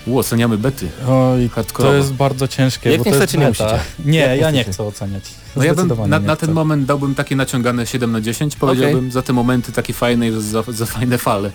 u, 0.06 0.18
oceniamy 0.18 0.58
bety. 0.58 0.88
Oj, 1.08 1.48
Hardkorowo. 1.48 1.92
to 1.92 1.96
jest 1.98 2.12
bardzo 2.12 2.48
ciężkie, 2.48 2.90
Jak 2.90 2.98
bo 2.98 3.04
nie 3.04 3.10
to 3.12 3.16
jest 3.18 3.28
chcecie, 3.30 3.38
nie 3.38 3.48
musicie. 3.48 3.78
Nie, 4.04 4.18
Jak 4.18 4.40
ja 4.40 4.50
nie 4.50 4.64
chcę 4.64 4.82
oceniać. 4.84 5.24
No 5.56 5.64
ja 5.64 5.74
bym 5.74 5.88
na, 6.08 6.18
na 6.18 6.36
ten 6.36 6.52
moment 6.52 6.84
dałbym 6.86 7.14
takie 7.14 7.36
naciągane 7.36 7.86
7 7.86 8.12
na 8.12 8.20
10, 8.20 8.56
powiedziałbym 8.56 9.10
za 9.12 9.22
te 9.22 9.32
momenty 9.32 9.72
takie 9.72 9.92
fajne 9.92 10.28
i 10.28 10.32
za, 10.40 10.62
za 10.68 10.86
fajne 10.86 11.18
fale. 11.18 11.50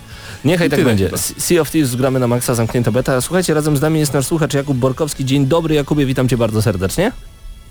Niechaj 0.46 0.68
I 0.68 0.72
tak 0.72 0.84
będzie. 0.84 1.06
chyba. 1.06 1.18
Sea 1.18 1.62
of 1.62 1.72
Thieves 1.72 1.96
gramy 1.96 2.20
na 2.20 2.28
maksa, 2.28 2.56
zamknięta 2.56 2.92
beta. 2.92 3.22
Słuchajcie, 3.22 3.54
razem 3.54 3.78
z 3.78 3.82
nami 3.82 4.00
jest 4.00 4.14
nasz 4.14 4.26
słuchacz 4.26 4.54
Jakub 4.54 4.78
Borkowski. 4.78 5.26
Dzień 5.26 5.46
dobry 5.46 5.76
Jakubie, 5.76 6.06
witam 6.06 6.28
cię 6.28 6.38
bardzo 6.38 6.62
serdecznie. 6.62 7.12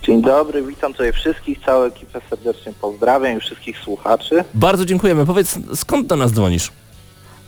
Dzień 0.03 0.22
dobry, 0.22 0.62
witam 0.62 0.93
tutaj 0.93 1.12
wszystkich, 1.12 1.59
całą 1.66 1.85
ekipę 1.85 2.20
serdecznie 2.31 2.72
pozdrawiam 2.81 3.37
i 3.39 3.41
wszystkich 3.41 3.78
słuchaczy. 3.78 4.45
Bardzo 4.55 4.85
dziękujemy. 4.85 5.26
Powiedz, 5.26 5.59
skąd 5.74 6.07
do 6.07 6.16
nas 6.16 6.33
dzwonisz? 6.33 6.70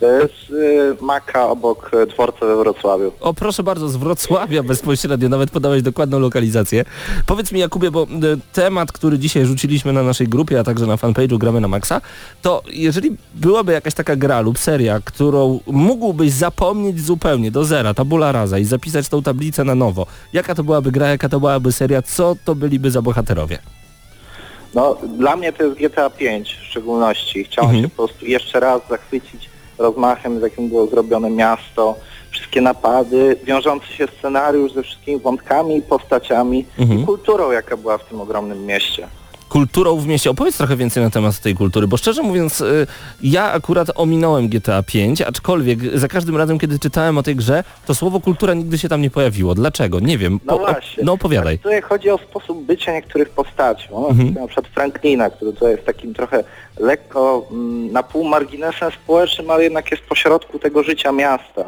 Z 0.06 0.50
y, 0.50 0.96
Maka 1.00 1.48
obok 1.48 1.90
y, 1.94 2.06
dworca 2.06 2.46
we 2.46 2.56
Wrocławiu. 2.56 3.12
O, 3.20 3.34
proszę 3.34 3.62
bardzo, 3.62 3.88
z 3.88 3.96
Wrocławia 3.96 4.62
bezpośrednio, 4.62 5.28
nawet 5.28 5.50
podałeś 5.50 5.82
dokładną 5.82 6.18
lokalizację. 6.18 6.84
Powiedz 7.26 7.52
mi 7.52 7.60
Jakubie, 7.60 7.90
bo 7.90 8.02
e, 8.02 8.06
temat, 8.52 8.92
który 8.92 9.18
dzisiaj 9.18 9.46
rzuciliśmy 9.46 9.92
na 9.92 10.02
naszej 10.02 10.28
grupie, 10.28 10.60
a 10.60 10.64
także 10.64 10.86
na 10.86 10.96
fanpage'u 10.96 11.38
Gramy 11.38 11.60
na 11.60 11.68
Maxa, 11.68 12.00
to 12.42 12.62
jeżeli 12.72 13.16
byłaby 13.34 13.72
jakaś 13.72 13.94
taka 13.94 14.16
gra 14.16 14.40
lub 14.40 14.58
seria, 14.58 15.00
którą 15.04 15.60
mógłbyś 15.66 16.30
zapomnieć 16.32 17.00
zupełnie 17.00 17.50
do 17.50 17.64
zera, 17.64 17.94
tabula 17.94 18.32
rasa 18.32 18.58
i 18.58 18.64
zapisać 18.64 19.08
tą 19.08 19.22
tablicę 19.22 19.64
na 19.64 19.74
nowo, 19.74 20.06
jaka 20.32 20.54
to 20.54 20.64
byłaby 20.64 20.92
gra, 20.92 21.08
jaka 21.08 21.28
to 21.28 21.40
byłaby 21.40 21.72
seria, 21.72 22.02
co 22.02 22.36
to 22.44 22.54
byliby 22.54 22.90
za 22.90 23.02
bohaterowie? 23.02 23.58
No, 24.74 24.96
dla 25.18 25.36
mnie 25.36 25.52
to 25.52 25.64
jest 25.64 25.78
GTA 25.78 26.10
5 26.10 26.58
w 26.62 26.64
szczególności. 26.64 27.44
Chciałem 27.44 27.70
Mhm. 27.70 27.84
się 27.84 27.90
po 27.90 27.96
prostu 28.06 28.26
jeszcze 28.26 28.60
raz 28.60 28.80
zachwycić 28.90 29.51
rozmachem, 29.82 30.40
z 30.40 30.42
jakim 30.42 30.68
było 30.68 30.86
zrobione 30.86 31.30
miasto, 31.30 31.94
wszystkie 32.30 32.60
napady, 32.60 33.36
wiążący 33.44 33.86
się 33.86 34.06
scenariusz 34.18 34.72
ze 34.72 34.82
wszystkimi 34.82 35.20
wątkami, 35.20 35.82
postaciami 35.82 36.64
Mhm. 36.78 37.00
i 37.00 37.04
kulturą, 37.04 37.50
jaka 37.50 37.76
była 37.76 37.98
w 37.98 38.04
tym 38.04 38.20
ogromnym 38.20 38.66
mieście. 38.66 39.08
Kulturą 39.56 39.96
w 39.96 40.06
mieście. 40.06 40.30
Opowiedz 40.30 40.56
trochę 40.56 40.76
więcej 40.76 41.02
na 41.02 41.10
temat 41.10 41.38
tej 41.40 41.54
kultury, 41.54 41.86
bo 41.86 41.96
szczerze 41.96 42.22
mówiąc, 42.22 42.60
y, 42.60 42.86
ja 43.22 43.52
akurat 43.52 43.88
ominąłem 43.94 44.48
GTA 44.48 44.82
5, 44.82 45.22
aczkolwiek 45.22 45.98
za 45.98 46.08
każdym 46.08 46.36
razem, 46.36 46.58
kiedy 46.58 46.78
czytałem 46.78 47.18
o 47.18 47.22
tej 47.22 47.36
grze, 47.36 47.64
to 47.86 47.94
słowo 47.94 48.20
kultura 48.20 48.54
nigdy 48.54 48.78
się 48.78 48.88
tam 48.88 49.02
nie 49.02 49.10
pojawiło. 49.10 49.54
Dlaczego? 49.54 50.00
Nie 50.00 50.18
wiem. 50.18 50.40
No 50.44 50.54
o- 50.54 50.58
właśnie. 50.58 51.04
no 51.04 51.12
opowiadaj. 51.12 51.58
Tak, 51.58 51.62
tutaj 51.62 51.82
chodzi 51.82 52.10
o 52.10 52.18
sposób 52.18 52.64
bycia 52.66 52.92
niektórych 52.92 53.30
postaci. 53.30 53.88
No, 53.90 54.08
Mhm. 54.08 54.34
Na 54.34 54.46
przykład 54.46 54.66
Franklina, 54.74 55.30
który 55.30 55.52
to 55.52 55.68
jest 55.68 55.84
takim 55.84 56.14
trochę 56.14 56.44
lekko 56.78 57.46
mm, 57.50 57.92
na 57.92 58.02
pół 58.02 58.24
marginesem 58.24 58.90
społecznym, 59.04 59.50
ale 59.50 59.64
jednak 59.64 59.90
jest 59.90 60.02
pośrodku 60.02 60.58
tego 60.58 60.82
życia 60.82 61.12
miasta. 61.12 61.64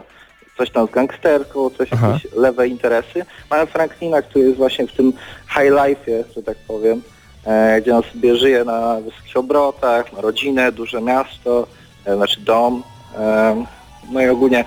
Coś 0.58 0.70
tam 0.70 0.86
z 0.86 0.90
gangsterką, 0.90 1.70
coś 1.70 1.88
Aha. 1.92 2.08
jakieś 2.12 2.32
lewe 2.32 2.68
interesy. 2.68 3.24
Mamy 3.50 3.66
Franklina, 3.66 4.22
który 4.22 4.44
jest 4.44 4.56
właśnie 4.56 4.86
w 4.86 4.92
tym 4.92 5.12
high 5.48 5.72
life'ie, 5.72 6.24
że 6.36 6.42
tak 6.42 6.56
powiem, 6.68 7.02
gdzie 7.82 7.96
on 7.96 8.02
sobie 8.12 8.36
żyje 8.36 8.64
na 8.64 8.96
wysokich 9.00 9.36
obrotach, 9.36 10.12
ma 10.12 10.20
rodzinę, 10.20 10.72
duże 10.72 11.02
miasto, 11.02 11.66
e, 12.04 12.16
znaczy 12.16 12.40
dom. 12.40 12.82
E, 13.18 13.64
no 14.10 14.20
i 14.20 14.28
ogólnie 14.28 14.64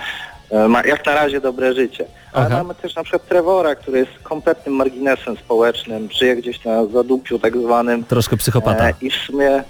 e, 0.49 0.67
ma 0.67 0.83
jak 0.85 1.05
na 1.05 1.15
razie 1.15 1.41
dobre 1.41 1.73
życie. 1.73 2.05
Ale 2.33 2.45
Aha. 2.45 2.57
mamy 2.57 2.75
też 2.75 2.95
na 2.95 3.03
przykład 3.03 3.27
Trevora, 3.27 3.75
który 3.75 3.99
jest 3.99 4.11
kompletnym 4.23 4.75
marginesem 4.75 5.37
społecznym, 5.37 6.09
żyje 6.11 6.35
gdzieś 6.35 6.63
na 6.65 6.85
zadupiu 6.85 7.39
tak 7.39 7.57
zwanym 7.57 8.03
Troszkę 8.03 8.37
psychopata. 8.37 8.89
e, 8.89 8.93
i 9.01 9.09
w 9.09 9.15
sumie 9.15 9.63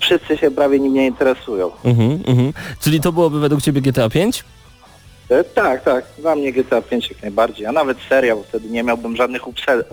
wszyscy 0.00 0.36
się 0.36 0.50
prawie 0.50 0.80
nim 0.80 0.94
nie 0.94 1.06
interesują. 1.06 1.70
Mhm, 1.84 2.20
mhm. 2.26 2.52
Czyli 2.80 3.00
to 3.00 3.12
byłoby 3.12 3.40
według 3.40 3.62
Ciebie 3.62 3.80
GTA 3.80 4.08
5? 4.08 4.44
E, 5.30 5.44
tak, 5.44 5.84
tak, 5.84 6.04
dla 6.18 6.34
mnie 6.36 6.52
GTA 6.52 6.82
5 6.82 7.08
jak 7.10 7.22
najbardziej, 7.22 7.66
a 7.66 7.72
nawet 7.72 7.98
seria, 8.08 8.36
bo 8.36 8.42
wtedy 8.42 8.68
nie 8.68 8.82
miałbym 8.82 9.16
żadnych 9.16 9.48
uprzedzeń 9.48 9.84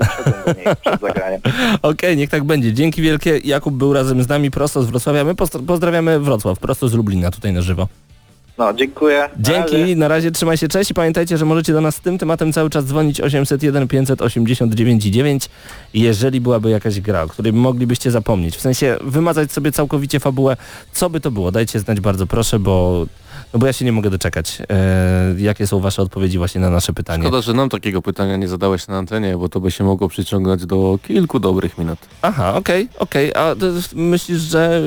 do 0.45 0.53
niej 0.53 0.65
przed 0.81 1.01
zagraniem. 1.01 1.41
Okej, 1.81 2.17
niech 2.17 2.29
tak 2.29 2.43
będzie. 2.43 2.73
Dzięki 2.73 3.01
wielkie. 3.01 3.37
Jakub 3.43 3.73
był 3.75 3.93
razem 3.93 4.23
z 4.23 4.27
nami 4.29 4.51
prosto 4.51 4.83
z 4.83 4.85
Wrocławia. 4.85 5.23
My 5.23 5.33
poz- 5.33 5.65
pozdrawiamy 5.65 6.19
Wrocław, 6.19 6.59
prosto 6.59 6.87
z 6.87 6.93
Lublina, 6.93 7.31
tutaj 7.31 7.53
na 7.53 7.61
żywo. 7.61 7.87
No, 8.57 8.73
dziękuję. 8.73 9.29
Na 9.37 9.43
Dzięki, 9.43 9.77
razie. 9.81 9.95
na 9.95 10.07
razie 10.07 10.31
trzymaj 10.31 10.57
się, 10.57 10.67
cześć 10.67 10.91
i 10.91 10.93
pamiętajcie, 10.93 11.37
że 11.37 11.45
możecie 11.45 11.73
do 11.73 11.81
nas 11.81 11.95
z 11.95 11.99
tym 11.99 12.17
tematem 12.17 12.53
cały 12.53 12.69
czas 12.69 12.85
dzwonić 12.85 13.21
801 13.21 13.87
589 13.87 15.03
9 15.03 15.49
jeżeli 15.93 16.41
byłaby 16.41 16.69
jakaś 16.69 16.99
gra, 16.99 17.23
o 17.23 17.27
której 17.27 17.53
moglibyście 17.53 18.11
zapomnieć, 18.11 18.57
w 18.57 18.61
sensie 18.61 18.97
wymazać 19.01 19.51
sobie 19.51 19.71
całkowicie 19.71 20.19
fabułę, 20.19 20.57
co 20.91 21.09
by 21.09 21.19
to 21.19 21.31
było? 21.31 21.51
Dajcie 21.51 21.79
znać 21.79 21.99
bardzo 21.99 22.27
proszę, 22.27 22.59
bo, 22.59 23.05
no 23.53 23.59
bo 23.59 23.67
ja 23.67 23.73
się 23.73 23.85
nie 23.85 23.91
mogę 23.91 24.09
doczekać, 24.09 24.61
e, 24.69 25.35
jakie 25.37 25.67
są 25.67 25.79
wasze 25.79 26.01
odpowiedzi 26.01 26.37
właśnie 26.37 26.61
na 26.61 26.69
nasze 26.69 26.93
pytanie. 26.93 27.23
Szkoda, 27.23 27.41
że 27.41 27.53
nam 27.53 27.69
takiego 27.69 28.01
pytania 28.01 28.37
nie 28.37 28.47
zadałeś 28.47 28.87
na 28.87 28.97
antenie, 28.97 29.37
bo 29.37 29.49
to 29.49 29.59
by 29.59 29.71
się 29.71 29.83
mogło 29.83 30.07
przyciągnąć 30.09 30.65
do 30.65 30.99
kilku 31.07 31.39
dobrych 31.39 31.77
minut. 31.77 31.99
Aha, 32.21 32.55
okej, 32.55 32.89
okej, 32.99 33.33
a 33.35 33.55
to 33.55 33.65
myślisz, 33.95 34.39
że 34.41 34.81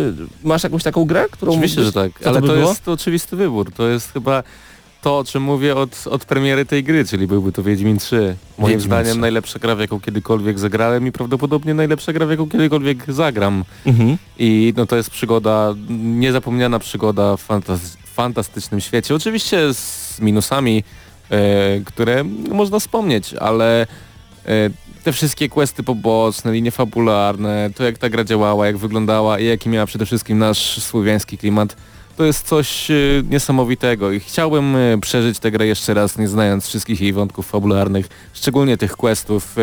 masz 0.44 0.62
jakąś 0.64 0.82
taką 0.82 1.04
grę, 1.04 1.26
którą... 1.30 1.52
Oczywiście, 1.52 1.84
że 1.84 1.92
tak, 1.92 2.12
co 2.18 2.24
to 2.24 2.30
ale 2.30 2.40
by 2.40 2.46
to 2.46 2.54
jest 2.54 2.88
oczywisty 2.88 3.36
wybór. 3.36 3.72
To 3.72 3.88
jest 3.88 4.12
chyba 4.12 4.42
to, 5.02 5.18
o 5.18 5.24
czym 5.24 5.42
mówię 5.42 5.76
od, 5.76 6.06
od 6.06 6.24
premiery 6.24 6.66
tej 6.66 6.84
gry, 6.84 7.04
czyli 7.04 7.26
byłby 7.26 7.52
to 7.52 7.62
Wiedźmin 7.62 7.98
3. 7.98 8.36
Moim 8.58 8.72
Wiedźmin 8.72 8.90
zdaniem 8.90 9.12
3. 9.12 9.20
najlepsza 9.20 9.58
gra, 9.58 9.74
w 9.74 9.80
jaką 9.80 10.00
kiedykolwiek 10.00 10.58
zagrałem 10.58 11.06
i 11.06 11.12
prawdopodobnie 11.12 11.74
najlepsza 11.74 12.12
gra, 12.12 12.26
w 12.26 12.30
jaką 12.30 12.48
kiedykolwiek 12.48 13.12
zagram. 13.12 13.64
Mhm. 13.86 14.16
I 14.38 14.74
no 14.76 14.86
to 14.86 14.96
jest 14.96 15.10
przygoda, 15.10 15.74
niezapomniana 15.90 16.78
przygoda 16.78 17.36
w 17.36 17.48
fantas- 17.48 17.96
fantastycznym 18.20 18.80
świecie. 18.80 19.14
Oczywiście 19.14 19.74
z 19.74 20.20
minusami, 20.20 20.84
e, 21.30 21.80
które 21.84 22.24
można 22.24 22.78
wspomnieć, 22.78 23.34
ale 23.34 23.82
e, 23.82 23.86
te 25.04 25.12
wszystkie 25.12 25.48
questy 25.48 25.82
poboczne, 25.82 26.52
linie 26.52 26.70
fabularne, 26.70 27.70
to 27.76 27.84
jak 27.84 27.98
ta 27.98 28.08
gra 28.08 28.24
działała, 28.24 28.66
jak 28.66 28.78
wyglądała 28.78 29.38
i 29.38 29.46
jaki 29.46 29.68
miała 29.68 29.86
przede 29.86 30.06
wszystkim 30.06 30.38
nasz 30.38 30.82
słowiański 30.82 31.38
klimat, 31.38 31.76
to 32.16 32.24
jest 32.24 32.46
coś 32.46 32.90
y, 32.90 33.24
niesamowitego 33.30 34.12
i 34.12 34.20
chciałbym 34.20 34.76
przeżyć 35.00 35.38
tę 35.38 35.50
grę 35.50 35.66
jeszcze 35.66 35.94
raz, 35.94 36.18
nie 36.18 36.28
znając 36.28 36.66
wszystkich 36.66 37.00
jej 37.00 37.12
wątków 37.12 37.46
fabularnych, 37.46 38.06
szczególnie 38.32 38.76
tych 38.76 38.96
questów 38.96 39.56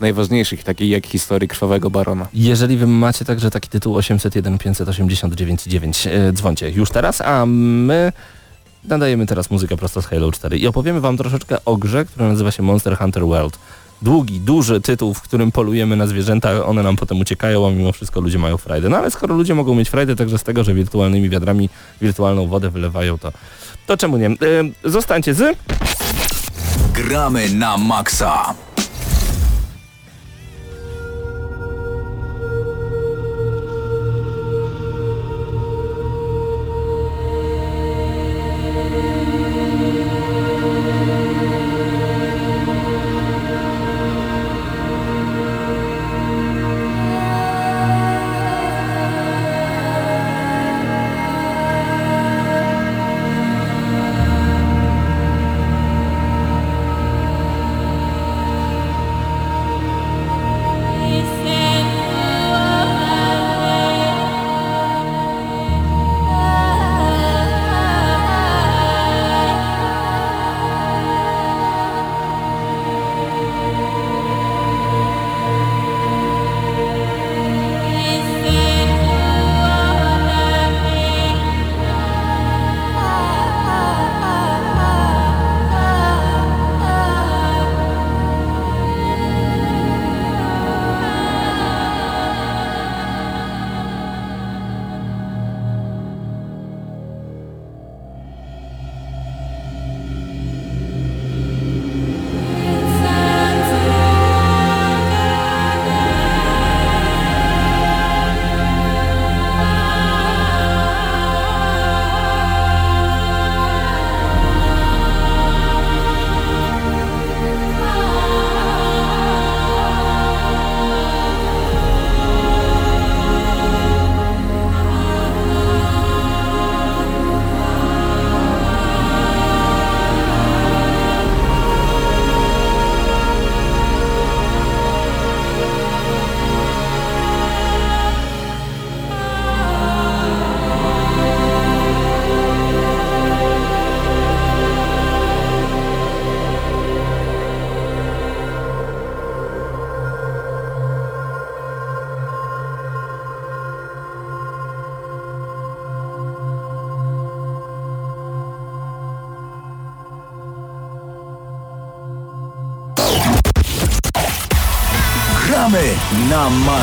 najważniejszych, 0.00 0.64
takich 0.64 0.90
jak 0.90 1.06
historii 1.06 1.48
Krwawego 1.48 1.90
Barona. 1.90 2.28
Jeżeli 2.34 2.76
wy 2.76 2.86
macie 2.86 3.24
także 3.24 3.50
taki 3.50 3.68
tytuł 3.68 3.96
801 3.96 4.58
589 4.58 5.62
9, 5.62 6.06
e, 6.06 6.32
dzwońcie 6.32 6.70
już 6.70 6.90
teraz, 6.90 7.20
a 7.20 7.46
my 7.46 8.12
nadajemy 8.84 9.26
teraz 9.26 9.50
muzykę 9.50 9.76
prosto 9.76 10.02
z 10.02 10.06
Halo 10.06 10.32
4 10.32 10.58
i 10.58 10.66
opowiemy 10.66 11.00
wam 11.00 11.16
troszeczkę 11.16 11.64
o 11.64 11.76
grze, 11.76 12.04
która 12.04 12.28
nazywa 12.28 12.50
się 12.50 12.62
Monster 12.62 12.98
Hunter 12.98 13.26
World. 13.26 13.58
Długi, 14.02 14.40
duży 14.40 14.80
tytuł, 14.80 15.14
w 15.14 15.22
którym 15.22 15.52
polujemy 15.52 15.96
na 15.96 16.06
zwierzęta, 16.06 16.64
one 16.64 16.82
nam 16.82 16.96
potem 16.96 17.20
uciekają, 17.20 17.68
a 17.68 17.70
mimo 17.70 17.92
wszystko 17.92 18.20
ludzie 18.20 18.38
mają 18.38 18.56
frajdę. 18.56 18.88
No 18.88 18.96
ale 18.96 19.10
skoro 19.10 19.34
ludzie 19.34 19.54
mogą 19.54 19.74
mieć 19.74 19.88
frajdę 19.88 20.16
także 20.16 20.38
z 20.38 20.42
tego, 20.42 20.64
że 20.64 20.74
wirtualnymi 20.74 21.30
wiadrami 21.30 21.68
wirtualną 22.00 22.46
wodę 22.46 22.70
wylewają, 22.70 23.18
to, 23.18 23.32
to 23.86 23.96
czemu 23.96 24.16
nie? 24.16 24.26
E, 24.26 24.36
zostańcie 24.84 25.34
z... 25.34 25.58
Gramy 26.94 27.50
na 27.50 27.76
maksa. 27.76 28.54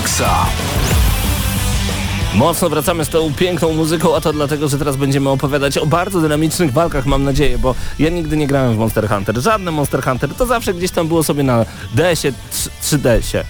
Maksa. 0.07 0.45
Mocno 2.35 2.69
wracamy 2.69 3.05
z 3.05 3.09
tą 3.09 3.33
piękną 3.33 3.73
muzyką, 3.73 4.15
a 4.15 4.21
to 4.21 4.33
dlatego, 4.33 4.67
że 4.67 4.77
teraz 4.77 4.95
będziemy 4.95 5.29
opowiadać 5.29 5.77
o 5.77 5.85
bardzo 5.85 6.21
dynamicznych 6.21 6.73
walkach, 6.73 7.05
mam 7.05 7.23
nadzieję, 7.23 7.57
bo 7.57 7.75
ja 7.99 8.09
nigdy 8.09 8.37
nie 8.37 8.47
grałem 8.47 8.73
w 8.75 8.77
Monster 8.77 9.09
Hunter. 9.09 9.41
Żadne 9.41 9.71
Monster 9.71 10.03
Hunter, 10.03 10.29
to 10.35 10.45
zawsze 10.45 10.73
gdzieś 10.73 10.91
tam 10.91 11.07
było 11.07 11.23
sobie 11.23 11.43
na 11.43 11.65
DS-ie, 11.95 12.33
3DS-ie. 12.83 13.43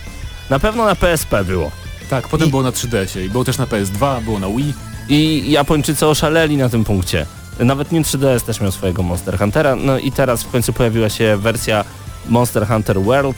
Na 0.49 0.60
pewno 0.60 0.86
na 0.86 0.95
PSP 0.95 1.43
było. 1.43 1.72
Tak, 2.10 2.28
potem 2.28 2.47
I- 2.47 2.51
było 2.51 2.64
na 2.64 2.72
3DS-ie 2.72 3.26
i 3.26 3.30
było 3.30 3.43
też 3.45 3.58
na 3.58 3.66
PS2, 3.66 4.22
było 4.24 4.39
na 4.39 4.47
Wii. 4.47 4.74
I 5.10 5.51
Japończycy 5.51 6.08
oszaleli 6.08 6.58
na 6.58 6.70
tym 6.70 6.84
punkcie. 6.84 7.26
Nawet 7.60 7.91
New 7.91 8.08
3DS 8.08 8.41
też 8.41 8.62
miał 8.62 8.72
swojego 8.72 9.03
Monster 9.03 9.38
Huntera. 9.39 9.76
No 9.76 9.99
i 9.99 10.12
teraz 10.12 10.43
w 10.43 10.51
końcu 10.51 10.74
pojawiła 10.74 11.10
się 11.10 11.38
wersja 11.38 11.86
Monster 12.30 12.68
Hunter 12.68 13.01
World, 13.01 13.38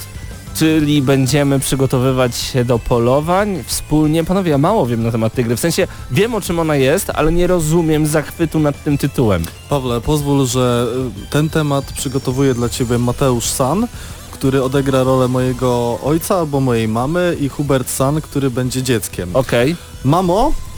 czyli 0.59 1.01
będziemy 1.01 1.59
przygotowywać 1.59 2.37
się 2.37 2.65
do 2.65 2.79
polowań 2.79 3.63
wspólnie. 3.65 4.23
Panowie, 4.23 4.51
ja 4.51 4.57
mało 4.57 4.85
wiem 4.85 5.03
na 5.03 5.11
temat 5.11 5.33
tej 5.33 5.45
gry. 5.45 5.55
W 5.55 5.59
sensie 5.59 5.87
wiem 6.11 6.35
o 6.35 6.41
czym 6.41 6.59
ona 6.59 6.75
jest, 6.75 7.09
ale 7.09 7.31
nie 7.31 7.47
rozumiem 7.47 8.07
zachwytu 8.07 8.59
nad 8.59 8.83
tym 8.83 8.97
tytułem. 8.97 9.43
Pawle, 9.69 10.01
pozwól, 10.01 10.45
że 10.45 10.87
y, 11.25 11.29
ten 11.29 11.49
temat 11.49 11.85
przygotowuje 11.93 12.53
dla 12.53 12.69
Ciebie 12.69 12.97
Mateusz 12.97 13.45
San, 13.45 13.87
który 14.31 14.63
odegra 14.63 15.03
rolę 15.03 15.27
mojego 15.27 15.99
ojca 16.03 16.35
albo 16.35 16.59
mojej 16.59 16.87
mamy 16.87 17.37
i 17.39 17.49
Hubert 17.49 17.89
San, 17.89 18.21
który 18.21 18.51
będzie 18.51 18.83
dzieckiem. 18.83 19.35
Okej. 19.35 19.75
Mamo, 20.03 20.51
y, 20.51 20.68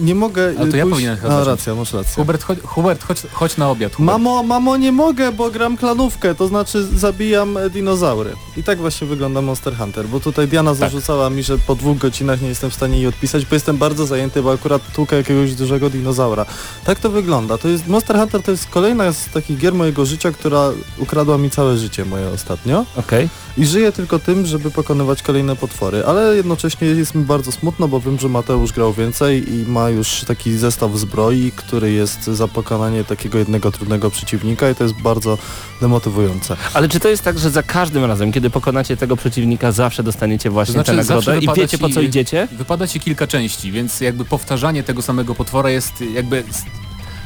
nie 0.00 0.14
mogę... 0.14 0.54
Ale 0.58 0.70
to 0.70 0.76
ja 0.76 0.82
pójść- 0.84 0.90
powinienem 0.90 1.18
chyba 1.18 1.34
A, 1.34 1.44
racja, 1.44 1.74
masz 1.74 1.92
rację. 1.92 2.14
Hubert, 2.14 2.42
chodź, 2.44 2.58
Hubert, 2.64 3.04
chodź, 3.04 3.18
chodź 3.32 3.56
na 3.56 3.70
obiad. 3.70 3.94
Hubert. 3.94 4.12
Mamo, 4.12 4.42
mamo, 4.42 4.76
nie 4.76 4.92
mogę, 4.92 5.32
bo 5.32 5.50
gram 5.50 5.76
klanówkę, 5.76 6.34
to 6.34 6.48
znaczy 6.48 6.84
zabijam 6.84 7.56
e, 7.56 7.70
dinozaury. 7.70 8.32
I 8.56 8.62
tak 8.62 8.78
właśnie 8.78 9.06
wygląda 9.06 9.42
Monster 9.42 9.76
Hunter, 9.76 10.06
bo 10.08 10.20
tutaj 10.20 10.48
Diana 10.48 10.70
Tak. 10.70 10.78
zarzucała 10.78 11.30
mi, 11.30 11.42
że 11.42 11.58
po 11.58 11.74
dwóch 11.74 11.98
godzinach 11.98 12.42
nie 12.42 12.48
jestem 12.48 12.70
w 12.70 12.74
stanie 12.74 12.96
jej 12.96 13.06
odpisać, 13.06 13.46
bo 13.46 13.54
jestem 13.56 13.76
bardzo 13.76 14.06
zajęty, 14.06 14.42
bo 14.42 14.52
akurat 14.52 14.92
tłukę 14.94 15.16
jakiegoś 15.16 15.54
dużego 15.54 15.90
dinozaura. 15.90 16.46
Tak 16.84 16.98
to 17.00 17.10
wygląda. 17.10 17.58
To 17.58 17.68
jest 17.68 17.88
Monster 17.88 18.16
Hunter 18.18 18.42
to 18.42 18.50
jest 18.50 18.66
kolejna 18.68 19.12
z 19.12 19.26
takich 19.28 19.58
gier 19.58 19.74
mojego 19.74 20.06
życia, 20.06 20.32
która 20.32 20.70
ukradła 20.98 21.38
mi 21.38 21.50
całe 21.50 21.76
życie 21.76 22.04
moje 22.04 22.28
ostatnio. 22.28 22.84
Okej. 22.96 23.28
I 23.58 23.66
żyję 23.66 23.92
tylko 23.92 24.18
tym, 24.18 24.46
żeby 24.46 24.70
pokonywać 24.70 25.22
kolejne 25.22 25.56
potwory, 25.56 26.04
ale 26.06 26.36
jednocześnie 26.36 26.88
jest 26.88 27.14
mi 27.14 27.24
bardzo 27.24 27.52
smutno, 27.52 27.88
bo 27.88 28.00
wiem, 28.00 28.18
że 28.18 28.28
Mateusz 28.28 28.72
grał 28.72 28.92
więcej 28.92 29.25
i 29.34 29.64
ma 29.68 29.90
już 29.90 30.24
taki 30.26 30.56
zestaw 30.58 30.96
zbroi, 30.98 31.52
który 31.56 31.92
jest 31.92 32.24
za 32.24 32.48
pokonanie 32.48 33.04
takiego 33.04 33.38
jednego 33.38 33.72
trudnego 33.72 34.10
przeciwnika 34.10 34.70
i 34.70 34.74
to 34.74 34.84
jest 34.84 34.94
bardzo 35.02 35.38
demotywujące. 35.80 36.56
Ale 36.74 36.88
czy 36.88 37.00
to 37.00 37.08
jest 37.08 37.22
tak, 37.22 37.38
że 37.38 37.50
za 37.50 37.62
każdym 37.62 38.04
razem, 38.04 38.32
kiedy 38.32 38.50
pokonacie 38.50 38.96
tego 38.96 39.16
przeciwnika, 39.16 39.72
zawsze 39.72 40.02
dostaniecie 40.02 40.50
właśnie 40.50 40.74
To 40.74 40.76
znaczy, 40.76 40.90
tę 40.90 40.96
nagrodę 40.96 41.36
i 41.36 41.40
wypada 41.40 41.60
wiecie 41.62 41.78
po 41.78 41.88
ci- 41.88 41.94
co 41.94 42.00
idziecie? 42.00 42.48
Wypada 42.52 42.86
ci 42.86 43.00
kilka 43.00 43.26
części, 43.26 43.72
więc 43.72 44.00
jakby 44.00 44.24
powtarzanie 44.24 44.82
tego 44.82 45.02
samego 45.02 45.34
potwora 45.34 45.70
jest 45.70 45.92
jakby 46.14 46.44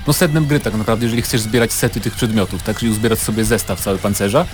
no 0.06 0.12
sednem 0.12 0.46
gry 0.46 0.60
tak 0.60 0.74
naprawdę, 0.74 1.04
jeżeli 1.06 1.22
chcesz 1.22 1.40
zbierać 1.40 1.72
sety 1.72 2.00
tych 2.00 2.14
przedmiotów, 2.14 2.62
tak, 2.62 2.78
czyli 2.78 2.92
uzbierać 2.92 3.18
sobie 3.18 3.44
zestaw 3.44 3.80
cały 3.80 3.98
pancerza. 3.98 4.46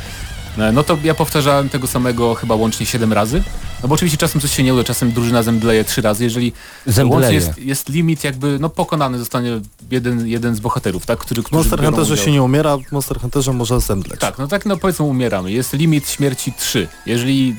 E, 0.59 0.73
No 0.73 0.83
to 0.83 0.99
ja 1.05 1.15
powtarzałem 1.15 1.69
tego 1.69 1.87
samego 1.87 2.35
chyba 2.35 2.55
łącznie 2.55 2.87
7 2.87 3.13
razy. 3.13 3.43
No 3.83 3.89
bo 3.89 3.95
oczywiście 3.95 4.19
czasem 4.19 4.41
coś 4.41 4.57
się 4.57 4.63
nie 4.63 4.75
uda, 4.75 4.85
czasem 4.85 5.13
drużyna 5.13 5.43
zemdleje 5.43 5.85
3 5.85 6.01
razy. 6.03 6.25
Jeżeli 6.25 6.53
Zemdleje. 6.87 7.11
łącznie 7.23 7.35
jest, 7.35 7.59
jest 7.59 7.89
limit 7.89 8.25
jakby, 8.25 8.59
no 8.61 8.69
pokonany 8.69 9.19
zostanie 9.19 9.61
jeden, 9.91 10.27
jeden 10.27 10.55
z 10.55 10.61
bohaterów, 10.61 11.07
tak? 11.07 11.19
Który, 11.19 11.43
którzy 11.43 11.57
Monster 11.57 11.85
Hunterze 11.85 12.13
udział. 12.15 12.25
się 12.25 12.33
nie 12.33 12.43
umiera, 12.43 12.77
w 12.79 12.93
Monster 12.93 13.21
Hunterze 13.21 13.53
można 13.53 13.81
zemdleć. 13.81 14.21
Tak, 14.21 14.39
no 14.39 14.49
tak 14.49 14.67
no 14.67 14.77
powiedzmy 14.77 15.05
umieramy. 15.05 15.53
Jest 15.53 15.73
limit 15.73 16.11
śmierci 16.11 16.53
3. 16.53 16.89
Jeżeli 17.07 17.57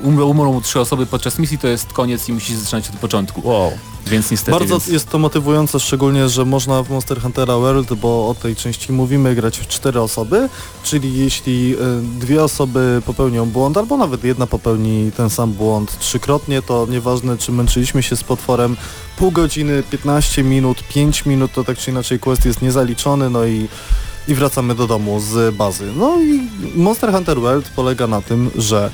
umrą, 0.00 0.26
umrą 0.26 0.60
trzy 0.60 0.80
osoby 0.80 1.06
podczas 1.06 1.38
misji, 1.38 1.58
to 1.58 1.68
jest 1.68 1.92
koniec 1.92 2.28
i 2.28 2.32
musisz 2.32 2.56
zaczynać 2.56 2.88
od 2.88 2.96
początku. 2.96 3.48
Wow. 3.48 3.72
Więc 4.06 4.30
niestety... 4.30 4.50
Bardzo 4.50 4.78
więc... 4.78 4.86
jest 4.86 5.08
to 5.08 5.18
motywujące, 5.18 5.80
szczególnie, 5.80 6.28
że 6.28 6.44
można 6.44 6.82
w 6.82 6.90
Monster 6.90 7.20
Huntera 7.22 7.56
World, 7.56 7.94
bo 7.94 8.28
o 8.28 8.34
tej 8.34 8.56
części 8.56 8.92
mówimy, 8.92 9.34
grać 9.34 9.58
w 9.58 9.66
cztery 9.66 10.00
osoby, 10.00 10.48
czyli 10.82 11.18
jeśli 11.18 11.74
y, 11.74 11.78
dwie 12.20 12.44
osoby 12.44 13.02
popełnią 13.06 13.46
błąd, 13.46 13.76
albo 13.76 13.96
nawet 13.96 14.24
jedna 14.24 14.46
popełni 14.46 15.12
ten 15.16 15.30
sam 15.30 15.52
błąd 15.52 15.98
trzykrotnie, 15.98 16.62
to 16.62 16.86
nieważne 16.90 17.38
czy 17.38 17.52
męczyliśmy 17.52 18.02
się 18.02 18.16
z 18.16 18.24
potworem 18.24 18.76
pół 19.16 19.30
godziny, 19.30 19.82
15 19.90 20.42
minut, 20.42 20.82
5 20.88 21.26
minut, 21.26 21.52
to 21.52 21.64
tak 21.64 21.78
czy 21.78 21.90
inaczej 21.90 22.18
quest 22.18 22.44
jest 22.44 22.62
niezaliczony, 22.62 23.30
no 23.30 23.46
i 23.46 23.68
i 24.28 24.34
wracamy 24.34 24.74
do 24.74 24.86
domu 24.86 25.20
z 25.20 25.54
bazy. 25.54 25.92
No 25.96 26.20
i 26.20 26.48
Monster 26.74 27.12
Hunter 27.12 27.40
World 27.40 27.68
polega 27.68 28.06
na 28.06 28.22
tym, 28.22 28.50
że 28.56 28.90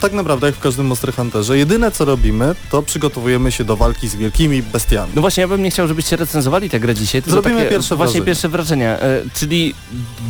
tak 0.00 0.12
naprawdę 0.12 0.46
jak 0.46 0.56
w 0.56 0.60
każdym 0.60 0.86
Monster 0.86 1.14
Hunterze, 1.14 1.58
jedyne 1.58 1.90
co 1.90 2.04
robimy, 2.04 2.54
to 2.70 2.82
przygotowujemy 2.82 3.52
się 3.52 3.64
do 3.64 3.76
walki 3.76 4.08
z 4.08 4.16
wielkimi 4.16 4.62
bestiami. 4.62 5.12
No 5.14 5.20
właśnie, 5.20 5.40
ja 5.40 5.48
bym 5.48 5.62
nie 5.62 5.70
chciał, 5.70 5.88
żebyście 5.88 6.16
recenzowali 6.16 6.70
tę 6.70 6.80
grę 6.80 6.94
dzisiaj. 6.94 7.22
tylko 7.22 7.30
Zrobimy 7.42 7.56
takie, 7.60 7.70
pierwsze 7.70 7.96
Właśnie 7.96 8.10
wrażenie. 8.12 8.26
pierwsze 8.26 8.48
wrażenia. 8.48 8.98
E, 8.98 9.22
czyli 9.34 9.74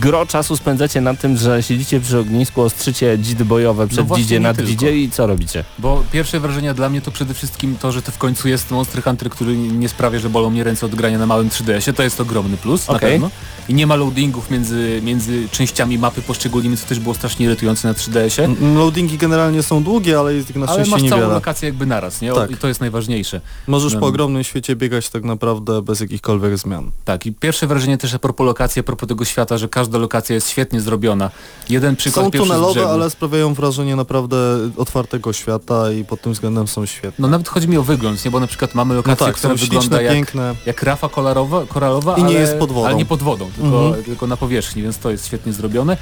gro 0.01 0.27
czasu 0.27 0.57
spędzacie 0.57 1.01
na 1.01 1.15
tym, 1.15 1.37
że 1.37 1.63
siedzicie 1.63 2.01
przy 2.01 2.19
ognisku, 2.19 2.63
ostrzycie 2.63 3.19
dzidy 3.19 3.45
bojowe 3.45 3.89
przed 3.89 4.07
właśnie 4.07 4.25
dzidzie, 4.25 4.41
nad 4.41 4.57
tylko. 4.57 4.71
dzidzie 4.71 4.97
i 4.97 5.11
co 5.11 5.27
robicie? 5.27 5.65
Bo 5.79 6.05
pierwsze 6.13 6.41
wrażenia 6.41 6.75
dla 6.75 6.89
mnie 6.89 7.01
to 7.01 7.11
przede 7.11 7.35
wszystkim 7.35 7.77
to, 7.81 7.93
że 7.93 8.03
to 8.03 8.13
w 8.13 8.19
końcu 8.19 8.49
jest 8.49 8.71
Monster 8.71 9.03
Hunter, 9.05 9.31
który 9.31 9.57
nie 9.57 9.89
sprawia, 9.89 10.19
że 10.19 10.31
bolą 10.31 10.51
mnie 10.51 10.65
ręce 10.65 10.87
od 10.87 10.95
grania 10.95 11.19
na 11.19 11.27
małym 11.27 11.49
3DS-ie. 11.49 11.93
To 11.93 12.03
jest 12.03 12.21
ogromny 12.21 12.57
plus, 12.57 12.89
na 12.89 12.95
Okej. 12.95 13.11
pewno. 13.13 13.31
I 13.69 13.75
nie 13.75 13.87
ma 13.87 13.97
loadingów 13.97 14.51
między, 14.51 15.01
między 15.05 15.49
częściami 15.49 15.99
mapy 15.99 16.23
poszczególnymi, 16.23 16.77
co 16.77 16.87
też 16.87 16.99
było 17.01 17.15
strasznie 17.15 17.47
irytujące 17.47 17.89
na 17.89 17.95
3DS-ie. 17.95 18.45
M- 18.49 18.75
Loadingi 18.77 19.19
generalnie 19.19 19.60
są 19.63 19.83
długie, 19.85 20.19
ale 20.19 20.35
jest 20.35 20.51
ich 20.51 20.57
na 20.57 20.67
Ale 20.67 20.73
szczęście 20.75 20.91
masz 20.91 21.01
całą 21.01 21.15
niewiele. 21.21 21.35
lokację 21.35 21.69
jakby 21.69 21.87
naraz, 21.87 22.21
nie? 22.21 22.33
O, 22.33 22.37
Tak. 22.37 22.51
I 22.51 22.57
to 22.57 22.69
jest 22.69 22.81
najważniejsze. 22.81 23.41
Możesz 23.67 23.95
No. 23.95 24.01
po 24.01 24.07
ogromnym 24.07 24.45
świecie 24.45 24.77
biegać 24.77 25.09
tak 25.11 25.25
naprawdę 25.25 25.83
bez 25.83 26.01
jakichkolwiek 26.01 26.59
zmian. 26.59 26.91
Tak, 27.05 27.27
i 27.27 27.33
pierwsze 27.33 27.67
wrażenie 27.67 27.99
też 27.99 28.15
a 28.15 28.19
propos 28.19 28.45
lokacji, 28.47 28.81
a 28.81 28.83
propos 28.83 29.09
tego 29.09 29.25
świata, 29.25 29.59
że 29.59 29.69
każda 29.69 29.99
lokacja 29.99 30.35
jest 30.35 30.51
świetnie 30.51 30.81
zrobiona. 30.81 31.31
Jeden 31.69 31.97
przykład 31.97 32.25
Są 32.25 32.31
tunelowe, 32.31 32.87
ale 32.89 33.11
sprawiają 33.11 33.55
wrażenie 33.55 33.97
naprawdę 33.97 34.37
otwartego 34.77 35.33
świata 35.33 35.93
i 35.93 36.05
pod 36.05 36.21
tym 36.21 36.33
względem 36.33 36.69
są 36.69 36.87
świetne. 36.87 37.13
No 37.19 37.29
nawet 37.29 37.49
chodzi 37.49 37.69
mi 37.69 37.77
o 37.77 37.83
wygląd, 37.83 38.25
nie? 38.25 38.31
Bo 38.31 38.41
na 38.41 38.47
przykład 38.47 38.75
mamy 38.75 38.95
No 38.95 38.97
lokację, 38.97 39.27
tak, 39.27 39.35
która 39.37 39.55
wygląda 39.55 39.81
śliczne, 39.81 40.03
jak, 40.03 40.13
piękne. 40.15 40.55
jak 40.67 40.83
rafa 40.83 41.09
kolorowa, 41.09 41.67
koralowa, 41.69 42.17
I 42.17 42.21
nie 42.23 42.27
ale, 42.29 42.41
jest 42.41 42.55
pod 42.59 42.73
wodą. 42.73 42.87
ale 42.87 42.97
nie 42.97 43.07
pod 43.07 43.23
wodą, 43.23 43.51
tylko, 43.61 43.87
Mhm. 43.87 44.05
tylko 44.05 44.27
na 44.27 44.37
powierzchni, 44.37 44.83
więc 44.83 44.99
to 44.99 45.11
jest 45.11 45.27
świetnie 45.27 45.53
zrobione. 45.53 45.97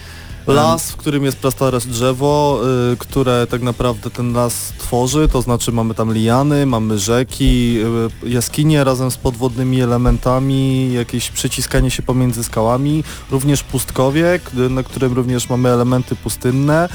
Las, 0.55 0.91
w 0.91 0.97
którym 0.97 1.25
jest 1.25 1.39
prastare 1.39 1.79
drzewo, 1.81 2.61
y, 2.93 2.97
które 2.97 3.47
tak 3.47 3.63
naprawdę 3.63 4.11
ten 4.11 4.33
las 4.33 4.73
tworzy, 4.79 5.29
to 5.29 5.43
znaczy 5.43 5.73
mamy 5.73 5.95
tam 5.95 6.13
liany, 6.13 6.67
mamy 6.67 6.99
rzeki, 6.99 7.79
y, 8.25 8.29
jaskinie 8.29 8.85
razem 8.85 9.11
z 9.11 9.17
podwodnymi 9.17 9.81
elementami, 9.81 10.93
jakieś 10.93 11.31
przeciskanie 11.31 11.91
się 11.91 12.03
pomiędzy 12.03 12.45
skałami, 12.45 13.05
również 13.31 13.63
pustkowie, 13.63 14.41
k- 14.45 14.51
na 14.71 14.83
którym 14.83 15.13
również 15.13 15.49
mamy 15.49 15.69
elementy 15.69 16.17
pustynne, 16.17 16.89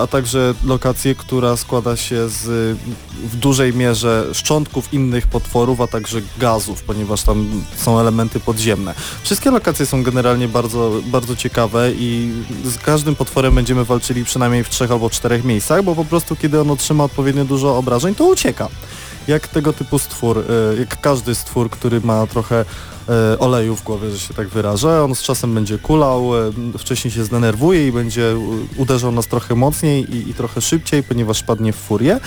a 0.00 0.06
także 0.06 0.54
lokację, 0.64 1.14
która 1.14 1.56
składa 1.56 1.96
się 1.96 2.28
z 2.28 2.78
w 3.24 3.36
dużej 3.36 3.74
mierze 3.74 4.26
szczątków 4.32 4.94
innych 4.94 5.26
potworów, 5.26 5.80
a 5.80 5.86
także 5.86 6.20
gazów, 6.38 6.82
ponieważ 6.82 7.22
tam 7.22 7.62
są 7.76 8.00
elementy 8.00 8.40
podziemne. 8.40 8.94
Wszystkie 9.22 9.50
lokacje 9.50 9.86
są 9.86 10.02
generalnie 10.02 10.48
bardzo, 10.48 10.92
bardzo 11.06 11.36
ciekawe 11.36 11.92
i 11.92 12.32
z 12.64 12.78
każdym 12.78 13.16
potworem 13.16 13.54
będziemy 13.54 13.84
walczyli 13.84 14.24
przynajmniej 14.24 14.64
w 14.64 14.68
trzech 14.68 14.90
albo 14.90 15.10
czterech 15.10 15.44
miejscach, 15.44 15.82
bo 15.82 15.94
po 15.94 16.04
prostu 16.04 16.36
kiedy 16.36 16.60
on 16.60 16.70
otrzyma 16.70 17.04
odpowiednio 17.04 17.44
dużo 17.44 17.76
obrażeń, 17.76 18.14
to 18.14 18.24
ucieka. 18.24 18.68
Jak 19.28 19.48
tego 19.48 19.72
typu 19.72 19.98
stwór, 19.98 20.38
y, 20.38 20.44
jak 20.78 21.00
każdy 21.00 21.34
stwór, 21.34 21.70
który 21.70 22.00
ma 22.00 22.26
trochę 22.26 22.64
oleju 23.38 23.76
w 23.76 23.82
głowie, 23.82 24.10
że 24.10 24.18
się 24.18 24.34
tak 24.34 24.48
wyrażę, 24.48 25.04
on 25.04 25.14
z 25.14 25.22
czasem 25.22 25.54
będzie 25.54 25.78
kulał, 25.78 26.30
y, 26.74 26.78
wcześniej 26.78 27.10
się 27.10 27.24
zdenerwuje 27.24 27.88
i 27.88 27.92
będzie 27.92 28.22
y, 28.22 28.36
uderzał 28.76 29.12
nas 29.12 29.26
trochę 29.26 29.54
mocniej 29.54 30.16
i, 30.16 30.30
i 30.30 30.34
trochę 30.34 30.60
szybciej, 30.60 31.02
ponieważ 31.02 31.42
padnie 31.42 31.72
w 31.72 31.76
furię. 31.76 32.20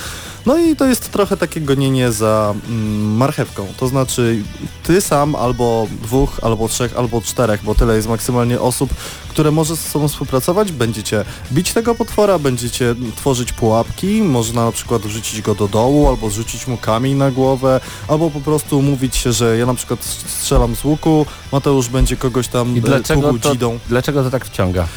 No 0.46 0.58
i 0.58 0.76
to 0.76 0.86
jest 0.86 1.12
trochę 1.12 1.38
takie 1.38 1.62
gonienie 1.62 2.12
za 2.12 2.54
mm, 2.68 3.18
marchewką, 3.18 3.68
to 3.78 3.88
znaczy 3.88 4.44
ty 4.84 5.02
sam 5.02 5.36
albo 5.36 5.88
dwóch, 6.02 6.40
albo 6.42 6.68
trzech, 6.68 6.98
albo 6.98 7.22
czterech, 7.22 7.64
bo 7.64 7.76
tyle 7.76 7.96
jest 7.96 8.08
maksymalnie 8.08 8.62
osób, 8.62 8.90
które 9.34 9.52
może 9.52 9.76
ze 9.76 9.90
sobą 9.90 10.08
współpracować, 10.08 10.72
będziecie 10.72 11.26
bić 11.52 11.74
tego 11.74 11.96
potwora, 11.96 12.40
będziecie 12.40 12.96
tworzyć 13.16 13.54
pułapki, 13.54 14.22
można 14.22 14.66
na 14.66 14.72
przykład 14.72 15.02
wrzucić 15.02 15.42
go 15.42 15.56
do 15.56 15.68
dołu, 15.68 16.08
albo 16.08 16.30
zrzucić 16.30 16.68
mu 16.68 16.78
kamień 16.78 17.16
na 17.16 17.32
głowę, 17.32 17.80
albo 18.08 18.32
po 18.32 18.42
prostu 18.42 18.80
umówić 18.80 19.16
się, 19.16 19.32
że 19.32 19.58
ja 19.58 19.66
na 19.66 19.74
przykład 19.74 20.04
strzelam 20.04 20.76
z 20.76 20.84
łuku, 20.84 21.26
Mateusz 21.52 21.90
będzie 21.90 22.18
kogoś 22.18 22.48
tam 22.48 22.76
I 22.76 22.80
e, 22.80 22.82
dlaczego 22.82 23.34
to, 23.40 23.56
dlaczego 23.90 24.24
to 24.24 24.32
tak 24.32 24.46
wciąga? 24.46 24.88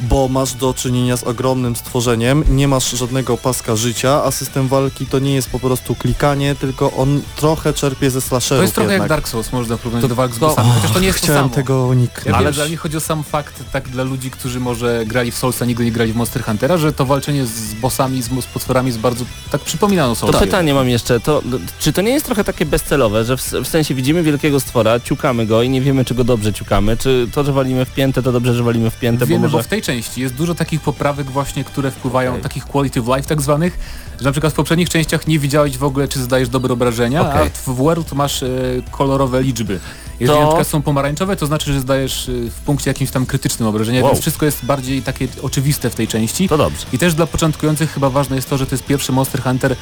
Bo 0.00 0.28
masz 0.28 0.52
do 0.54 0.74
czynienia 0.74 1.16
z 1.16 1.24
ogromnym 1.24 1.76
stworzeniem, 1.76 2.44
nie 2.48 2.68
masz 2.68 2.90
żadnego 2.90 3.36
paska 3.36 3.76
życia, 3.76 4.22
a 4.24 4.30
system 4.30 4.68
walki 4.68 5.06
to 5.06 5.18
nie 5.18 5.34
jest 5.34 5.50
po 5.50 5.58
prostu 5.60 5.94
klikanie, 5.94 6.54
tylko 6.54 6.92
on 6.92 7.20
trochę 7.36 7.72
czerpie 7.72 8.10
ze 8.10 8.20
slasherów 8.20 8.58
To 8.58 8.62
jest 8.62 8.74
trochę 8.74 8.86
jak 8.92 8.92
jednak. 8.92 9.08
Dark 9.08 9.28
Souls, 9.28 9.52
można 9.52 9.76
porównać 9.76 10.02
To- 10.02 10.08
do 10.08 10.14
walk 10.14 10.34
z 10.34 10.38
to- 10.38 10.46
bossami, 10.48 10.70
chociaż 10.74 10.90
to 10.90 11.00
nie 11.00 11.06
jest 11.06 11.20
to 11.20 11.24
Chciałem 11.26 11.42
samo. 11.44 11.54
tego 11.54 11.86
uniknąć. 11.86 12.36
Ale 12.38 12.52
dla 12.52 12.64
mnie 12.66 12.76
chodzi 12.76 12.96
o 12.96 13.00
sam 13.00 13.24
fakt, 13.24 13.62
tak 13.72 13.88
dla 13.88 14.04
ludzi, 14.04 14.30
którzy 14.30 14.60
może 14.60 15.04
grali 15.06 15.30
w 15.30 15.36
Soulsa, 15.38 15.64
nigdy 15.64 15.84
nie 15.84 15.92
grali 15.92 16.12
w 16.12 16.16
Monster 16.16 16.44
Huntera, 16.44 16.76
że 16.76 16.92
to 16.92 17.06
walczenie 17.06 17.46
z 17.46 17.74
bossami, 17.74 18.22
z, 18.22 18.26
z 18.26 18.46
potworami 18.46 18.86
jest 18.86 18.98
bardzo, 18.98 19.24
tak 19.50 19.60
przypomina 19.60 20.10
o 20.10 20.14
To 20.16 20.32
pytanie 20.40 20.74
mam 20.74 20.88
jeszcze, 20.88 21.20
to 21.20 21.42
czy 21.78 21.92
to 21.92 22.02
nie 22.02 22.10
jest 22.10 22.26
trochę 22.26 22.44
takie 22.44 22.66
bezcelowe, 22.66 23.24
że 23.24 23.36
w, 23.36 23.40
w 23.42 23.68
sensie 23.68 23.94
widzimy 23.94 24.22
wielkiego 24.22 24.60
stwora, 24.60 25.00
ciukamy 25.00 25.46
go 25.46 25.62
i 25.62 25.68
nie 25.68 25.80
wiemy, 25.80 26.04
czy 26.04 26.14
go 26.14 26.24
dobrze 26.24 26.52
ciukamy, 26.52 26.96
czy 26.96 27.28
to, 27.32 27.44
że 27.44 27.52
walimy 27.52 27.84
w 27.84 27.90
piętę, 27.94 28.22
to 28.22 28.32
dobrze, 28.32 28.54
że 28.54 28.62
walimy 28.62 28.90
w 28.90 28.98
piętę, 28.98 29.26
Wiemy, 29.26 29.40
bo 29.42 29.48
bo 29.48 29.56
może... 29.56 29.64
w 29.64 29.68
tej 29.68 29.82
części 29.84 30.20
jest 30.20 30.34
dużo 30.34 30.54
takich 30.54 30.80
poprawek 30.80 31.26
właśnie, 31.30 31.64
które 31.64 31.90
wpływają, 31.90 32.30
Okej. 32.30 32.42
takich 32.42 32.64
quality 32.64 33.00
of 33.00 33.06
life 33.16 33.28
tak 33.28 33.42
zwanych, 33.42 33.78
że 34.18 34.24
na 34.24 34.32
przykład 34.32 34.52
w 34.52 34.56
poprzednich 34.56 34.88
częściach 34.88 35.26
nie 35.26 35.38
widziałeś 35.38 35.78
w 35.78 35.84
ogóle, 35.84 36.08
czy 36.08 36.18
zadajesz 36.18 36.48
dobre 36.48 36.72
obrażenia, 36.72 37.20
Okej. 37.30 37.46
a 37.46 37.70
w 37.70 37.74
World 37.74 38.12
masz 38.12 38.42
e, 38.42 38.48
kolorowe 38.90 39.42
liczby. 39.42 39.80
Jeżeli 40.20 40.38
To- 40.38 40.42
na 40.44 40.48
przykład 40.48 40.66
są 40.68 40.82
pomarańczowe, 40.82 41.36
to 41.36 41.46
znaczy, 41.46 41.72
że 41.72 41.80
zdajesz 41.80 42.28
e, 42.28 42.32
w 42.50 42.54
punkcie 42.54 42.90
jakimś 42.90 43.10
tam 43.10 43.26
krytycznym 43.26 43.68
obrażenia, 43.68 44.00
Wow. 44.02 44.10
więc 44.10 44.20
wszystko 44.22 44.46
jest 44.46 44.64
bardziej 44.64 45.02
takie 45.02 45.28
oczywiste 45.42 45.90
w 45.90 45.94
tej 45.94 46.08
części. 46.08 46.48
To 46.48 46.56
dobrze. 46.58 46.86
I 46.92 46.98
też 46.98 47.14
dla 47.14 47.26
początkujących 47.26 47.92
chyba 47.94 48.10
ważne 48.10 48.36
jest 48.36 48.50
to, 48.50 48.58
że 48.58 48.66
to 48.66 48.74
jest 48.74 48.84
pierwszy 48.84 49.12
Monster 49.12 49.42
Hunter 49.42 49.76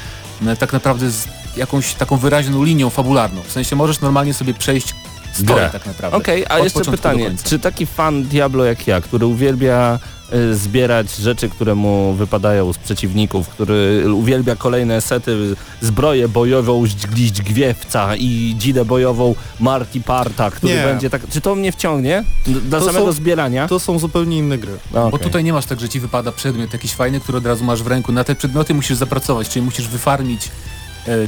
tak 0.59 0.73
naprawdę 0.73 1.11
z 1.11 1.29
jakąś 1.57 1.95
taką 1.95 2.17
wyraźną 2.17 2.65
linią 2.65 2.91
fabularną. 2.91 3.43
W 3.43 3.53
sensie 3.53 3.77
możesz 3.77 4.01
normalnie 4.01 4.35
sobie 4.35 4.55
przejść 4.55 4.95
Grę. 5.41 5.69
tak 5.73 5.87
naprawdę. 5.87 6.17
Okej, 6.19 6.45
a 6.49 6.57
Od 6.59 6.65
jeszcze 6.65 6.85
pytanie, 6.85 7.31
czy 7.45 7.59
taki 7.59 7.87
fan 7.87 8.23
Diablo 8.23 8.65
jak 8.65 8.87
ja, 8.87 9.01
który 9.01 9.27
uwielbia 9.27 9.99
y, 10.35 10.55
zbierać 10.57 11.17
rzeczy, 11.17 11.49
które 11.49 11.75
mu 11.75 12.13
wypadają 12.15 12.73
z 12.73 12.79
przeciwników, 12.79 13.49
który 13.49 14.05
uwielbia 14.15 14.57
kolejne 14.57 15.01
sety, 15.01 15.57
zbroję 15.81 16.29
bojową 16.29 16.87
Źdźgwiewca 16.87 18.17
i 18.17 18.55
dzidę 18.59 18.85
bojową 18.85 19.35
Marty 19.61 20.01
Parta, 20.01 20.51
który 20.51 20.75
Nie. 20.75 20.83
będzie 20.83 21.11
tak... 21.11 21.23
Czy 21.31 21.41
to 21.41 21.55
mnie 21.55 21.73
wciągnie? 21.73 22.25
Dla 22.47 22.79
To 22.81 22.87
samego 22.87 23.07
są- 23.07 23.13
zbierania? 23.13 23.69
To 23.69 23.79
są 23.81 23.99
zupełnie 23.99 24.39
inne 24.39 24.59
gry. 24.59 24.73
No, 24.95 25.11
Bo 25.11 25.19
tutaj 25.19 25.45
nie 25.45 25.53
masz 25.53 25.67
tak, 25.67 25.81
że 25.81 25.89
ci 25.89 26.01
wypada 26.01 26.33
przedmiot 26.33 26.73
jakiś 26.73 26.93
fajny, 26.93 27.21
który 27.21 27.39
od 27.39 27.47
razu 27.47 27.65
masz 27.65 27.83
w 27.83 27.87
ręku. 27.87 28.13
Na 28.13 28.25
te 28.25 28.35
przedmioty 28.35 28.75
musisz 28.75 28.97
zapracować, 28.97 29.49
czyli 29.49 29.65
musisz 29.65 29.89
wyfarmić 29.89 30.49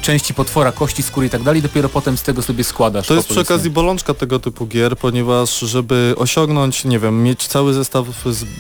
części 0.03 0.35
potwora, 0.35 0.72
kości, 0.72 1.03
skóry 1.03 1.27
i 1.27 1.31
tak 1.31 1.43
dalej, 1.43 1.62
dopiero 1.62 1.89
potem 1.89 2.16
z 2.16 2.22
tego 2.22 2.43
sobie 2.43 2.64
składasz. 2.64 3.07
To 3.07 3.14
jest 3.14 3.29
przy 3.29 3.41
okazji 3.41 3.70
bolączka 3.70 4.14
tego 4.14 4.39
typu 4.39 4.66
gier, 4.66 4.97
ponieważ 4.97 5.61
żeby 5.61 6.14
osiągnąć, 6.16 6.85
nie 6.85 6.99
wiem, 6.99 7.22
mieć 7.22 7.47
cały 7.47 7.75
zestaw 7.75 8.07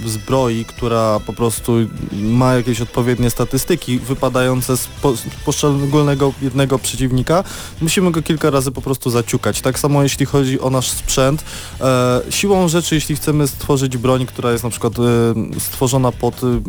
zbroi, 0.06 0.64
która 0.64 1.20
po 1.26 1.32
prostu 1.32 1.72
ma 2.12 2.54
jakieś 2.54 2.80
odpowiednie 2.80 3.30
statystyki 3.30 3.98
wypadające 3.98 4.76
z, 4.76 4.86
po, 4.86 5.16
z 5.16 5.22
poszczególnego 5.44 6.32
jednego 6.42 6.78
przeciwnika, 6.78 7.44
musimy 7.80 8.10
go 8.10 8.22
kilka 8.22 8.50
razy 8.50 8.70
po 8.70 8.82
prostu 8.82 9.10
zaciukać. 9.10 9.60
Tak 9.60 9.78
samo 9.78 10.02
jeśli 10.02 10.26
chodzi 10.26 10.60
o 10.60 10.70
nasz 10.70 10.90
sprzęt. 10.90 11.44
E, 11.80 12.20
siłą 12.30 12.68
rzeczy, 12.68 12.94
jeśli 12.94 13.16
chcemy 13.16 13.48
stworzyć 13.48 13.96
broń, 13.96 14.26
która 14.26 14.52
jest 14.52 14.64
na 14.64 14.70
przykład 14.70 14.92
e, 14.98 15.00
stworzona 15.60 16.12
pod 16.12 16.34
e, 16.44 16.60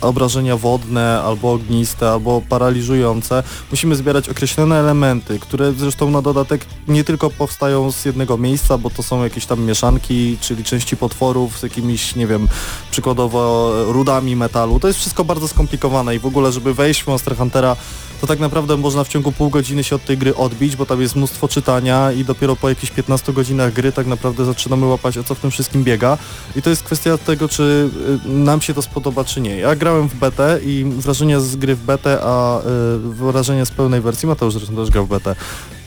obrażenia 0.00 0.56
wodne, 0.56 1.22
albo 1.22 1.52
ogniste, 1.52 2.10
albo 2.10 2.42
paraliżujące, 2.48 3.42
musimy 3.70 3.96
zbierać 3.96 4.28
określone 4.28 4.78
elementy, 4.78 5.38
które 5.38 5.72
zresztą 5.72 6.10
na 6.10 6.22
dodatek 6.22 6.66
nie 6.88 7.04
tylko 7.04 7.30
powstają 7.30 7.92
z 7.92 8.04
jednego 8.04 8.38
miejsca, 8.38 8.78
bo 8.78 8.90
to 8.90 9.02
są 9.02 9.24
jakieś 9.24 9.46
tam 9.46 9.64
mieszanki, 9.64 10.38
czyli 10.40 10.64
części 10.64 10.96
potworów 10.96 11.58
z 11.58 11.62
jakimiś, 11.62 12.16
nie 12.16 12.26
wiem, 12.26 12.48
przykładowo 12.90 13.72
rudami 13.92 14.36
metalu. 14.36 14.80
To 14.80 14.88
jest 14.88 15.00
wszystko 15.00 15.24
bardzo 15.24 15.48
skomplikowane 15.48 16.16
i 16.16 16.18
w 16.18 16.26
ogóle, 16.26 16.52
żeby 16.52 16.74
wejść 16.74 17.02
w 17.02 17.06
Monster 17.06 17.36
Huntera, 17.36 17.76
to 18.22 18.26
tak 18.26 18.40
naprawdę 18.40 18.76
można 18.76 19.04
w 19.04 19.08
ciągu 19.08 19.32
pół 19.32 19.50
godziny 19.50 19.84
się 19.84 19.96
od 19.96 20.04
tej 20.04 20.18
gry 20.18 20.36
odbić, 20.36 20.76
bo 20.76 20.86
tam 20.86 21.00
jest 21.00 21.16
mnóstwo 21.16 21.48
czytania 21.48 22.12
i 22.12 22.24
dopiero 22.24 22.56
po 22.56 22.68
jakichś 22.68 22.92
15 22.92 23.32
godzinach 23.32 23.72
gry 23.72 23.92
tak 23.92 24.06
naprawdę 24.06 24.44
zaczynamy 24.44 24.86
łapać 24.86 25.18
o 25.18 25.24
co 25.24 25.34
w 25.34 25.40
tym 25.40 25.50
wszystkim 25.50 25.84
biega 25.84 26.18
i 26.56 26.62
to 26.62 26.70
jest 26.70 26.82
kwestia 26.82 27.18
tego, 27.18 27.48
czy 27.48 27.90
y, 28.26 28.28
nam 28.28 28.60
się 28.60 28.74
to 28.74 28.82
spodoba, 28.82 29.24
czy 29.24 29.40
nie. 29.40 29.56
Ja 29.56 29.76
grałem 29.76 30.08
w 30.08 30.14
betę 30.14 30.60
i 30.64 30.84
wrażenia 30.84 31.40
z 31.40 31.56
gry 31.56 31.74
w 31.74 31.84
betę, 31.84 32.18
a 32.22 32.60
y, 32.60 32.62
wrażenia 32.98 33.51
z 33.64 33.70
pełnej 33.70 34.00
wersji, 34.00 34.28
Mateusz 34.28 34.54
zresztą 34.54 34.76
też 34.76 34.90
grał 34.90 35.06
w 35.06 35.08
betę, 35.08 35.34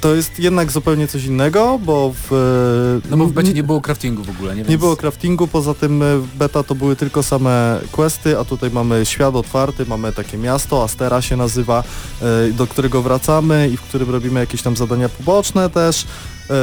to 0.01 0.16
jest 0.16 0.39
jednak 0.39 0.72
zupełnie 0.72 1.07
coś 1.07 1.24
innego, 1.26 1.80
bo 1.86 2.13
w... 2.30 2.32
y, 3.05 3.09
No 3.09 3.18
bo 3.18 3.26
w 3.26 3.32
becie 3.34 3.53
nie 3.53 3.63
było 3.63 3.82
craftingu 3.82 4.24
w 4.24 4.30
ogóle, 4.30 4.55
nie? 4.55 4.61
nie 4.61 4.68
Więc- 4.70 4.80
było 4.80 4.95
craftingu, 4.95 5.47
poza 5.47 5.74
tym 5.74 6.03
w 6.22 6.38
beta 6.38 6.63
to 6.63 6.76
były 6.76 6.95
tylko 6.95 7.24
same 7.24 7.80
questy, 7.91 8.39
a 8.39 8.45
tutaj 8.45 8.72
mamy 8.72 9.05
świat 9.05 9.36
otwarty, 9.36 9.86
mamy 9.86 10.11
takie 10.13 10.38
miasto, 10.38 10.84
Astera 10.84 11.22
się 11.22 11.38
nazywa, 11.38 11.84
y, 12.49 12.53
do 12.53 12.68
którego 12.68 13.01
wracamy 13.01 13.70
i 13.74 13.78
w 13.78 13.82
którym 13.82 14.09
robimy 14.09 14.39
jakieś 14.39 14.61
tam 14.61 14.76
zadania 14.76 15.09
poboczne 15.09 15.70
też. 15.70 16.05
Y, 16.49 16.53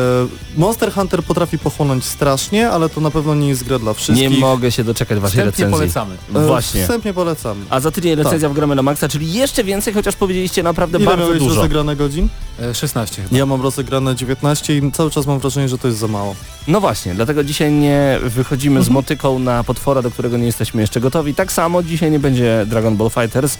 Monster 0.60 0.92
Hunter 0.92 1.22
potrafi 1.22 1.58
pochłonąć 1.58 2.04
strasznie, 2.04 2.70
ale 2.70 2.88
to 2.88 3.00
na 3.00 3.10
pewno 3.10 3.34
nie 3.34 3.48
jest 3.48 3.64
gra 3.64 3.78
dla 3.78 3.90
Nie 3.90 3.94
wszystkich. 3.94 4.38
mogę 4.38 4.72
się 4.72 4.84
doczekać 4.84 5.18
waszej 5.18 5.30
Wstępnie 5.40 5.64
recenzji. 5.64 5.78
polecamy. 5.78 6.14
Y, 6.44 6.46
Właśnie. 6.46 6.82
Wstępnie 6.82 7.12
polecam. 7.14 7.64
A 7.70 7.80
za 7.80 7.90
tydzień 7.90 8.14
recenzja 8.14 8.48
w 8.48 8.52
Gramy 8.54 8.74
na 8.74 8.82
Maxa, 8.82 9.08
czyli 9.08 9.32
jeszcze 9.32 9.64
więcej, 9.64 9.94
chociaż 9.94 10.16
powiedzieliście 10.16 10.62
naprawdę 10.62 10.98
Ile 10.98 11.06
bardzo 11.06 11.24
miałeś 11.24 11.38
dużo. 11.38 11.54
rozegrane 11.54 11.96
godzin? 11.96 12.28
E, 12.60 12.74
16 12.74 13.22
chyba. 13.22 13.36
Ja 13.38 13.46
mam 13.46 13.62
rozegrane 13.62 14.14
19 14.16 14.76
i 14.76 14.92
cały 14.92 15.10
czas 15.10 15.26
mam 15.26 15.38
wrażenie, 15.38 15.68
że 15.68 15.78
to 15.78 15.88
jest 15.88 16.00
za 16.00 16.08
mało. 16.08 16.34
No 16.68 16.80
właśnie, 16.80 17.14
dlatego 17.14 17.44
dzisiaj 17.44 17.72
nie 17.72 18.18
wychodzimy 18.24 18.76
Mhm. 18.76 18.84
z 18.84 18.88
motyką 18.94 19.38
na 19.38 19.64
potwora, 19.64 20.02
do 20.02 20.10
którego 20.10 20.36
nie 20.36 20.46
jesteśmy 20.46 20.80
jeszcze 20.80 21.00
gotowi. 21.00 21.34
Tak 21.34 21.52
samo 21.52 21.82
dzisiaj 21.82 22.10
nie 22.10 22.18
będzie 22.18 22.66
Dragon 22.66 22.96
Ball 22.96 23.10
Fighters. 23.10 23.58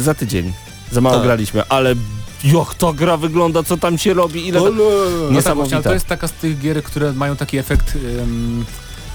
Za 0.00 0.14
tydzień. 0.14 0.52
Za 0.92 1.00
mało 1.00 1.14
Tak. 1.16 1.24
graliśmy, 1.24 1.62
ale 1.68 1.94
jak 2.44 2.74
ta 2.74 2.92
gra 2.92 3.16
wygląda, 3.16 3.62
co 3.62 3.76
tam 3.76 3.98
się 3.98 4.14
robi, 4.14 4.48
ile... 4.48 4.60
Niesamowite. 5.30 5.76
ale 5.76 5.84
to 5.84 5.94
jest 5.94 6.06
taka 6.06 6.28
z 6.28 6.32
tych 6.32 6.58
gier, 6.58 6.82
które 6.82 7.12
mają 7.12 7.36
taki 7.36 7.58
efekt 7.58 7.98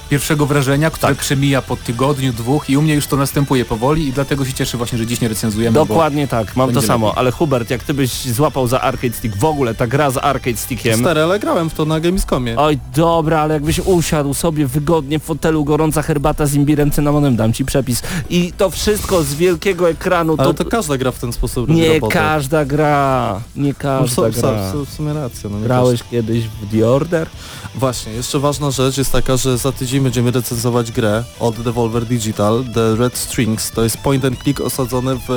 pierwszego 0.10 0.46
wrażenia, 0.46 0.90
które 0.90 1.16
przemija 1.16 1.62
po 1.62 1.76
tygodniu, 1.76 2.34
dwóch 2.34 2.70
i 2.70 2.78
u 2.78 2.82
mnie 2.82 2.94
już 2.96 3.08
to 3.08 3.18
następuje 3.18 3.66
powoli 3.66 4.08
i 4.08 4.14
dlatego 4.14 4.46
się 4.46 4.54
cieszę 4.54 4.78
właśnie, 4.78 4.98
że 4.98 5.06
dziś 5.06 5.22
nie 5.22 5.28
recenzujemy, 5.28 5.74
Dokładnie 5.76 6.28
tak, 6.28 6.56
mam 6.56 6.74
to 6.74 6.82
samo, 6.82 7.08
lepiej. 7.08 7.20
ale 7.20 7.32
Hubert, 7.32 7.70
jak 7.70 7.84
ty 7.84 7.94
byś 7.94 8.12
złapał 8.26 8.68
za 8.68 8.82
arcade 8.82 9.14
stick, 9.14 9.38
w 9.38 9.46
ogóle 9.46 9.76
ta 9.76 9.88
gra 9.88 10.12
z 10.12 10.18
arcade 10.18 10.58
stickiem, 10.58 11.00
Stary, 11.00 11.22
ale 11.22 11.40
grałem 11.40 11.70
w 11.70 11.74
to 11.74 11.86
na 11.86 12.00
Gamescomie. 12.00 12.58
Oj, 12.58 12.80
dobra, 12.96 13.40
ale 13.40 13.54
jakbyś 13.54 13.80
usiadł 13.80 14.34
sobie 14.34 14.68
wygodnie 14.68 15.20
w 15.20 15.24
fotelu, 15.24 15.66
gorąca 15.66 16.02
herbata 16.02 16.46
z 16.46 16.54
imbirem, 16.54 16.92
cynamonem, 16.92 17.36
dam 17.36 17.54
ci 17.54 17.66
przepis. 17.66 18.02
I 18.30 18.54
to 18.58 18.70
wszystko 18.70 19.24
z 19.24 19.34
wielkiego 19.34 19.90
ekranu, 19.90 20.36
Ale 20.38 20.54
to... 20.54 20.64
to 20.64 20.70
każda 20.70 20.98
gra 20.98 21.12
w 21.12 21.20
ten 21.20 21.34
sposób 21.34 21.68
robi 21.70 21.80
nie 21.82 21.94
robotę. 21.94 22.14
każda 22.14 22.66
gra, 22.66 23.42
nie 23.56 23.70
No, 23.70 23.76
każda 23.80 24.16
so, 24.32 24.42
gra. 24.42 24.72
so, 24.72 24.86
w 24.86 24.90
sumie 24.90 25.14
racja. 25.14 25.50
No, 25.50 25.60
Grałeś 25.60 26.04
kiedyś 26.12 26.44
w 26.48 26.72
The 26.72 26.88
Order? 26.90 27.28
Właśnie, 27.76 28.14
jeszcze 28.14 28.40
ważna 28.40 28.72
rzecz 28.72 28.98
jest 28.98 29.12
taka, 29.12 29.38
że 29.38 29.58
za 29.58 29.72
tydzień 29.72 30.04
będziemy 30.04 30.32
recenzować 30.32 30.92
grę 30.92 31.24
od 31.40 31.62
Devolver 31.62 32.06
Digital, 32.06 32.64
The 32.74 32.96
Red 32.96 33.18
Strings. 33.18 33.72
To 33.72 33.84
jest 33.84 33.98
point 33.98 34.26
and 34.26 34.44
click 34.44 34.62
osadzony 34.62 35.16
w 35.28 35.32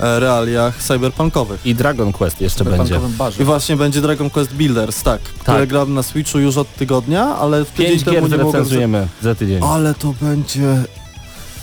e, 0.00 0.20
realiach 0.20 0.82
cyberpunkowych. 0.82 1.66
I 1.66 1.74
Dragon 1.74 2.12
Quest 2.12 2.40
jeszcze 2.40 2.64
będzie. 2.64 3.00
barze. 3.00 3.42
I 3.42 3.44
właśnie 3.44 3.76
będzie 3.76 4.00
Dragon 4.00 4.30
Quest 4.30 4.54
Builders, 4.54 5.02
tak, 5.02 5.20
które 5.20 5.66
gram 5.66 5.94
na 5.94 6.02
Switchu 6.02 6.38
już 6.38 6.56
od 6.56 6.74
tygodnia, 6.74 7.36
ale 7.36 7.64
w 7.64 7.70
tydzień 7.70 7.86
Pięć 7.86 8.04
temu 8.04 8.16
gier 8.20 8.30
nie 8.30 8.36
mogłem... 8.36 8.54
recenzujemy 8.54 9.08
za 9.22 9.34
tydzień. 9.34 9.62
Ale 9.62 9.94
to 9.94 10.14
będzie... 10.20 10.84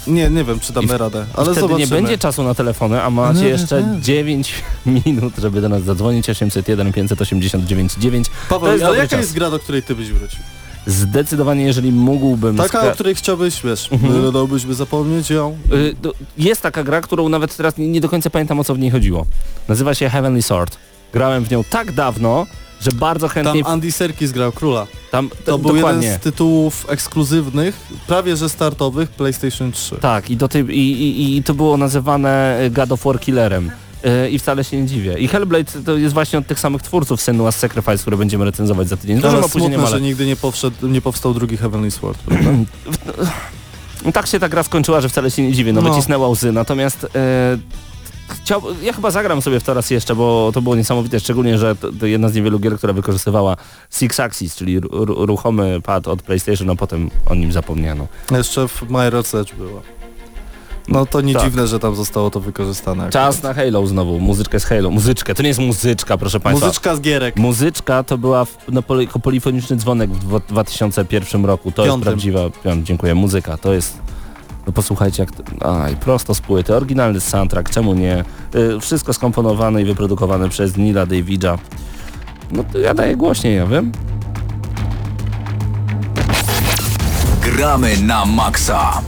Nie, 0.07 0.29
nie 0.29 0.43
wiem, 0.43 0.59
czy 0.59 0.73
damy 0.73 0.97
radę, 0.97 1.25
ale 1.33 1.45
Wtedy 1.45 1.59
zobaczymy. 1.61 1.79
nie 1.79 1.87
będzie 1.87 2.17
czasu 2.17 2.43
na 2.43 2.55
telefony, 2.55 3.01
a 3.03 3.09
macie 3.09 3.39
Nie, 3.39 3.47
jeszcze 3.47 3.83
nie. 3.83 4.01
9 4.01 4.53
minut, 5.05 5.33
żeby 5.37 5.61
do 5.61 5.69
nas 5.69 5.83
zadzwonić 5.83 6.29
801 6.29 6.93
589 6.93 7.93
9. 7.97 8.27
Paweł, 8.49 8.69
ale 8.85 8.97
jaka 8.97 9.07
czas. 9.09 9.19
jest 9.19 9.33
gra, 9.33 9.49
do 9.49 9.59
której 9.59 9.83
ty 9.83 9.95
byś 9.95 10.11
wrócił? 10.11 10.39
Zdecydowanie, 10.87 11.63
jeżeli 11.63 11.91
mógłbym... 11.91 12.57
Taka, 12.57 12.87
o 12.87 12.91
której 12.91 13.15
chciałbyś, 13.15 13.61
wiesz, 13.63 13.89
Mhm. 13.91 14.31
dałbyś 14.31 14.65
by 14.65 14.73
zapomnieć 14.75 15.29
ją? 15.29 15.57
Y, 15.73 15.95
Jest 16.37 16.61
taka 16.61 16.83
gra, 16.83 17.01
którą 17.01 17.29
nawet 17.29 17.57
teraz 17.57 17.77
nie, 17.77 17.87
nie 17.87 18.01
do 18.01 18.09
końca 18.09 18.29
pamiętam 18.29 18.59
o 18.59 18.63
co 18.63 18.75
w 18.75 18.79
niej 18.79 18.91
chodziło. 18.91 19.25
Nazywa 19.67 19.93
się 19.93 20.09
Heavenly 20.09 20.41
Sword. 20.41 20.77
Grałem 21.13 21.43
w 21.45 21.51
nią 21.51 21.63
tak 21.63 21.91
dawno, 21.91 22.45
że 22.83 22.91
bardzo 22.91 23.27
Tam 23.27 23.33
chętnie... 23.33 23.65
Andy 23.65 23.91
Serkis 23.91 24.31
grał 24.31 24.51
króla. 24.51 24.87
tam 25.11 25.29
To 25.45 25.57
był 25.57 25.73
dokładnie. 25.73 26.05
jeden 26.07 26.19
z 26.19 26.23
tytułów 26.23 26.85
ekskluzywnych, 26.89 27.75
prawie 28.07 28.35
że 28.37 28.49
startowych 28.49 29.09
PlayStation 29.09 29.71
3. 29.71 29.95
Tak, 29.95 30.29
i, 30.29 30.37
do 30.37 30.47
tej, 30.47 30.63
i, 30.63 30.91
i, 31.01 31.37
i 31.37 31.43
to 31.43 31.53
było 31.53 31.77
nazywane 31.77 32.59
God 32.71 32.91
of 32.91 33.03
War 33.03 33.19
Killerem. 33.19 33.71
Y, 34.25 34.29
I 34.29 34.39
wcale 34.39 34.63
się 34.63 34.81
nie 34.81 34.87
dziwię. 34.87 35.13
I 35.19 35.27
Hellblade 35.27 35.71
to 35.85 35.97
jest 35.97 36.13
właśnie 36.13 36.39
od 36.39 36.47
tych 36.47 36.59
samych 36.59 36.81
twórców 36.81 37.19
Senua's 37.19 37.51
Sacrifice, 37.51 37.97
które 37.97 38.17
będziemy 38.17 38.45
recenzować 38.45 38.87
za 38.89 38.97
tydzień. 38.97 39.21
Dużo 39.21 39.49
smutne, 39.49 39.77
ale... 39.77 39.87
że 39.87 40.01
nigdy 40.01 40.25
nie, 40.25 40.35
powszedł, 40.35 40.87
nie 40.87 41.01
powstał 41.01 41.33
drugi 41.33 41.57
Heavenly 41.57 41.91
Sword. 41.91 42.19
No 44.05 44.11
tak 44.11 44.27
się 44.27 44.39
ta 44.39 44.49
gra 44.49 44.63
skończyła, 44.63 45.01
że 45.01 45.09
wcale 45.09 45.31
się 45.31 45.41
nie 45.43 45.53
dziwię, 45.53 45.73
no, 45.73 45.81
No. 45.81 45.89
wycisnęła 45.89 46.27
łzy, 46.27 46.51
natomiast 46.51 47.03
e, 47.03 47.57
chciał, 48.41 48.61
ja 48.83 48.93
chyba 48.93 49.11
zagram 49.11 49.41
sobie 49.41 49.59
w 49.59 49.63
to 49.63 49.73
raz 49.73 49.89
jeszcze, 49.89 50.15
bo 50.15 50.51
to 50.53 50.61
było 50.61 50.75
niesamowite, 50.75 51.19
szczególnie, 51.19 51.57
że 51.57 51.75
to, 51.75 51.91
to 51.99 52.05
jedna 52.05 52.29
z 52.29 52.33
niewielu 52.35 52.59
gier, 52.59 52.77
która 52.77 52.93
wykorzystywała 52.93 53.57
Six 53.89 54.19
Axis, 54.19 54.55
czyli 54.55 54.79
ru, 54.79 55.05
ru, 55.05 55.25
ruchomy 55.25 55.81
pad 55.81 56.07
od 56.07 56.21
PlayStation, 56.21 56.69
a 56.69 56.75
potem 56.75 57.09
o 57.25 57.35
nim 57.35 57.51
zapomniano. 57.51 58.07
Jeszcze 58.31 58.67
w 58.67 58.81
Mirror's 58.81 59.39
Edge 59.39 59.53
było. 59.55 59.81
No 60.87 61.05
to 61.05 61.21
nie 61.21 61.33
Tak. 61.33 61.43
dziwne, 61.43 61.67
że 61.67 61.79
tam 61.79 61.95
zostało 61.95 62.29
to 62.29 62.39
wykorzystane. 62.39 63.09
Czas 63.09 63.43
na 63.43 63.53
Halo 63.53 63.87
znowu, 63.87 64.19
muzyczkę 64.19 64.59
z 64.59 64.65
Halo, 64.65 64.89
muzyczkę, 64.89 65.35
to 65.35 65.41
nie 65.43 65.47
jest 65.47 65.59
muzyczka, 65.59 66.17
proszę 66.17 66.39
Państwa. 66.39 66.67
Muzyczka 66.67 66.95
z 66.95 67.01
gierek. 67.01 67.35
Muzyczka 67.35 68.03
to 68.03 68.17
była 68.17 68.45
no, 68.71 68.81
poli, 68.81 69.07
polifoniczny 69.07 69.75
dzwonek 69.75 70.09
w 70.11 70.19
dwa- 70.19 70.39
2001 70.49 71.45
roku. 71.45 71.71
To 71.71 71.81
jest 71.81 71.91
Piątym. 71.91 72.03
prawdziwa, 72.05 72.39
piąt, 72.63 72.83
dziękuję, 72.83 73.15
muzyka. 73.15 73.57
To 73.57 73.73
jest, 73.73 73.97
no 74.67 74.73
posłuchajcie 74.73 75.23
jak, 75.23 75.31
aj, 75.65 75.95
prosto 75.95 76.35
z 76.35 76.41
płyty, 76.41 76.75
oryginalny 76.75 77.19
soundtrack, 77.19 77.69
czemu 77.69 77.93
nie? 77.93 78.23
Y, 78.55 78.79
wszystko 78.79 79.13
skomponowane 79.13 79.81
i 79.81 79.85
wyprodukowane 79.85 80.49
przez 80.49 80.77
Nila 80.77 81.05
Davida. 81.05 81.57
No 82.51 82.63
to 82.63 82.79
ja 82.79 82.93
daję 82.93 83.15
głośniej, 83.15 83.55
ja 83.55 83.67
wiem. 83.67 83.91
Gramy 87.41 87.97
na 87.97 88.25
maksa. 88.25 89.01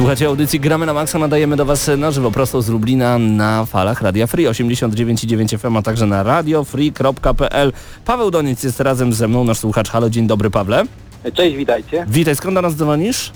Słuchajcie 0.00 0.26
audycji 0.26 0.60
Gramy 0.60 0.86
na 0.86 0.92
Maxa, 0.94 1.18
nadajemy 1.18 1.56
do 1.56 1.64
Was 1.64 1.90
na 1.98 2.10
żywo 2.10 2.30
prosto 2.30 2.62
z 2.62 2.68
Lublina 2.68 3.18
na 3.18 3.64
falach 3.66 4.02
Radia 4.02 4.26
Free 4.26 4.46
89,9 4.46 5.58
FM, 5.58 5.76
a 5.76 5.82
także 5.82 6.06
na 6.06 6.22
radiofree.pl. 6.22 7.72
Paweł 8.04 8.30
Doniec 8.30 8.62
jest 8.62 8.80
razem 8.80 9.12
ze 9.12 9.28
mną, 9.28 9.44
nasz 9.44 9.58
słuchacz. 9.58 9.88
Halo, 9.90 10.10
dzień 10.10 10.26
dobry 10.26 10.50
Pawle. 10.50 10.84
Cześć, 11.34 11.56
witajcie. 11.56 12.04
Witaj, 12.08 12.36
skąd 12.36 12.54
do 12.54 12.62
nas 12.62 12.74
dzwonisz? 12.76 13.32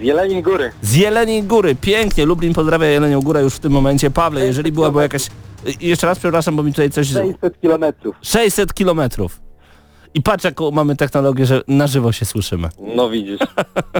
Z 0.00 0.02
Jeleniej 0.02 0.42
Góry. 0.42 0.70
Z 0.82 0.94
Jeleniej 0.94 1.42
Góry, 1.42 1.74
pięknie, 1.74 2.26
Lublin 2.26 2.54
pozdrawia 2.54 2.86
Jelenią 2.86 3.20
Górę 3.20 3.42
już 3.42 3.54
w 3.54 3.58
tym 3.58 3.72
momencie. 3.72 4.10
Pawle, 4.10 4.46
jeżeli 4.46 4.72
byłaby 4.72 5.02
jakaś... 5.02 5.26
Y, 5.26 5.30
Jeszcze 5.80 6.06
raz 6.06 6.18
przepraszam, 6.18 6.56
bo 6.56 6.62
mi 6.62 6.72
tutaj 6.72 6.90
coś... 6.90 7.08
600 7.08 7.60
kilometrów. 7.60 8.16
600 8.22 8.74
kilometrów. 8.74 9.40
I 10.14 10.22
patrz 10.22 10.44
jaką 10.44 10.70
mamy 10.70 10.96
technologię, 10.96 11.46
że 11.46 11.62
na 11.68 11.86
żywo 11.86 12.12
się 12.12 12.24
słyszymy. 12.24 12.68
No 12.96 13.10
widzisz. 13.10 13.40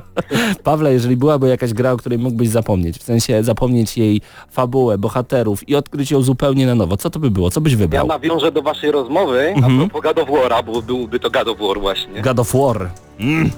Pawle, 0.65 0.93
jeżeli 0.93 1.17
byłaby 1.17 1.49
jakaś 1.49 1.73
gra, 1.73 1.93
o 1.93 1.97
której 1.97 2.19
mógłbyś 2.19 2.49
zapomnieć, 2.49 2.99
w 2.99 3.03
sensie 3.03 3.45
zapomnieć 3.45 3.99
jej 3.99 4.21
fabułę, 4.51 4.99
bohaterów 4.99 5.69
i 5.69 5.75
odkryć 5.77 6.11
ją 6.11 6.23
zupełnie 6.23 6.67
na 6.67 6.75
nowo, 6.75 6.97
co 6.97 7.11
to 7.11 7.19
by 7.19 7.31
było? 7.31 7.51
Co 7.51 7.61
byś 7.61 7.73
Ja 7.73 7.79
wybrał? 7.79 8.07
nawiążę 8.07 8.53
do 8.53 8.63
waszej 8.63 8.91
rozmowy 8.91 9.41
Mhm. 9.41 9.81
a 9.81 9.89
propos 9.89 10.03
God 10.03 10.19
of 10.19 10.29
War'a, 10.29 10.65
bo 10.65 10.83
byłby 10.83 11.21
to 11.21 11.31
God 11.31 11.49
of 11.49 11.59
War 11.69 11.81
właśnie. 11.81 12.23
God 12.23 12.39
of 12.41 12.53
War. 12.55 12.91
Mm. 13.21 13.51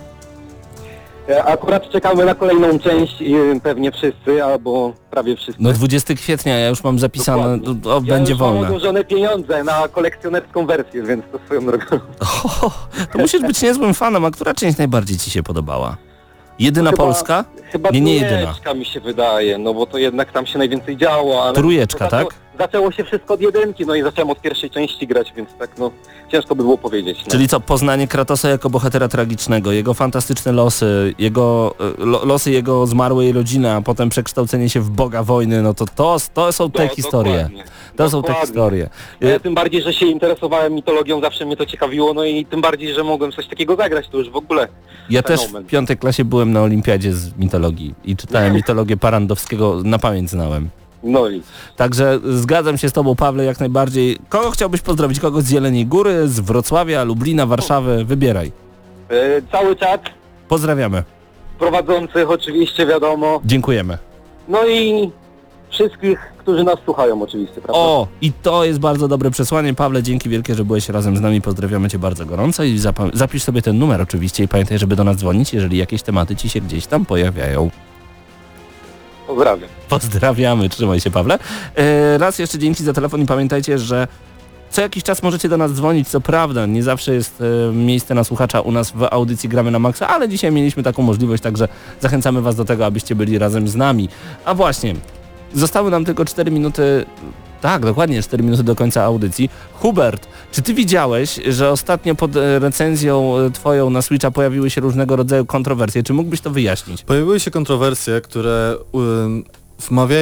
E, 1.28 1.44
Akurat 1.44 1.90
czekamy 1.90 2.24
na 2.24 2.34
kolejną 2.34 2.78
część, 2.78 3.22
e, 3.22 3.60
pewnie 3.62 3.92
wszyscy, 3.92 4.44
albo 4.44 4.92
prawie 5.10 5.36
wszyscy. 5.36 5.62
No 5.62 5.72
20 5.72 6.14
kwietnia, 6.14 6.58
ja 6.58 6.68
już 6.68 6.84
mam 6.84 6.98
zapisane, 6.98 7.58
Dokładnie. 7.58 7.82
to, 7.82 7.88
to 7.88 7.94
ja 7.94 8.00
będzie 8.14 8.32
już 8.32 8.40
mam 8.40 8.52
wolne. 8.52 8.66
odłożone 8.68 9.04
pieniądze 9.04 9.64
na 9.64 9.88
kolekcjonerską 9.88 10.66
wersję, 10.66 11.02
więc 11.02 11.24
to 11.32 11.38
swoją 11.46 11.66
drogą. 11.66 11.84
O, 12.62 12.70
to 13.12 13.18
musisz 13.18 13.42
być 13.42 13.62
niezłym 13.62 13.94
fanem, 13.94 14.24
a 14.24 14.30
która 14.30 14.54
część 14.54 14.78
najbardziej 14.78 15.16
ci 15.18 15.30
się 15.30 15.42
podobała? 15.42 15.96
Jedyna 16.58 16.90
Chyba- 16.90 17.02
Polska? 17.02 17.44
Chyba 17.72 17.90
Nie, 17.90 18.00
nie 18.00 18.14
jedyna. 18.14 18.40
trójeczka 18.42 18.74
mi 18.74 18.84
się 18.84 19.00
wydaje, 19.00 19.58
no 19.58 19.74
bo 19.74 19.86
to 19.86 19.98
jednak 19.98 20.32
tam 20.32 20.46
się 20.46 20.58
najwięcej 20.58 20.96
działo, 20.96 21.44
ale... 21.44 21.52
Trójeczka, 21.54 22.08
tak? 22.08 22.26
Zaczęło 22.58 22.92
się 22.92 23.04
wszystko 23.04 23.34
od 23.34 23.40
jedynki, 23.40 23.86
no 23.86 23.94
i 23.94 24.02
zacząłem 24.02 24.30
od 24.30 24.40
pierwszej 24.40 24.70
części 24.70 25.06
grać, 25.06 25.32
więc 25.36 25.48
tak 25.58 25.70
no, 25.78 25.90
ciężko 26.32 26.54
by 26.56 26.62
było 26.62 26.78
powiedzieć. 26.78 27.18
No. 27.26 27.30
Czyli 27.32 27.48
co, 27.48 27.60
poznanie 27.60 28.08
Kratosa 28.08 28.48
jako 28.48 28.70
bohatera 28.70 29.08
tragicznego, 29.08 29.72
jego 29.72 29.94
fantastyczne 29.94 30.52
losy, 30.52 31.14
jego 31.18 31.74
e, 32.00 32.04
lo, 32.04 32.24
losy 32.24 32.50
jego 32.50 32.86
zmarłej 32.86 33.32
rodziny, 33.32 33.70
a 33.70 33.80
potem 33.82 34.08
przekształcenie 34.08 34.68
się 34.68 34.80
w 34.80 34.90
Boga 34.90 35.22
wojny, 35.22 35.62
no 35.62 35.74
to 35.74 35.86
to, 35.86 36.16
to 36.34 36.52
są 36.52 36.70
te 36.70 36.88
Do- 36.88 36.94
historie. 36.94 37.34
dokładnie. 37.36 37.64
To 37.96 38.10
są 38.10 38.22
te 38.22 38.28
Dokładnie. 38.28 38.46
historie. 38.46 38.88
Ja 39.20 39.40
tym 39.40 39.54
bardziej, 39.54 39.82
że 39.82 39.92
się 39.92 40.06
interesowałem 40.06 40.72
mitologią, 40.74 41.20
zawsze 41.20 41.46
mnie 41.46 41.56
to 41.56 41.66
ciekawiło, 41.66 42.14
no 42.14 42.24
i 42.24 42.46
tym 42.46 42.60
bardziej, 42.60 42.94
że 42.94 43.04
mogłem 43.04 43.32
coś 43.32 43.46
takiego 43.46 43.76
zagrać, 43.76 44.08
to 44.08 44.18
już 44.18 44.30
w 44.30 44.36
ogóle. 44.36 44.68
Ja 45.10 45.22
też 45.22 45.40
Fenomen. 45.40 45.64
w 45.64 45.66
piątej 45.66 45.96
klasie 45.96 46.24
byłem 46.24 46.52
na 46.52 46.62
olimpiadzie 46.62 47.12
z 47.12 47.36
mitologii 47.36 47.94
i 48.04 48.16
czytałem 48.16 48.54
mitologię 48.54 48.96
Parandowskiego, 48.96 49.80
na 49.84 49.98
pamięć 49.98 50.30
znałem. 50.30 50.68
No 51.04 51.28
i 51.30 51.42
Także 51.76 52.18
zgadzam 52.24 52.78
się 52.78 52.88
z 52.88 52.92
Tobą, 52.92 53.16
Pawle, 53.16 53.44
jak 53.44 53.60
najbardziej. 53.60 54.18
Kogo 54.28 54.50
chciałbyś 54.50 54.80
pozdrowić? 54.80 55.20
Kogo 55.20 55.40
z 55.42 55.50
Jeleniej 55.50 55.86
Góry, 55.86 56.28
z 56.28 56.40
Wrocławia, 56.40 57.04
Lublina, 57.04 57.46
Warszawy? 57.46 58.04
Wybieraj. 58.04 58.52
e, 59.08 59.42
cały 59.52 59.76
czat, 59.76 60.02
Pozdrawiamy. 60.48 61.02
prowadzących 61.58 62.30
oczywiście 62.30 62.86
wiadomo, 62.86 63.40
Dziękujemy. 63.44 63.98
no 64.48 64.66
i 64.68 65.10
wszystkich, 65.70 66.18
którzy 66.38 66.64
nas 66.64 66.76
słuchają 66.84 67.22
oczywiście, 67.22 67.54
prawda? 67.54 67.72
O, 67.74 68.06
i 68.20 68.32
to 68.32 68.64
jest 68.64 68.78
bardzo 68.80 69.08
dobre 69.08 69.30
przesłanie. 69.30 69.74
Pawle, 69.74 70.02
dzięki 70.02 70.28
wielkie, 70.28 70.54
że 70.54 70.64
byłeś 70.64 70.88
razem 70.88 71.16
z 71.16 71.20
nami. 71.20 71.40
Pozdrawiamy 71.40 71.88
Cię 71.90 71.98
bardzo 71.98 72.26
gorąco 72.26 72.64
i 72.64 72.78
zapisz 73.12 73.42
sobie 73.42 73.62
ten 73.62 73.78
numer 73.78 74.02
oczywiście 74.02 74.44
i 74.44 74.48
pamiętaj, 74.48 74.78
żeby 74.78 74.96
do 74.96 75.04
nas 75.04 75.16
dzwonić, 75.16 75.54
jeżeli 75.54 75.78
jakieś 75.78 76.02
tematy 76.02 76.36
Ci 76.36 76.48
się 76.48 76.60
gdzieś 76.60 76.86
tam 76.86 77.06
pojawiają. 77.06 77.70
Pozdrawiam. 79.26 79.68
Pozdrawiamy, 79.88 80.68
trzymaj 80.68 81.00
się 81.00 81.10
Pawle. 81.10 81.38
E, 81.76 82.18
raz 82.18 82.38
jeszcze 82.38 82.58
dzięki 82.58 82.84
za 82.84 82.92
telefon 82.92 83.22
i 83.22 83.26
pamiętajcie, 83.26 83.78
że 83.78 84.08
co 84.70 84.80
jakiś 84.80 85.02
czas 85.02 85.22
możecie 85.22 85.48
do 85.48 85.56
nas 85.56 85.72
dzwonić, 85.72 86.08
co 86.08 86.20
prawda, 86.20 86.66
nie 86.66 86.82
zawsze 86.82 87.14
jest 87.14 87.42
e, 87.70 87.72
miejsce 87.72 88.14
na 88.14 88.24
słuchacza 88.24 88.60
u 88.60 88.72
nas 88.72 88.90
w 88.90 89.02
audycji 89.10 89.48
Gramy 89.48 89.70
na 89.70 89.78
Maxa, 89.78 90.08
ale 90.08 90.28
dzisiaj 90.28 90.52
mieliśmy 90.52 90.82
taką 90.82 91.02
możliwość, 91.02 91.42
także 91.42 91.68
zachęcamy 92.00 92.42
Was 92.42 92.56
do 92.56 92.64
tego, 92.64 92.86
abyście 92.86 93.14
byli 93.14 93.38
razem 93.38 93.68
z 93.68 93.74
nami. 93.74 94.08
A 94.44 94.54
właśnie, 94.54 94.94
zostały 95.54 95.90
nam 95.90 96.04
tylko 96.04 96.24
4 96.24 96.50
minuty, 96.50 97.06
tak, 97.60 97.82
dokładnie 97.82 98.22
4 98.22 98.42
minuty 98.42 98.62
do 98.62 98.74
końca 98.74 99.02
audycji. 99.02 99.50
Hubert, 99.72 100.28
czy 100.52 100.62
Ty 100.62 100.74
widziałeś, 100.74 101.40
że 101.48 101.70
ostatnio 101.70 102.14
pod 102.14 102.36
e, 102.36 102.58
recenzją 102.58 103.38
e, 103.38 103.50
Twoją 103.50 103.90
na 103.90 104.02
Switcha 104.02 104.30
pojawiły 104.30 104.70
się 104.70 104.80
różnego 104.80 105.16
rodzaju 105.16 105.46
kontrowersje? 105.46 106.02
Czy 106.02 106.12
mógłbyś 106.12 106.40
to 106.40 106.50
wyjaśnić? 106.50 107.02
Pojawiły 107.02 107.40
się 107.40 107.50
kontrowersje, 107.50 108.20
które 108.20 108.76
wmawia... 109.88 110.16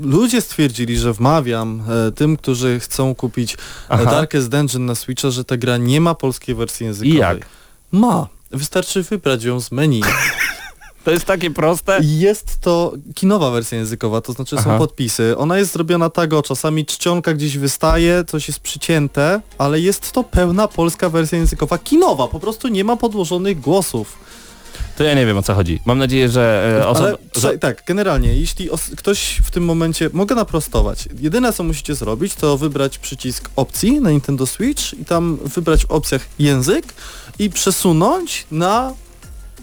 ludzie 0.00 0.40
stwierdzili, 0.40 0.98
że 0.98 1.12
wmawiam 1.12 1.82
e, 2.08 2.12
tym, 2.12 2.36
którzy 2.36 2.80
chcą 2.80 3.14
kupić 3.14 3.56
Aha. 3.88 4.04
Darkest 4.04 4.48
Dungeon 4.48 4.86
na 4.86 4.94
Switcha, 4.94 5.30
że 5.30 5.44
ta 5.44 5.56
gra 5.56 5.76
nie 5.76 6.00
ma 6.00 6.14
polskiej 6.14 6.54
wersji 6.54 6.84
I 6.84 6.86
językowej. 6.86 7.18
jak? 7.18 7.46
Ma. 7.92 8.26
Wystarczy 8.50 9.02
wybrać 9.02 9.44
ją 9.44 9.60
z 9.60 9.72
menu. 9.72 10.02
To 11.04 11.10
jest 11.10 11.24
takie 11.24 11.50
proste? 11.50 11.98
Jest 12.02 12.60
to 12.60 12.92
kinowa 13.14 13.50
wersja 13.50 13.78
językowa, 13.78 14.20
to 14.20 14.32
znaczy 14.32 14.56
Aha. 14.58 14.64
są 14.64 14.78
podpisy. 14.78 15.36
Ona 15.38 15.58
jest 15.58 15.72
zrobiona 15.72 16.10
tak, 16.10 16.32
o 16.32 16.42
czasami 16.42 16.86
czcionka 16.86 17.34
gdzieś 17.34 17.58
wystaje, 17.58 18.24
coś 18.26 18.48
jest 18.48 18.60
przycięte, 18.60 19.40
ale 19.58 19.80
jest 19.80 20.12
to 20.12 20.24
pełna 20.24 20.68
polska 20.68 21.08
wersja 21.08 21.38
językowa 21.38 21.78
kinowa, 21.78 22.28
po 22.28 22.40
prostu 22.40 22.68
nie 22.68 22.84
ma 22.84 22.96
podłożonych 22.96 23.60
głosów. 23.60 24.18
To 24.96 25.04
ja 25.04 25.14
nie 25.14 25.26
wiem 25.26 25.38
o 25.38 25.42
co 25.42 25.54
chodzi. 25.54 25.80
Mam 25.84 25.98
nadzieję, 25.98 26.28
że 26.28 26.76
e, 26.80 26.88
osoba... 26.88 27.08
Ale 27.08 27.18
prze- 27.32 27.58
tak, 27.58 27.82
generalnie, 27.86 28.34
jeśli 28.34 28.68
ktoś 28.96 29.40
w 29.44 29.50
tym 29.50 29.64
momencie, 29.64 30.10
mogę 30.12 30.34
naprostować, 30.34 31.08
jedyne 31.20 31.52
co 31.52 31.64
musicie 31.64 31.94
zrobić, 31.94 32.34
to 32.34 32.58
wybrać 32.58 32.98
przycisk 32.98 33.50
opcji 33.56 34.00
na 34.00 34.10
Nintendo 34.10 34.46
Switch 34.46 34.94
i 34.94 35.04
tam 35.04 35.36
wybrać 35.36 35.86
w 35.86 35.90
opcjach 35.90 36.26
język 36.38 36.94
i 37.38 37.50
przesunąć 37.50 38.46
na 38.50 38.92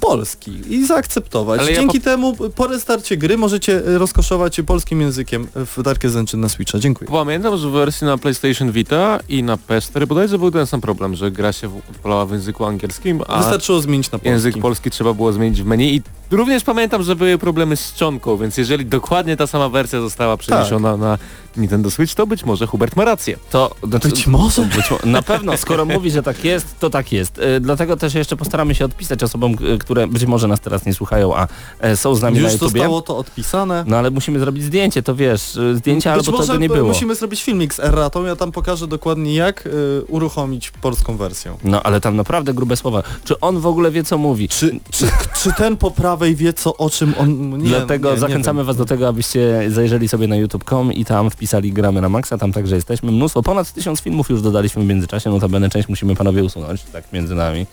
polski 0.02 0.52
i 0.70 0.86
zaakceptować. 0.86 1.60
Ale 1.60 1.72
ja 1.72 1.78
Dzięki 1.78 2.02
temu 2.02 2.36
po 2.56 2.68
restarcie 2.68 3.18
gry 3.18 3.38
możecie 3.38 3.82
rozkoszować 3.86 4.56
się 4.56 4.64
polskim 4.64 5.02
językiem 5.02 5.48
w 5.56 5.84
Darkest 5.84 6.16
Dungeon 6.16 6.42
na 6.42 6.50
Switcha. 6.50 6.80
Dziękuję. 6.80 7.12
Pamiętam, 7.12 7.58
że 7.58 7.70
w 7.70 7.72
wersji 7.72 8.08
na 8.08 8.18
PlayStation 8.18 8.72
Vita 8.72 9.20
i 9.30 9.44
na 9.44 9.56
PS4 9.56 10.06
bodajże 10.08 10.40
był 10.40 10.52
ten 10.52 10.68
sam 10.68 10.82
problem, 10.82 11.16
że 11.16 11.32
gra 11.32 11.54
się 11.54 11.82
odpalała 11.90 12.26
w 12.26 12.32
języku 12.32 12.66
angielskim, 12.66 13.22
a 13.28 13.38
Wystarczyło 13.38 13.82
zmienić 13.82 14.12
na 14.12 14.20
polski. 14.20 14.30
język 14.30 14.58
polski 14.58 14.92
trzeba 14.92 15.14
było 15.14 15.34
zmienić 15.34 15.62
w 15.62 15.66
menu 15.66 15.96
i 15.96 16.02
również 16.32 16.64
pamiętam, 16.64 17.04
że 17.04 17.16
były 17.16 17.38
problemy 17.38 17.78
z 17.78 17.94
czcionką, 17.94 18.38
więc 18.38 18.58
jeżeli 18.58 18.86
dokładnie 18.86 19.38
ta 19.38 19.48
sama 19.48 19.70
wersja 19.70 20.02
została 20.02 20.38
przeniesiona 20.38 20.98
na 20.98 21.18
Nintendo 21.58 21.92
Switch, 21.92 22.14
to 22.16 22.28
być 22.28 22.46
może 22.46 22.68
Hubert 22.68 22.96
ma 22.96 23.06
rację. 23.06 23.38
To, 23.52 23.76
znaczy, 23.84 24.10
Być 24.10 24.28
może. 24.28 24.62
Być 24.62 24.92
mo- 24.92 24.98
na 25.06 25.22
pewno, 25.22 25.58
skoro 25.58 25.86
mówi, 25.86 26.12
że 26.12 26.24
tak 26.24 26.44
jest, 26.44 26.80
to 26.80 26.90
tak 26.90 27.12
jest. 27.12 27.40
E, 27.40 27.60
dlatego 27.60 27.98
też 27.98 28.14
jeszcze 28.14 28.38
postaramy 28.38 28.76
się 28.76 28.86
odpisać 28.86 29.24
osobom, 29.24 29.56
k- 29.58 29.64
które 29.80 30.08
być 30.08 30.26
może 30.26 30.48
nas 30.48 30.60
teraz 30.60 30.86
nie 30.86 30.94
słuchają, 30.94 31.36
a 31.36 31.48
e, 31.80 31.98
są 31.98 32.16
z 32.16 32.22
nami 32.22 32.38
na 32.38 32.44
Już 32.44 32.52
YouTubie. 32.54 32.72
zostało 32.80 33.02
to 33.02 33.18
odpisane. 33.18 33.84
No 33.88 33.98
ale 33.98 34.12
musimy 34.12 34.40
zrobić 34.40 34.64
zdjęcie, 34.64 35.04
to 35.04 35.16
wiesz, 35.16 35.58
e, 35.58 35.76
zdjęcia 35.76 36.16
Być 36.18 36.28
albo 36.28 36.38
może 36.38 36.48
tego 36.48 36.60
nie 36.60 36.70
było. 36.70 36.88
musimy 36.88 37.16
zrobić 37.16 37.44
filmik 37.44 37.74
z 37.74 37.80
erratą, 37.80 38.24
ja 38.26 38.36
tam 38.36 38.52
pokażę 38.52 38.88
dokładnie 38.88 39.36
jak 39.36 39.66
y, 39.68 39.72
uruchomić 40.08 40.72
polską 40.72 41.18
wersję. 41.18 41.58
No 41.64 41.84
ale 41.84 42.02
tam 42.02 42.16
naprawdę 42.16 42.54
grube 42.54 42.76
słowa. 42.78 43.04
Czy 43.24 43.40
on 43.40 43.60
w 43.60 43.66
ogóle 43.66 43.92
wie 43.92 44.04
co 44.04 44.18
mówi? 44.18 44.50
Czy, 44.50 44.80
czy, 44.92 45.06
czy 45.44 45.54
ten 45.54 45.78
po 45.78 45.92
prawej 45.92 46.36
wie 46.36 46.54
co 46.54 46.78
o 46.78 46.90
czym 46.90 47.14
on... 47.18 47.58
Nie, 47.60 47.70
Dlatego 47.70 48.08
nie, 48.10 48.14
nie 48.16 48.20
zachęcamy 48.20 48.58
wiem. 48.60 48.68
Was 48.68 48.78
do 48.78 48.86
tego, 48.86 49.08
abyście 49.08 49.64
zajrzeli 49.70 50.08
sobie 50.08 50.28
na 50.28 50.36
youtube.com 50.36 50.94
i 50.94 51.06
tam 51.06 51.30
wpisali 51.42 51.74
gramy 51.74 52.02
na 52.02 52.10
maksa, 52.10 52.38
tam 52.38 52.54
także 52.54 52.76
jesteśmy. 52.76 53.12
Mnóstwo, 53.12 53.44
ponad 53.44 53.74
tysiąc 53.74 54.02
filmów 54.02 54.30
już 54.30 54.42
dodaliśmy 54.42 54.84
w 54.84 54.86
międzyczasie, 54.86 55.30
notabene 55.30 55.70
część 55.70 55.90
musimy 55.90 56.16
panowie 56.16 56.44
usunąć, 56.44 56.84
tak 56.84 57.14
między 57.14 57.36
nami. 57.36 57.66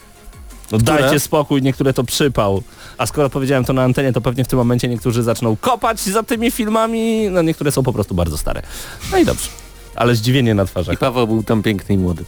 No 0.72 0.78
Które? 0.78 1.00
dajcie 1.00 1.20
spokój, 1.20 1.62
niektóre 1.62 1.92
to 1.92 2.04
przypał. 2.04 2.62
A 2.98 3.06
skoro 3.06 3.30
powiedziałem 3.30 3.64
to 3.64 3.72
na 3.72 3.82
antenie, 3.82 4.12
to 4.12 4.20
pewnie 4.20 4.44
w 4.44 4.48
tym 4.48 4.58
momencie 4.58 4.88
niektórzy 4.88 5.22
zaczną 5.22 5.56
kopać 5.56 6.00
za 6.00 6.22
tymi 6.22 6.50
filmami, 6.50 7.28
no 7.30 7.42
niektóre 7.42 7.72
są 7.72 7.82
po 7.82 7.92
prostu 7.92 8.14
bardzo 8.14 8.38
stare. 8.38 8.62
No 9.12 9.18
i 9.18 9.24
dobrze. 9.24 9.48
Ale 9.94 10.14
zdziwienie 10.14 10.54
na 10.54 10.62
I 10.62 10.66
twarzach. 10.66 10.98
Paweł 10.98 11.26
był 11.26 11.42
tam 11.42 11.62
piękny 11.62 11.94
i 11.94 11.98
młody. 11.98 12.24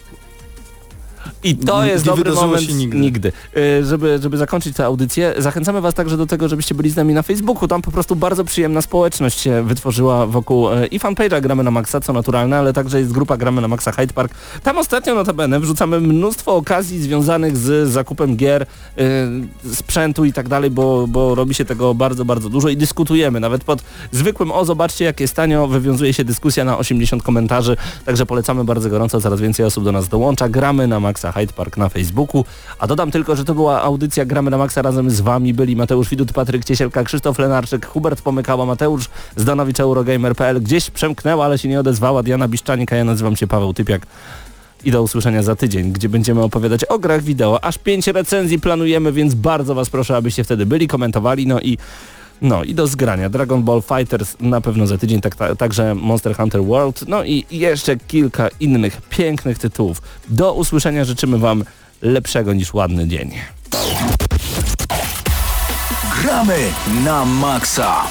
I 1.44 1.56
to 1.56 1.84
Nie 1.84 1.90
jest 1.90 2.04
dobry 2.04 2.24
wydarzyło 2.24 2.46
moment 2.46 2.62
się 2.66 2.72
nigdy. 2.74 2.98
nigdy. 2.98 3.32
Y, 3.56 3.84
Żeby, 3.84 4.18
żeby 4.22 4.36
zakończyć 4.36 4.76
tę 4.76 4.84
audycję, 4.84 5.34
zachęcamy 5.38 5.80
Was 5.80 5.94
także 5.94 6.16
do 6.16 6.26
tego, 6.26 6.48
żebyście 6.48 6.74
byli 6.74 6.90
z 6.90 6.96
nami 6.96 7.14
na 7.14 7.22
Facebooku. 7.22 7.68
Tam 7.68 7.82
po 7.82 7.90
prostu 7.90 8.16
bardzo 8.16 8.44
przyjemna 8.44 8.82
społeczność 8.82 9.40
się 9.40 9.62
wytworzyła 9.62 10.26
wokół 10.26 10.72
y, 10.72 10.86
i 10.86 11.00
fanpage'a 11.00 11.40
Gramy 11.40 11.62
na 11.64 11.70
Maxa, 11.70 12.00
co 12.00 12.12
naturalne, 12.12 12.58
ale 12.58 12.72
także 12.72 12.98
jest 13.00 13.12
grupa 13.12 13.36
Gramy 13.36 13.60
na 13.60 13.68
Maxa 13.68 13.92
Hyde 13.92 14.12
Park. 14.14 14.34
Tam 14.62 14.78
ostatnio 14.78 15.14
notabene 15.14 15.60
wrzucamy 15.60 16.00
mnóstwo 16.00 16.56
okazji 16.56 17.02
związanych 17.02 17.56
z 17.56 17.88
zakupem 17.88 18.36
gier, 18.36 18.62
y, 18.62 19.74
sprzętu 19.74 20.24
i 20.24 20.32
tak 20.32 20.48
dalej, 20.48 20.70
bo, 20.70 21.06
bo 21.06 21.34
robi 21.34 21.54
się 21.54 21.64
tego 21.64 21.94
bardzo, 21.94 22.24
bardzo 22.24 22.48
dużo 22.48 22.68
i 22.68 22.76
dyskutujemy. 22.76 23.40
Nawet 23.40 23.64
pod 23.64 23.82
zwykłym 24.12 24.52
o, 24.52 24.64
zobaczcie 24.64 25.04
jak 25.04 25.20
jest 25.20 25.34
tanio, 25.34 25.66
wywiązuje 25.66 26.12
się 26.12 26.24
dyskusja 26.24 26.64
na 26.64 26.78
80 26.78 27.22
komentarzy, 27.22 27.76
także 28.04 28.26
polecamy 28.26 28.64
bardzo 28.64 28.90
gorąco, 28.90 29.20
coraz 29.20 29.40
więcej 29.40 29.66
osób 29.66 29.84
do 29.84 29.92
nas 29.92 30.08
dołącza. 30.08 30.48
Gramy 30.48 30.86
na 30.86 31.00
Maxa 31.00 31.29
Hyde 31.32 31.52
Park 31.52 31.76
na 31.76 31.88
Facebooku. 31.88 32.44
A 32.78 32.86
dodam 32.86 33.10
tylko, 33.10 33.36
że 33.36 33.44
to 33.44 33.54
była 33.54 33.82
audycja 33.82 34.24
Gramy 34.24 34.50
na 34.50 34.58
Maxa 34.58 34.82
razem 34.82 35.10
z 35.10 35.20
Wami. 35.20 35.54
Byli 35.54 35.76
Mateusz 35.76 36.08
Widut, 36.08 36.32
Patryk 36.32 36.64
Ciesielka, 36.64 37.04
Krzysztof 37.04 37.38
Lenarczyk, 37.38 37.86
Hubert 37.86 38.22
Pomykała, 38.22 38.66
Mateusz 38.66 39.08
Zdanowicz, 39.36 39.80
Eurogamer.pl. 39.80 40.62
Gdzieś 40.62 40.90
przemknęła, 40.90 41.44
ale 41.44 41.58
się 41.58 41.68
nie 41.68 41.80
odezwała 41.80 42.22
Diana 42.22 42.48
Biszczanik, 42.48 42.90
ja 42.90 43.04
nazywam 43.04 43.36
się 43.36 43.46
Paweł 43.46 43.74
Typiak. 43.74 44.06
I 44.84 44.90
do 44.90 45.02
usłyszenia 45.02 45.42
za 45.42 45.56
tydzień, 45.56 45.92
gdzie 45.92 46.08
będziemy 46.08 46.42
opowiadać 46.42 46.84
o 46.84 46.98
grach 46.98 47.22
wideo. 47.22 47.64
Aż 47.64 47.78
pięć 47.78 48.06
recenzji 48.06 48.60
planujemy, 48.60 49.12
więc 49.12 49.34
bardzo 49.34 49.74
Was 49.74 49.90
proszę, 49.90 50.16
abyście 50.16 50.44
wtedy 50.44 50.66
byli, 50.66 50.88
komentowali, 50.88 51.46
no 51.46 51.60
i 51.60 51.78
no 52.42 52.64
i 52.64 52.74
do 52.74 52.86
zgrania. 52.86 53.28
Dragon 53.28 53.62
Ball 53.62 53.82
Fighters 53.82 54.36
na 54.40 54.60
pewno 54.60 54.86
za 54.86 54.98
tydzień, 54.98 55.20
tak, 55.20 55.36
ta, 55.36 55.56
także 55.56 55.94
Monster 55.94 56.36
Hunter 56.36 56.64
World, 56.64 57.04
no 57.08 57.24
i 57.24 57.46
jeszcze 57.50 57.96
kilka 57.96 58.48
innych 58.60 59.02
pięknych 59.02 59.58
tytułów. 59.58 60.02
Do 60.28 60.54
usłyszenia 60.54 61.04
życzymy 61.04 61.38
Wam 61.38 61.64
lepszego 62.02 62.52
niż 62.52 62.74
ładny 62.74 63.08
dzień. 63.08 63.30
Gramy 66.22 66.58
na 67.04 67.24
maksa. 67.24 68.02